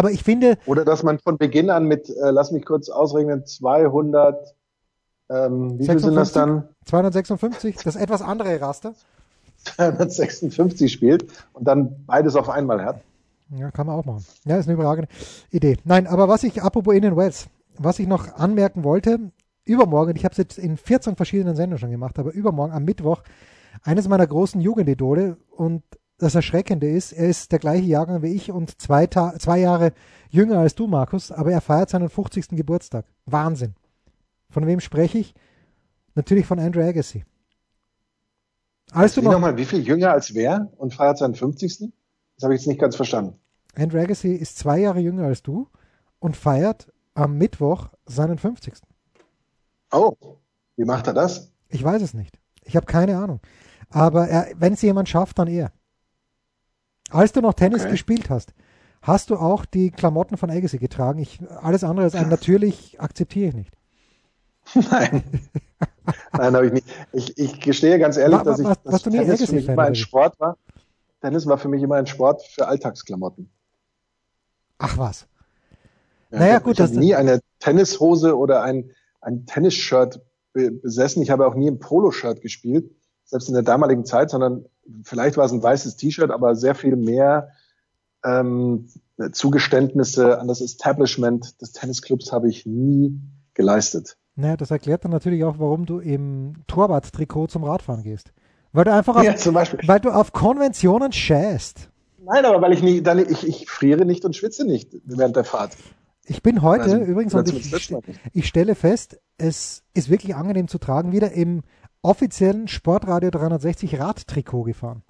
Aber 0.00 0.10
ich 0.10 0.24
finde. 0.24 0.56
Oder 0.64 0.86
dass 0.86 1.02
man 1.02 1.18
von 1.18 1.36
Beginn 1.36 1.68
an 1.68 1.84
mit, 1.84 2.08
äh, 2.08 2.30
lass 2.30 2.52
mich 2.52 2.64
kurz 2.64 2.88
ausrechnen, 2.88 3.44
200 3.44 4.54
Ähm, 5.28 5.78
wie 5.78 5.84
viel 5.84 5.98
sind 5.98 6.14
das 6.14 6.32
dann? 6.32 6.68
256, 6.86 7.76
das 7.84 7.96
etwas 7.96 8.22
andere 8.22 8.58
Raster. 8.62 8.94
256 9.76 10.90
spielt 10.90 11.26
und 11.52 11.68
dann 11.68 12.06
beides 12.06 12.34
auf 12.34 12.48
einmal 12.48 12.82
hat. 12.82 13.02
Ja, 13.50 13.70
kann 13.70 13.86
man 13.86 13.96
auch 13.96 14.06
machen. 14.06 14.24
Ja, 14.46 14.56
ist 14.56 14.68
eine 14.68 14.74
überragende 14.74 15.10
Idee. 15.50 15.76
Nein, 15.84 16.06
aber 16.06 16.28
was 16.28 16.44
ich, 16.44 16.62
apropos 16.62 16.94
Indian 16.94 17.18
Wells, 17.18 17.48
was 17.76 17.98
ich 17.98 18.06
noch 18.08 18.34
anmerken 18.36 18.82
wollte, 18.82 19.18
übermorgen, 19.66 20.16
ich 20.16 20.24
habe 20.24 20.32
es 20.32 20.38
jetzt 20.38 20.58
in 20.58 20.78
14 20.78 21.14
verschiedenen 21.14 21.56
Sendungen 21.56 21.78
schon 21.78 21.90
gemacht, 21.90 22.18
aber 22.18 22.32
übermorgen 22.32 22.72
am 22.72 22.84
Mittwoch, 22.84 23.22
eines 23.82 24.08
meiner 24.08 24.26
großen 24.26 24.62
Jugendidole 24.62 25.36
und 25.50 25.82
das 26.20 26.34
Erschreckende 26.34 26.88
ist, 26.88 27.12
er 27.12 27.28
ist 27.28 27.50
der 27.50 27.58
gleiche 27.58 27.86
Jahrgang 27.86 28.22
wie 28.22 28.34
ich 28.34 28.52
und 28.52 28.80
zwei, 28.80 29.06
Ta 29.06 29.34
zwei 29.38 29.58
Jahre 29.58 29.92
jünger 30.28 30.58
als 30.58 30.74
du, 30.74 30.86
Markus, 30.86 31.32
aber 31.32 31.50
er 31.50 31.62
feiert 31.62 31.88
seinen 31.88 32.10
50. 32.10 32.48
Geburtstag. 32.50 33.06
Wahnsinn. 33.24 33.74
Von 34.50 34.66
wem 34.66 34.80
spreche 34.80 35.18
ich? 35.18 35.34
Natürlich 36.14 36.44
von 36.44 36.58
Andrew 36.58 36.82
Agassi. 36.82 37.24
Als 38.92 39.14
du 39.14 39.22
noch, 39.22 39.32
noch 39.32 39.40
mal, 39.40 39.56
wie 39.56 39.64
viel 39.64 39.80
jünger 39.80 40.12
als 40.12 40.34
wer 40.34 40.70
und 40.76 40.94
feiert 40.94 41.16
seinen 41.18 41.34
50. 41.34 41.78
Das 41.78 42.44
habe 42.44 42.54
ich 42.54 42.60
jetzt 42.60 42.68
nicht 42.68 42.80
ganz 42.80 42.96
verstanden. 42.96 43.38
Andrew 43.74 43.98
Agassi 43.98 44.32
ist 44.32 44.58
zwei 44.58 44.78
Jahre 44.78 45.00
jünger 45.00 45.24
als 45.24 45.42
du 45.42 45.68
und 46.18 46.36
feiert 46.36 46.92
am 47.14 47.38
Mittwoch 47.38 47.88
seinen 48.04 48.36
50. 48.36 48.74
Oh, 49.92 50.12
wie 50.76 50.84
macht 50.84 51.06
er 51.06 51.14
das? 51.14 51.50
Ich 51.68 51.82
weiß 51.82 52.02
es 52.02 52.12
nicht. 52.12 52.38
Ich 52.64 52.76
habe 52.76 52.86
keine 52.86 53.16
Ahnung. 53.16 53.40
Aber 53.88 54.28
wenn 54.56 54.74
es 54.74 54.82
jemand 54.82 55.08
schafft, 55.08 55.38
dann 55.38 55.48
er. 55.48 55.72
Als 57.10 57.32
du 57.32 57.40
noch 57.40 57.54
Tennis 57.54 57.82
okay. 57.82 57.92
gespielt 57.92 58.30
hast, 58.30 58.52
hast 59.02 59.30
du 59.30 59.36
auch 59.36 59.64
die 59.64 59.90
Klamotten 59.90 60.36
von 60.36 60.50
Agassi 60.50 60.78
getragen. 60.78 61.18
Ich, 61.20 61.40
alles 61.62 61.84
andere 61.84 62.04
als 62.04 62.14
ein 62.14 62.28
natürlich 62.28 63.00
akzeptiere 63.00 63.48
ich 63.48 63.54
nicht. 63.54 63.76
Nein. 64.90 65.22
Nein, 66.32 66.54
habe 66.54 66.66
ich 66.66 66.72
nicht. 66.72 66.86
Ich, 67.12 67.38
ich 67.38 67.60
gestehe 67.60 67.98
ganz 67.98 68.16
ehrlich, 68.16 68.38
was, 68.38 68.44
dass 68.44 68.58
ich 68.60 68.66
was, 68.66 68.82
dass 68.82 69.02
Tennis 69.02 69.44
für 69.44 69.54
mich 69.54 69.68
immer 69.68 69.84
ein 69.84 69.94
Sport 69.94 70.38
war. 70.38 70.56
Tennis 71.20 71.46
war 71.46 71.58
für 71.58 71.68
mich 71.68 71.82
immer 71.82 71.96
ein 71.96 72.06
Sport 72.06 72.42
für 72.42 72.66
Alltagsklamotten. 72.66 73.50
Ach 74.78 74.96
was. 74.96 75.26
Ja, 76.30 76.38
naja, 76.38 76.56
ich 76.58 76.62
gut. 76.62 76.74
Ich 76.74 76.80
habe 76.80 76.98
nie 76.98 77.14
eine 77.14 77.40
Tennishose 77.58 78.36
oder 78.36 78.62
ein, 78.62 78.92
ein 79.20 79.46
Tennisshirt 79.46 80.20
besessen. 80.52 81.22
Ich 81.22 81.30
habe 81.30 81.46
auch 81.46 81.54
nie 81.54 81.70
ein 81.70 81.78
Poloshirt 81.78 82.40
gespielt, 82.40 82.90
selbst 83.30 83.48
in 83.48 83.54
der 83.54 83.62
damaligen 83.62 84.04
Zeit, 84.04 84.30
sondern 84.30 84.64
vielleicht 85.04 85.36
war 85.36 85.44
es 85.44 85.52
ein 85.52 85.62
weißes 85.62 85.96
T-Shirt, 85.96 86.30
aber 86.30 86.54
sehr 86.56 86.74
viel 86.74 86.96
mehr 86.96 87.50
ähm, 88.24 88.88
Zugeständnisse 89.32 90.40
an 90.40 90.48
das 90.48 90.60
Establishment 90.60 91.60
des 91.60 91.72
Tennisclubs 91.72 92.32
habe 92.32 92.48
ich 92.48 92.66
nie 92.66 93.20
geleistet. 93.54 94.16
Naja, 94.34 94.56
das 94.56 94.70
erklärt 94.70 95.04
dann 95.04 95.10
natürlich 95.12 95.44
auch, 95.44 95.58
warum 95.58 95.86
du 95.86 95.98
im 95.98 96.54
Torwart-Trikot 96.66 97.48
zum 97.48 97.64
Radfahren 97.64 98.02
gehst. 98.02 98.32
Weil 98.72 98.84
du 98.84 98.92
einfach 98.92 99.16
auf, 99.16 99.24
ja, 99.24 99.34
weil 99.86 100.00
du 100.00 100.10
auf 100.10 100.32
Konventionen 100.32 101.12
schäst. 101.12 101.90
Nein, 102.22 102.44
aber 102.44 102.62
weil 102.62 102.72
ich 102.72 102.82
nie, 102.82 103.02
dann, 103.02 103.18
ich, 103.18 103.46
ich 103.46 103.68
friere 103.68 104.04
nicht 104.04 104.24
und 104.24 104.36
schwitze 104.36 104.64
nicht 104.64 104.96
während 105.04 105.36
der 105.36 105.44
Fahrt. 105.44 105.76
Ich 106.24 106.42
bin 106.42 106.62
heute 106.62 106.84
also, 106.84 106.96
übrigens, 106.98 107.34
und 107.34 107.52
ich, 107.52 107.92
ich, 108.32 108.46
stelle 108.46 108.76
fest, 108.76 109.18
es 109.36 109.82
ist 109.94 110.10
wirklich 110.10 110.36
angenehm 110.36 110.68
zu 110.68 110.78
tragen, 110.78 111.12
wieder 111.12 111.32
im 111.32 111.62
offiziellen 112.02 112.68
Sportradio 112.68 113.30
360 113.30 113.98
Radtrikot 113.98 114.64
gefahren. 114.64 115.02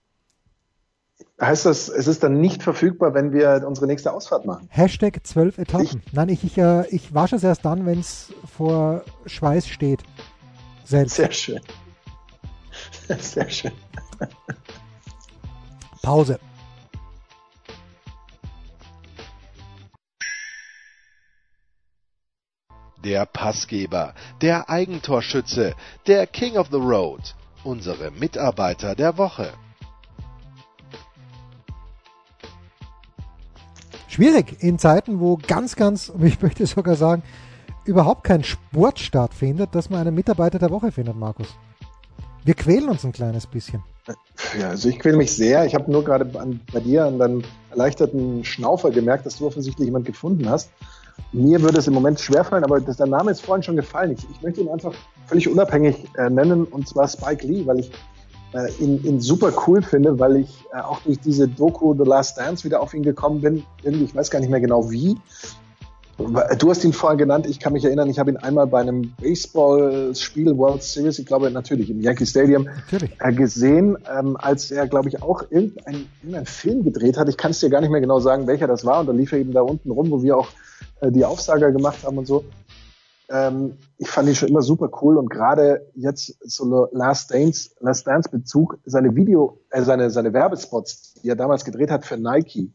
Heißt 1.40 1.64
das, 1.64 1.88
es 1.88 2.06
ist 2.06 2.22
dann 2.22 2.40
nicht 2.40 2.62
verfügbar, 2.62 3.14
wenn 3.14 3.32
wir 3.32 3.64
unsere 3.66 3.86
nächste 3.86 4.12
Ausfahrt 4.12 4.44
machen? 4.44 4.68
Hashtag 4.70 5.20
12 5.22 5.58
Etappen. 5.58 5.84
Ich, 5.84 6.12
Nein, 6.12 6.28
ich, 6.28 6.44
ich, 6.44 6.58
äh, 6.58 6.86
ich 6.88 7.14
wasche 7.14 7.36
es 7.36 7.44
erst 7.44 7.64
dann, 7.64 7.86
wenn 7.86 8.00
es 8.00 8.32
vor 8.54 9.04
Schweiß 9.24 9.66
steht. 9.66 10.02
Selbst. 10.84 11.16
Sehr 11.16 11.32
schön. 11.32 11.60
Sehr 13.18 13.48
schön. 13.48 13.72
Pause. 16.02 16.38
Der 23.04 23.26
Passgeber, 23.26 24.14
der 24.42 24.68
Eigentorschütze, 24.68 25.74
der 26.06 26.26
King 26.26 26.56
of 26.56 26.68
the 26.70 26.76
Road, 26.76 27.34
unsere 27.64 28.10
Mitarbeiter 28.10 28.94
der 28.94 29.16
Woche. 29.16 29.52
schwierig 34.20 34.62
in 34.62 34.78
Zeiten, 34.78 35.18
wo 35.18 35.38
ganz, 35.38 35.76
ganz, 35.76 36.12
ich 36.22 36.42
möchte 36.42 36.66
sogar 36.66 36.94
sagen, 36.94 37.22
überhaupt 37.86 38.24
kein 38.24 38.44
Sport 38.44 38.98
stattfindet, 38.98 39.70
dass 39.72 39.88
man 39.88 40.00
einen 40.00 40.14
Mitarbeiter 40.14 40.58
der 40.58 40.70
Woche 40.70 40.92
findet, 40.92 41.16
Markus. 41.16 41.48
Wir 42.44 42.52
quälen 42.52 42.90
uns 42.90 43.02
ein 43.04 43.12
kleines 43.12 43.46
bisschen. 43.46 43.82
Ja, 44.58 44.68
also 44.68 44.90
ich 44.90 44.98
quäle 44.98 45.16
mich 45.16 45.32
sehr. 45.32 45.64
Ich 45.64 45.74
habe 45.74 45.90
nur 45.90 46.04
gerade 46.04 46.24
bei 46.24 46.80
dir 46.80 47.06
an 47.06 47.18
deinem 47.18 47.42
erleichterten 47.70 48.44
Schnaufer 48.44 48.90
gemerkt, 48.90 49.24
dass 49.24 49.38
du 49.38 49.46
offensichtlich 49.46 49.86
jemand 49.86 50.04
gefunden 50.04 50.50
hast. 50.50 50.70
Mir 51.32 51.60
würde 51.62 51.78
es 51.78 51.86
im 51.86 51.94
Moment 51.94 52.20
schwerfallen, 52.20 52.64
aber 52.64 52.80
das, 52.80 52.96
der 52.96 53.06
Name 53.06 53.30
ist 53.30 53.42
vorhin 53.42 53.62
schon 53.62 53.76
gefallen. 53.76 54.12
Ich, 54.12 54.26
ich 54.30 54.42
möchte 54.42 54.60
ihn 54.60 54.68
einfach 54.68 54.92
völlig 55.26 55.48
unabhängig 55.48 56.08
äh, 56.16 56.28
nennen, 56.28 56.64
und 56.64 56.88
zwar 56.88 57.08
Spike 57.08 57.46
Lee, 57.46 57.66
weil 57.66 57.80
ich 57.80 57.92
äh, 58.52 58.70
ihn, 58.82 59.02
ihn 59.04 59.20
super 59.20 59.52
cool 59.66 59.82
finde, 59.82 60.18
weil 60.18 60.36
ich 60.36 60.64
äh, 60.72 60.80
auch 60.80 61.00
durch 61.02 61.20
diese 61.20 61.46
Doku 61.46 61.94
The 61.94 62.08
Last 62.08 62.38
Dance 62.38 62.64
wieder 62.64 62.80
auf 62.80 62.94
ihn 62.94 63.02
gekommen 63.02 63.40
bin. 63.40 63.64
Irgendwie, 63.82 64.04
ich 64.04 64.14
weiß 64.14 64.30
gar 64.30 64.40
nicht 64.40 64.50
mehr 64.50 64.60
genau 64.60 64.90
wie. 64.90 65.16
Du 66.58 66.68
hast 66.68 66.84
ihn 66.84 66.92
vorher 66.92 67.16
genannt, 67.16 67.46
ich 67.46 67.58
kann 67.60 67.72
mich 67.72 67.84
erinnern, 67.84 68.10
ich 68.10 68.18
habe 68.18 68.30
ihn 68.30 68.36
einmal 68.36 68.66
bei 68.66 68.80
einem 68.80 69.14
Baseballspiel 69.20 70.56
World 70.58 70.82
Series, 70.82 71.18
ich 71.18 71.24
glaube 71.24 71.50
natürlich 71.50 71.88
im 71.88 72.00
Yankee 72.00 72.26
Stadium, 72.26 72.68
äh, 73.18 73.32
gesehen, 73.32 73.96
ähm, 74.18 74.36
als 74.36 74.70
er, 74.70 74.86
glaube 74.86 75.08
ich, 75.08 75.22
auch 75.22 75.42
irgendeinen 75.50 76.08
irgendein 76.22 76.46
Film 76.46 76.84
gedreht 76.84 77.16
hat. 77.16 77.28
Ich 77.30 77.38
kann 77.38 77.52
es 77.52 77.60
dir 77.60 77.70
gar 77.70 77.80
nicht 77.80 77.90
mehr 77.90 78.02
genau 78.02 78.20
sagen, 78.20 78.46
welcher 78.46 78.66
das 78.66 78.84
war. 78.84 79.00
Und 79.00 79.06
da 79.06 79.12
lief 79.12 79.32
er 79.32 79.38
eben 79.38 79.52
da 79.52 79.62
unten 79.62 79.90
rum, 79.90 80.10
wo 80.10 80.22
wir 80.22 80.36
auch 80.36 80.48
äh, 81.00 81.10
die 81.10 81.24
Aufsager 81.24 81.72
gemacht 81.72 82.04
haben 82.04 82.18
und 82.18 82.26
so. 82.26 82.44
Ähm, 83.30 83.78
ich 83.96 84.08
fand 84.08 84.28
ihn 84.28 84.34
schon 84.34 84.48
immer 84.48 84.62
super 84.62 84.90
cool 85.00 85.16
und 85.16 85.30
gerade 85.30 85.86
jetzt 85.94 86.36
so 86.42 86.88
Last 86.92 87.32
Dance, 87.32 87.70
Last 87.80 88.06
Dance 88.06 88.28
Bezug, 88.28 88.78
seine 88.84 89.14
Video, 89.16 89.60
äh, 89.70 89.82
seine, 89.82 90.10
seine 90.10 90.32
Werbespots, 90.34 91.14
die 91.22 91.28
er 91.28 91.36
damals 91.36 91.64
gedreht 91.64 91.90
hat 91.90 92.04
für 92.04 92.18
Nike, 92.18 92.72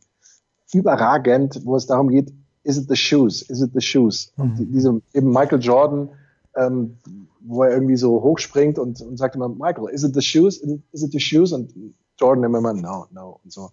überragend, 0.74 1.62
wo 1.64 1.76
es 1.76 1.86
darum 1.86 2.10
geht, 2.10 2.34
is 2.66 2.78
it 2.78 2.90
the 2.90 2.96
shoes, 2.96 3.44
is 3.44 3.62
it 3.62 3.72
the 3.74 3.82
shoes? 3.82 4.32
Mhm. 4.36 4.44
Und 4.44 4.60
die, 4.60 4.66
diese, 4.66 5.02
eben 5.14 5.32
Michael 5.32 5.62
Jordan, 5.62 6.10
ähm, 6.56 6.98
wo 7.42 7.64
er 7.64 7.72
irgendwie 7.72 7.96
so 7.96 8.22
hochspringt 8.22 8.80
und, 8.80 9.02
und 9.02 9.18
sagt 9.18 9.36
immer, 9.36 9.48
Michael, 9.48 9.90
is 9.90 10.04
it 10.04 10.14
the 10.14 10.22
shoes, 10.22 10.58
is 10.58 10.72
it, 10.72 10.82
is 10.92 11.04
it 11.04 11.12
the 11.12 11.20
shoes? 11.20 11.54
Und 11.54 11.74
Jordan 12.20 12.44
immer, 12.44 12.74
no, 12.74 13.06
no, 13.12 13.40
und 13.44 13.52
so. 13.52 13.70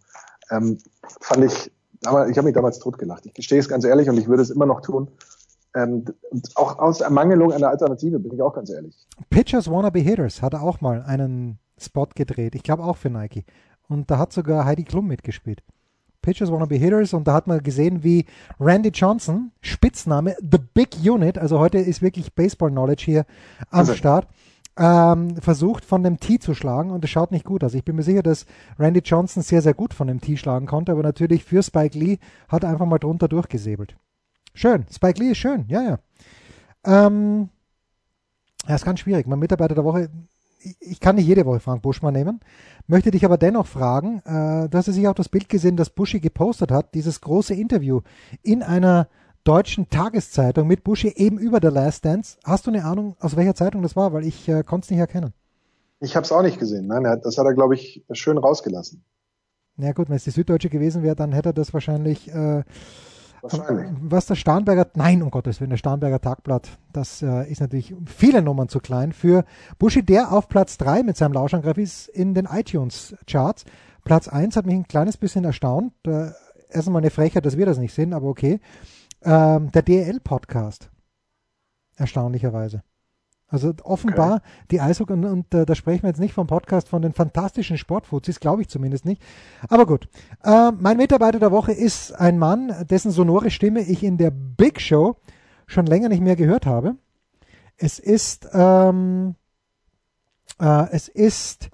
Ähm, 0.50 0.78
fand 1.20 1.44
ich, 1.44 1.72
ich 2.00 2.08
habe 2.08 2.42
mich 2.42 2.54
damals 2.54 2.78
totgelacht. 2.78 3.24
Ich 3.26 3.34
gestehe 3.34 3.60
es 3.60 3.68
ganz 3.68 3.84
ehrlich 3.84 4.08
und 4.08 4.18
ich 4.18 4.28
würde 4.28 4.42
es 4.42 4.50
immer 4.50 4.66
noch 4.66 4.82
tun. 4.82 5.08
Ähm, 5.74 6.04
auch 6.54 6.78
aus 6.78 7.00
Ermangelung 7.00 7.52
einer 7.52 7.68
Alternative, 7.68 8.18
bin 8.18 8.34
ich 8.34 8.42
auch 8.42 8.52
ganz 8.52 8.68
ehrlich. 8.68 8.94
Pitchers 9.30 9.70
Wanna 9.70 9.88
Be 9.88 10.00
Hitters 10.00 10.42
hat 10.42 10.54
auch 10.54 10.80
mal 10.82 11.02
einen 11.02 11.58
Spot 11.78 12.08
gedreht. 12.14 12.54
Ich 12.54 12.62
glaube 12.62 12.82
auch 12.82 12.96
für 12.96 13.08
Nike. 13.08 13.44
Und 13.88 14.10
da 14.10 14.18
hat 14.18 14.32
sogar 14.32 14.64
Heidi 14.66 14.84
Klum 14.84 15.06
mitgespielt. 15.06 15.62
Pitchers 16.22 16.50
Wanna 16.50 16.66
Be 16.66 16.76
Hitters 16.76 17.12
und 17.12 17.28
da 17.28 17.34
hat 17.34 17.46
man 17.46 17.62
gesehen, 17.62 18.02
wie 18.02 18.24
Randy 18.58 18.90
Johnson, 18.90 19.52
Spitzname 19.60 20.36
The 20.40 20.58
Big 20.72 20.96
Unit, 21.04 21.36
also 21.36 21.58
heute 21.58 21.78
ist 21.78 22.00
wirklich 22.00 22.32
Baseball-Knowledge 22.34 23.04
hier 23.04 23.26
am 23.70 23.80
also. 23.80 23.94
Start, 23.94 24.28
ähm, 24.78 25.36
versucht 25.36 25.84
von 25.84 26.02
dem 26.02 26.18
Tee 26.18 26.38
zu 26.38 26.54
schlagen 26.54 26.90
und 26.90 27.04
es 27.04 27.10
schaut 27.10 27.30
nicht 27.30 27.44
gut 27.44 27.62
aus. 27.62 27.74
Ich 27.74 27.84
bin 27.84 27.96
mir 27.96 28.02
sicher, 28.02 28.22
dass 28.22 28.46
Randy 28.78 29.00
Johnson 29.00 29.42
sehr, 29.42 29.60
sehr 29.60 29.74
gut 29.74 29.92
von 29.92 30.06
dem 30.06 30.20
Tee 30.20 30.36
schlagen 30.36 30.66
konnte, 30.66 30.92
aber 30.92 31.02
natürlich 31.02 31.44
für 31.44 31.62
Spike 31.62 31.98
Lee 31.98 32.18
hat 32.48 32.64
er 32.64 32.70
einfach 32.70 32.86
mal 32.86 32.98
drunter 32.98 33.28
durchgesäbelt. 33.28 33.96
Schön. 34.54 34.86
Spike 34.90 35.20
Lee 35.20 35.32
ist 35.32 35.38
schön. 35.38 35.64
Ja, 35.68 35.82
ja. 35.82 35.98
Ähm, 36.84 37.48
ja, 38.66 38.74
ist 38.74 38.84
ganz 38.84 39.00
schwierig. 39.00 39.26
Mein 39.26 39.38
Mitarbeiter 39.38 39.74
der 39.74 39.84
Woche, 39.84 40.08
ich, 40.80 41.00
kann 41.00 41.16
nicht 41.16 41.26
jede 41.26 41.44
Woche 41.46 41.60
Frank 41.60 41.82
Buschmann 41.82 42.14
nehmen, 42.14 42.40
möchte 42.86 43.10
dich 43.10 43.24
aber 43.24 43.38
dennoch 43.38 43.66
fragen, 43.66 44.18
äh, 44.24 44.68
du 44.68 44.78
hast 44.78 44.86
ja 44.86 44.92
sicher 44.92 45.10
auch 45.10 45.14
das 45.14 45.28
Bild 45.28 45.48
gesehen, 45.48 45.76
das 45.76 45.90
Buschi 45.90 46.20
gepostet 46.20 46.70
hat, 46.70 46.94
dieses 46.94 47.20
große 47.20 47.54
Interview 47.54 48.00
in 48.42 48.62
einer 48.62 49.08
deutschen 49.44 49.88
Tageszeitung 49.88 50.68
mit 50.68 50.84
Buschi 50.84 51.12
eben 51.16 51.38
über 51.38 51.58
The 51.60 51.68
Last 51.68 52.04
Dance. 52.04 52.38
Hast 52.44 52.66
du 52.66 52.70
eine 52.70 52.84
Ahnung, 52.84 53.16
aus 53.18 53.36
welcher 53.36 53.54
Zeitung 53.54 53.82
das 53.82 53.96
war? 53.96 54.12
Weil 54.12 54.24
ich 54.24 54.48
äh, 54.48 54.62
konnte 54.62 54.84
es 54.86 54.90
nicht 54.90 55.00
erkennen. 55.00 55.32
Ich 56.00 56.16
habe 56.16 56.24
es 56.24 56.32
auch 56.32 56.42
nicht 56.42 56.58
gesehen. 56.58 56.88
Nein, 56.88 57.04
das 57.22 57.38
hat 57.38 57.46
er, 57.46 57.54
glaube 57.54 57.74
ich, 57.74 58.04
schön 58.12 58.38
rausgelassen. 58.38 59.04
Na 59.76 59.86
ja, 59.86 59.92
gut, 59.92 60.08
wenn 60.08 60.16
es 60.16 60.24
die 60.24 60.30
Süddeutsche 60.30 60.68
gewesen 60.68 61.02
wäre, 61.02 61.16
dann 61.16 61.32
hätte 61.32 61.50
er 61.50 61.52
das 61.54 61.72
wahrscheinlich 61.72 62.28
äh, 62.32 62.62
Wahrscheinlich. 63.42 63.90
Was 64.00 64.26
der 64.26 64.36
Starnberger, 64.36 64.86
nein, 64.94 65.20
um 65.22 65.30
Gottes 65.30 65.60
Willen, 65.60 65.70
der 65.70 65.76
Starnberger 65.76 66.20
Tagblatt, 66.20 66.78
das 66.92 67.22
äh, 67.22 67.50
ist 67.50 67.60
natürlich 67.60 67.94
viele 68.06 68.40
Nummern 68.40 68.68
zu 68.68 68.78
klein 68.78 69.12
für 69.12 69.44
Buschi, 69.78 70.04
der 70.04 70.32
auf 70.32 70.48
Platz 70.48 70.78
3 70.78 71.02
mit 71.02 71.16
seinem 71.16 71.32
Lauschangriff 71.32 71.76
ist 71.76 72.08
in 72.08 72.34
den 72.34 72.46
iTunes-Charts. 72.46 73.64
Platz 74.04 74.28
1 74.28 74.56
hat 74.56 74.66
mich 74.66 74.76
ein 74.76 74.86
kleines 74.86 75.16
bisschen 75.16 75.44
erstaunt. 75.44 75.92
Äh, 76.06 76.30
erst 76.70 76.86
einmal 76.86 77.02
eine 77.02 77.10
Frechheit, 77.10 77.44
dass 77.44 77.56
wir 77.56 77.66
das 77.66 77.78
nicht 77.78 77.94
sehen, 77.94 78.14
aber 78.14 78.28
okay. 78.28 78.60
Ähm, 79.24 79.72
der 79.72 79.82
DL-Podcast. 79.82 80.90
Erstaunlicherweise. 81.96 82.82
Also 83.52 83.74
offenbar 83.84 84.36
okay. 84.36 84.66
die 84.70 84.80
Eishockey, 84.80 85.12
und, 85.12 85.24
und 85.26 85.54
äh, 85.54 85.66
da 85.66 85.74
sprechen 85.74 86.04
wir 86.04 86.08
jetzt 86.08 86.20
nicht 86.20 86.32
vom 86.32 86.46
Podcast 86.46 86.88
von 86.88 87.02
den 87.02 87.12
fantastischen 87.12 87.76
Sportfuzis, 87.76 88.40
glaube 88.40 88.62
ich 88.62 88.68
zumindest 88.68 89.04
nicht. 89.04 89.20
Aber 89.68 89.84
gut. 89.84 90.08
Äh, 90.42 90.72
mein 90.72 90.96
Mitarbeiter 90.96 91.38
der 91.38 91.52
Woche 91.52 91.72
ist 91.72 92.12
ein 92.12 92.38
Mann, 92.38 92.86
dessen 92.88 93.10
sonore 93.10 93.50
Stimme 93.50 93.82
ich 93.82 94.02
in 94.02 94.16
der 94.16 94.30
Big 94.30 94.80
Show 94.80 95.16
schon 95.66 95.84
länger 95.84 96.08
nicht 96.08 96.22
mehr 96.22 96.34
gehört 96.34 96.64
habe. 96.64 96.96
Es 97.76 97.98
ist, 97.98 98.48
ähm, 98.54 99.34
äh, 100.58 100.86
es 100.90 101.08
ist 101.08 101.68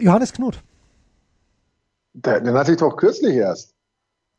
Johannes 0.00 0.32
Knut. 0.32 0.64
Den, 2.12 2.42
den 2.42 2.54
hatte 2.54 2.72
ich 2.72 2.78
doch 2.78 2.96
kürzlich 2.96 3.36
erst. 3.36 3.76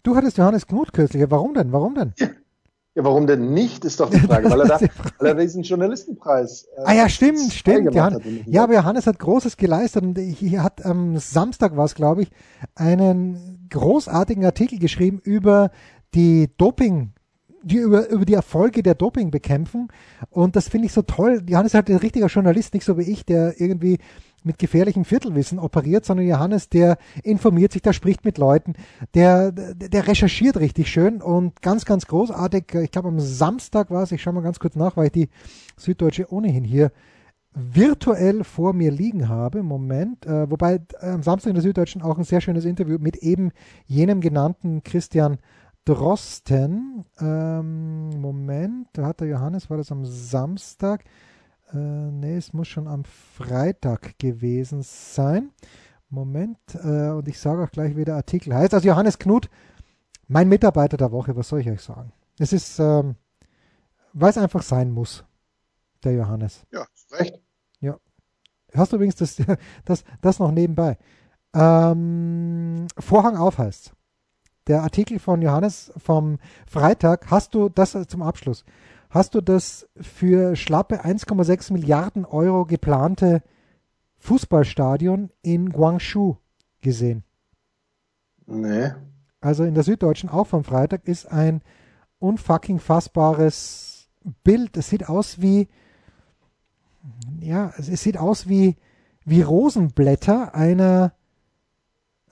Du 0.03 0.14
hattest 0.18 0.38
Johannes 0.38 0.68
Knut 0.68 0.91
kürzlich. 0.91 1.24
Warum 1.30 1.53
denn? 1.53 1.72
Warum 1.72 1.95
denn? 1.95 2.14
Ja. 2.18 2.28
Ja, 2.95 3.03
warum 3.03 3.25
denn 3.25 3.53
nicht, 3.53 3.85
ist 3.85 3.99
doch 3.99 4.09
die 4.09 4.19
Frage, 4.27 4.51
weil 4.51 4.61
er 4.61 4.67
da, 4.67 4.79
weil 5.17 5.27
er 5.27 5.35
diesen 5.35 5.63
Journalistenpreis. 5.63 6.67
Äh, 6.77 6.81
ah 6.85 6.93
ja, 6.93 7.09
stimmt, 7.09 7.51
stimmt. 7.51 7.95
Johannes, 7.95 8.21
ja, 8.45 8.63
aber 8.63 8.75
Johannes 8.75 9.07
hat 9.07 9.17
Großes 9.17 9.57
geleistet 9.57 10.03
und 10.03 10.19
hier 10.19 10.61
hat 10.61 10.85
am 10.85 11.17
Samstag 11.17 11.75
war 11.75 11.85
es, 11.85 11.95
glaube 11.95 12.23
ich, 12.23 12.29
einen 12.75 13.67
großartigen 13.71 14.45
Artikel 14.45 14.77
geschrieben 14.77 15.19
über 15.23 15.71
die 16.13 16.49
Doping, 16.57 17.13
die 17.64 17.78
über, 17.78 18.09
über 18.09 18.26
die 18.26 18.34
Erfolge 18.34 18.84
der 18.84 18.95
Dopingbekämpfung. 18.95 19.91
Und 20.30 20.55
das 20.55 20.68
finde 20.68 20.88
ich 20.88 20.93
so 20.93 21.01
toll. 21.01 21.43
Johannes 21.47 21.72
ist 21.72 21.76
halt 21.76 21.89
ein 21.89 21.95
richtiger 21.97 22.28
Journalist, 22.28 22.74
nicht 22.74 22.86
so 22.86 22.97
wie 22.97 23.03
ich, 23.03 23.26
der 23.26 23.59
irgendwie 23.59 23.97
mit 24.43 24.59
gefährlichem 24.59 25.05
Viertelwissen 25.05 25.57
operiert, 25.57 26.05
sondern 26.05 26.28
Johannes, 26.28 26.68
der 26.68 26.97
informiert 27.24 27.72
sich, 27.72 27.82
der 27.82 27.93
spricht 27.93 28.26
mit 28.26 28.38
Leuten, 28.38 28.74
der, 29.14 29.53
der 29.53 30.07
recherchiert 30.07 30.57
richtig 30.57 30.91
schön 30.91 31.22
und 31.22 31.61
ganz, 31.61 31.86
ganz 31.86 32.07
großartig. 32.07 32.66
Ich 32.82 32.91
glaube, 32.91 33.07
am 33.07 33.22
Samstag 33.22 33.89
war 33.89 34.03
es, 34.03 34.11
ich 34.11 34.22
schaue 34.22 34.34
mal 34.34 34.43
ganz 34.43 34.59
kurz 34.59 34.76
nach, 34.76 34.97
weil 34.97 35.05
ich 35.05 35.11
die 35.14 35.30
Süddeutsche 35.78 36.32
ohnehin 36.32 36.66
hier 36.66 36.91
virtuell 37.53 38.43
vor 38.43 38.74
mir 38.74 38.91
liegen 38.91 39.30
habe. 39.30 39.64
Moment, 39.64 40.26
äh, 40.26 40.49
wobei 40.49 40.82
äh, 40.99 41.09
am 41.09 41.24
Samstag 41.24 41.49
in 41.49 41.55
der 41.55 41.64
Süddeutschen 41.64 42.01
auch 42.01 42.18
ein 42.18 42.24
sehr 42.24 42.41
schönes 42.41 42.66
Interview 42.66 42.97
mit 42.99 43.18
eben 43.18 43.51
jenem 43.86 44.22
genannten 44.22 44.84
Christian 44.84 45.38
Drosten. 45.86 47.05
Ähm, 47.19 48.21
Moment, 48.21 48.88
da 48.93 49.07
hat 49.07 49.19
der 49.19 49.27
Johannes, 49.27 49.69
war 49.69 49.77
das 49.77 49.91
am 49.91 50.05
Samstag? 50.05 51.03
Äh, 51.71 51.77
nee, 51.77 52.38
es 52.38 52.53
muss 52.53 52.67
schon 52.67 52.88
am 52.88 53.03
Freitag 53.03 54.17
gewesen 54.19 54.81
sein. 54.84 55.51
Moment, 56.09 56.59
äh, 56.75 57.09
und 57.09 57.27
ich 57.27 57.39
sage 57.39 57.63
auch 57.63 57.71
gleich, 57.71 57.95
wie 57.95 58.05
der 58.05 58.15
Artikel 58.15 58.53
heißt. 58.53 58.73
Also 58.73 58.88
Johannes 58.88 59.17
Knut, 59.17 59.49
mein 60.27 60.47
Mitarbeiter 60.47 60.95
der 60.95 61.11
Woche, 61.11 61.36
was 61.36 61.49
soll 61.49 61.61
ich 61.61 61.69
euch 61.69 61.81
sagen? 61.81 62.13
Es 62.39 62.53
ist, 62.53 62.79
ähm, 62.79 63.15
weil 64.13 64.29
es 64.29 64.38
einfach 64.38 64.61
sein 64.61 64.91
muss, 64.91 65.25
der 66.03 66.13
Johannes. 66.13 66.65
Ja, 66.71 66.86
recht. 67.11 67.41
Ja. 67.79 67.97
Hast 68.75 68.91
du 68.91 68.97
übrigens 68.97 69.15
das, 69.15 69.38
das, 69.86 70.03
das 70.21 70.39
noch 70.39 70.51
nebenbei. 70.51 70.97
Ähm, 71.53 72.88
Vorhang 72.97 73.38
auf 73.38 73.57
heißt. 73.57 73.93
Der 74.68 74.82
Artikel 74.82 75.20
von 75.20 75.41
Johannes 75.41 75.91
vom 75.97 76.39
Freitag, 76.66 77.30
hast 77.30 77.53
du 77.53 77.68
das 77.68 77.97
zum 78.07 78.22
Abschluss? 78.22 78.64
Hast 79.09 79.36
du 79.36 79.41
das 79.41 79.89
für 79.99 80.55
schlappe 80.55 81.03
1,6 81.03 81.74
Milliarden 81.74 82.26
Euro 82.26 82.66
geplante 82.66 83.43
Fußballstadion 84.20 85.32
in 85.41 85.70
Guangzhou 85.70 86.38
gesehen? 86.82 87.24
Nee. 88.45 88.91
Also 89.41 89.66
in 89.66 89.74
der 89.74 89.84
Süddeutschen 89.84 90.30
auch 90.30 90.47
vom 90.47 90.64
Freitag 90.64 91.07
ist 91.07 91.30
ein 91.30 91.61
unfucking 92.20 92.80
fassbares 92.80 94.09
Bild. 94.43 94.78
Es 94.78 94.89
sieht 94.89 95.09
aus 95.09 95.41
wie, 95.41 95.68
ja, 97.41 97.74
es 97.78 97.88
sieht 98.01 98.18
aus 98.18 98.47
wie, 98.47 98.78
wie 99.26 99.41
Rosenblätter 99.41 100.55
einer 100.55 101.14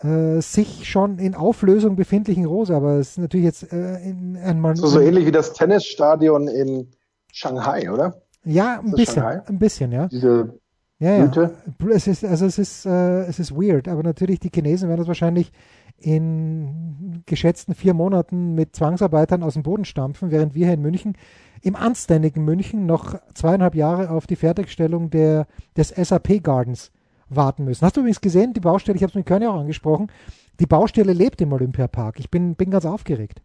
äh, 0.04 0.42
sich 0.42 0.90
schon 0.90 1.20
in 1.20 1.36
Auflösung 1.36 1.96
befindlichen 1.96 2.46
Rose, 2.46 2.76
aber 2.76 2.96
es 2.96 3.12
ist 3.12 3.18
natürlich 3.20 3.46
jetzt 3.46 3.72
äh, 3.72 3.98
in, 4.02 4.38
ein 4.38 4.76
so, 4.76 4.88
so 4.88 5.00
ähnlich 5.00 5.26
wie 5.26 5.32
das 5.32 5.54
Tennisstadion 5.54 6.48
in 6.48 6.88
Shanghai, 7.32 7.92
oder? 7.92 8.22
Ja, 8.44 8.80
ein 8.80 8.92
bisschen, 8.92 9.24
ein 9.24 9.60
bisschen, 9.60 9.92
ja. 9.92 10.08
Diese 10.08 10.60
ja, 11.02 11.26
ja. 11.26 11.52
Es 11.90 12.06
ist, 12.06 12.24
also 12.24 12.46
es 12.46 12.60
ist, 12.60 12.86
äh, 12.86 13.24
es 13.24 13.40
ist 13.40 13.52
weird, 13.52 13.88
aber 13.88 14.04
natürlich 14.04 14.40
die 14.40 14.52
Chinesen 14.54 14.88
werden 14.88 15.00
das 15.00 15.08
wahrscheinlich 15.08 15.52
in 15.98 17.24
geschätzten 17.26 17.74
vier 17.74 17.96
Monaten 17.96 18.54
mit 18.54 18.76
Zwangsarbeitern 18.76 19.42
aus 19.42 19.56
dem 19.56 19.64
Boden 19.64 19.84
stampfen, 19.84 20.30
während 20.30 20.54
wir 20.54 20.68
hier 20.68 20.76
in 20.76 20.82
München 20.82 21.18
im 21.64 21.76
anständigen 21.76 22.44
München 22.46 22.86
noch 22.86 23.16
zweieinhalb 23.34 23.74
Jahre 23.74 24.12
auf 24.12 24.28
die 24.28 24.36
Fertigstellung 24.36 25.10
der, 25.10 25.48
des 25.76 25.90
SAP 25.90 26.44
Gardens 26.44 26.92
warten 27.36 27.66
müssen. 27.66 27.86
Hast 27.86 27.98
du 27.98 28.02
übrigens 28.02 28.22
gesehen, 28.22 28.54
die 28.54 28.60
Baustelle, 28.60 28.96
ich 28.96 29.04
habe 29.04 29.12
es 29.12 29.16
mit 29.16 29.26
Körner 29.26 29.52
auch 29.52 29.60
angesprochen, 29.60 30.12
die 30.60 30.66
Baustelle 30.66 31.14
lebt 31.14 31.42
im 31.42 31.54
Olympiapark. 31.54 32.20
Ich 32.20 32.30
bin, 32.30 32.56
bin 32.56 32.70
ganz 32.70 32.86
aufgeregt. 32.86 33.42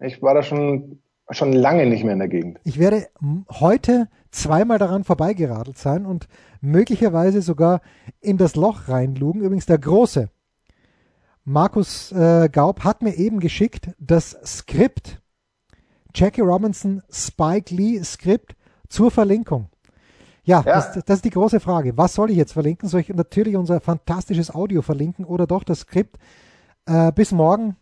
Ich 0.00 0.22
war 0.22 0.34
da 0.34 0.42
schon, 0.42 1.00
schon 1.30 1.52
lange 1.52 1.86
nicht 1.86 2.04
mehr 2.04 2.12
in 2.12 2.18
der 2.18 2.28
Gegend. 2.28 2.60
Ich 2.64 2.78
werde 2.78 3.08
heute 3.50 4.08
zweimal 4.30 4.78
daran 4.78 5.04
vorbeigeradelt 5.04 5.78
sein 5.78 6.06
und 6.06 6.28
möglicherweise 6.60 7.42
sogar 7.42 7.80
in 8.20 8.36
das 8.36 8.56
Loch 8.56 8.88
reinlugen. 8.88 9.42
Übrigens 9.42 9.66
der 9.66 9.78
Große, 9.78 10.28
Markus 11.44 12.12
äh, 12.12 12.48
Gaub, 12.50 12.84
hat 12.84 13.02
mir 13.02 13.14
eben 13.14 13.40
geschickt 13.40 13.90
das 13.98 14.38
Skript, 14.44 15.20
Jackie 16.14 16.42
Robinson 16.42 17.02
Spike 17.10 17.74
Lee 17.74 18.02
Skript 18.02 18.54
zur 18.88 19.10
Verlinkung. 19.10 19.68
Ja, 20.48 20.62
ja. 20.64 20.76
Das, 20.76 21.04
das, 21.04 21.16
ist 21.16 21.26
die 21.26 21.30
große 21.30 21.60
Frage. 21.60 21.98
Was 21.98 22.14
soll 22.14 22.30
ich 22.30 22.38
jetzt 22.38 22.54
verlinken? 22.54 22.88
Soll 22.88 23.00
ich 23.00 23.10
natürlich 23.10 23.54
unser 23.54 23.80
fantastisches 23.80 24.54
Audio 24.54 24.80
verlinken 24.80 25.26
oder 25.26 25.46
doch 25.46 25.62
das 25.62 25.80
Skript? 25.80 26.16
Äh, 26.86 27.12
bis 27.12 27.32
morgen. 27.32 27.76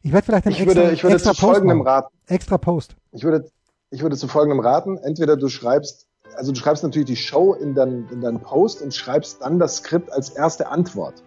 Ich 0.00 0.12
werde 0.12 0.24
vielleicht 0.24 0.46
einen 0.46 0.54
ich 0.54 0.60
extra, 0.60 0.80
würde, 0.82 0.92
ich 0.92 1.02
würde 1.02 1.16
extra 1.16 1.34
zu 1.34 1.40
Post 1.40 1.52
folgendem 1.54 1.80
raten. 1.80 2.14
Extra 2.28 2.56
Post. 2.56 2.94
Ich 3.10 3.24
würde, 3.24 3.50
ich 3.90 4.00
würde 4.02 4.16
zu 4.16 4.28
folgendem 4.28 4.60
raten. 4.60 4.96
Entweder 4.98 5.36
du 5.36 5.48
schreibst, 5.48 6.06
also 6.36 6.52
du 6.52 6.60
schreibst 6.60 6.84
natürlich 6.84 7.08
die 7.08 7.16
Show 7.16 7.52
in 7.52 7.74
deinen 7.74 8.08
in 8.10 8.20
dein 8.20 8.38
Post 8.38 8.80
und 8.80 8.94
schreibst 8.94 9.42
dann 9.42 9.58
das 9.58 9.78
Skript 9.78 10.12
als 10.12 10.30
erste 10.30 10.68
Antwort. 10.68 11.24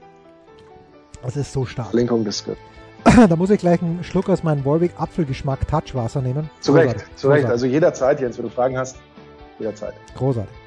Das 1.21 1.35
ist 1.35 1.51
so 1.51 1.65
stark. 1.65 1.89
Verlinkung 1.89 2.23
des 2.23 2.37
Skripts. 2.37 2.61
da 3.29 3.35
muss 3.35 3.49
ich 3.49 3.59
gleich 3.59 3.81
einen 3.81 4.05
Schluck 4.05 4.29
aus 4.29 4.41
meinem 4.41 4.63
Wolwig 4.63 4.93
Apfelgeschmack 4.97 5.67
Touchwasser 5.67 6.21
nehmen. 6.21 6.49
Zu 6.61 6.71
Recht, 6.71 7.03
zu 7.17 7.27
Recht. 7.27 7.45
Also 7.45 7.65
jederzeit, 7.65 8.21
Jens, 8.21 8.37
wenn 8.37 8.45
du 8.45 8.51
Fragen 8.51 8.77
hast, 8.77 8.95
jederzeit. 9.59 9.93
Großartig. 10.15 10.66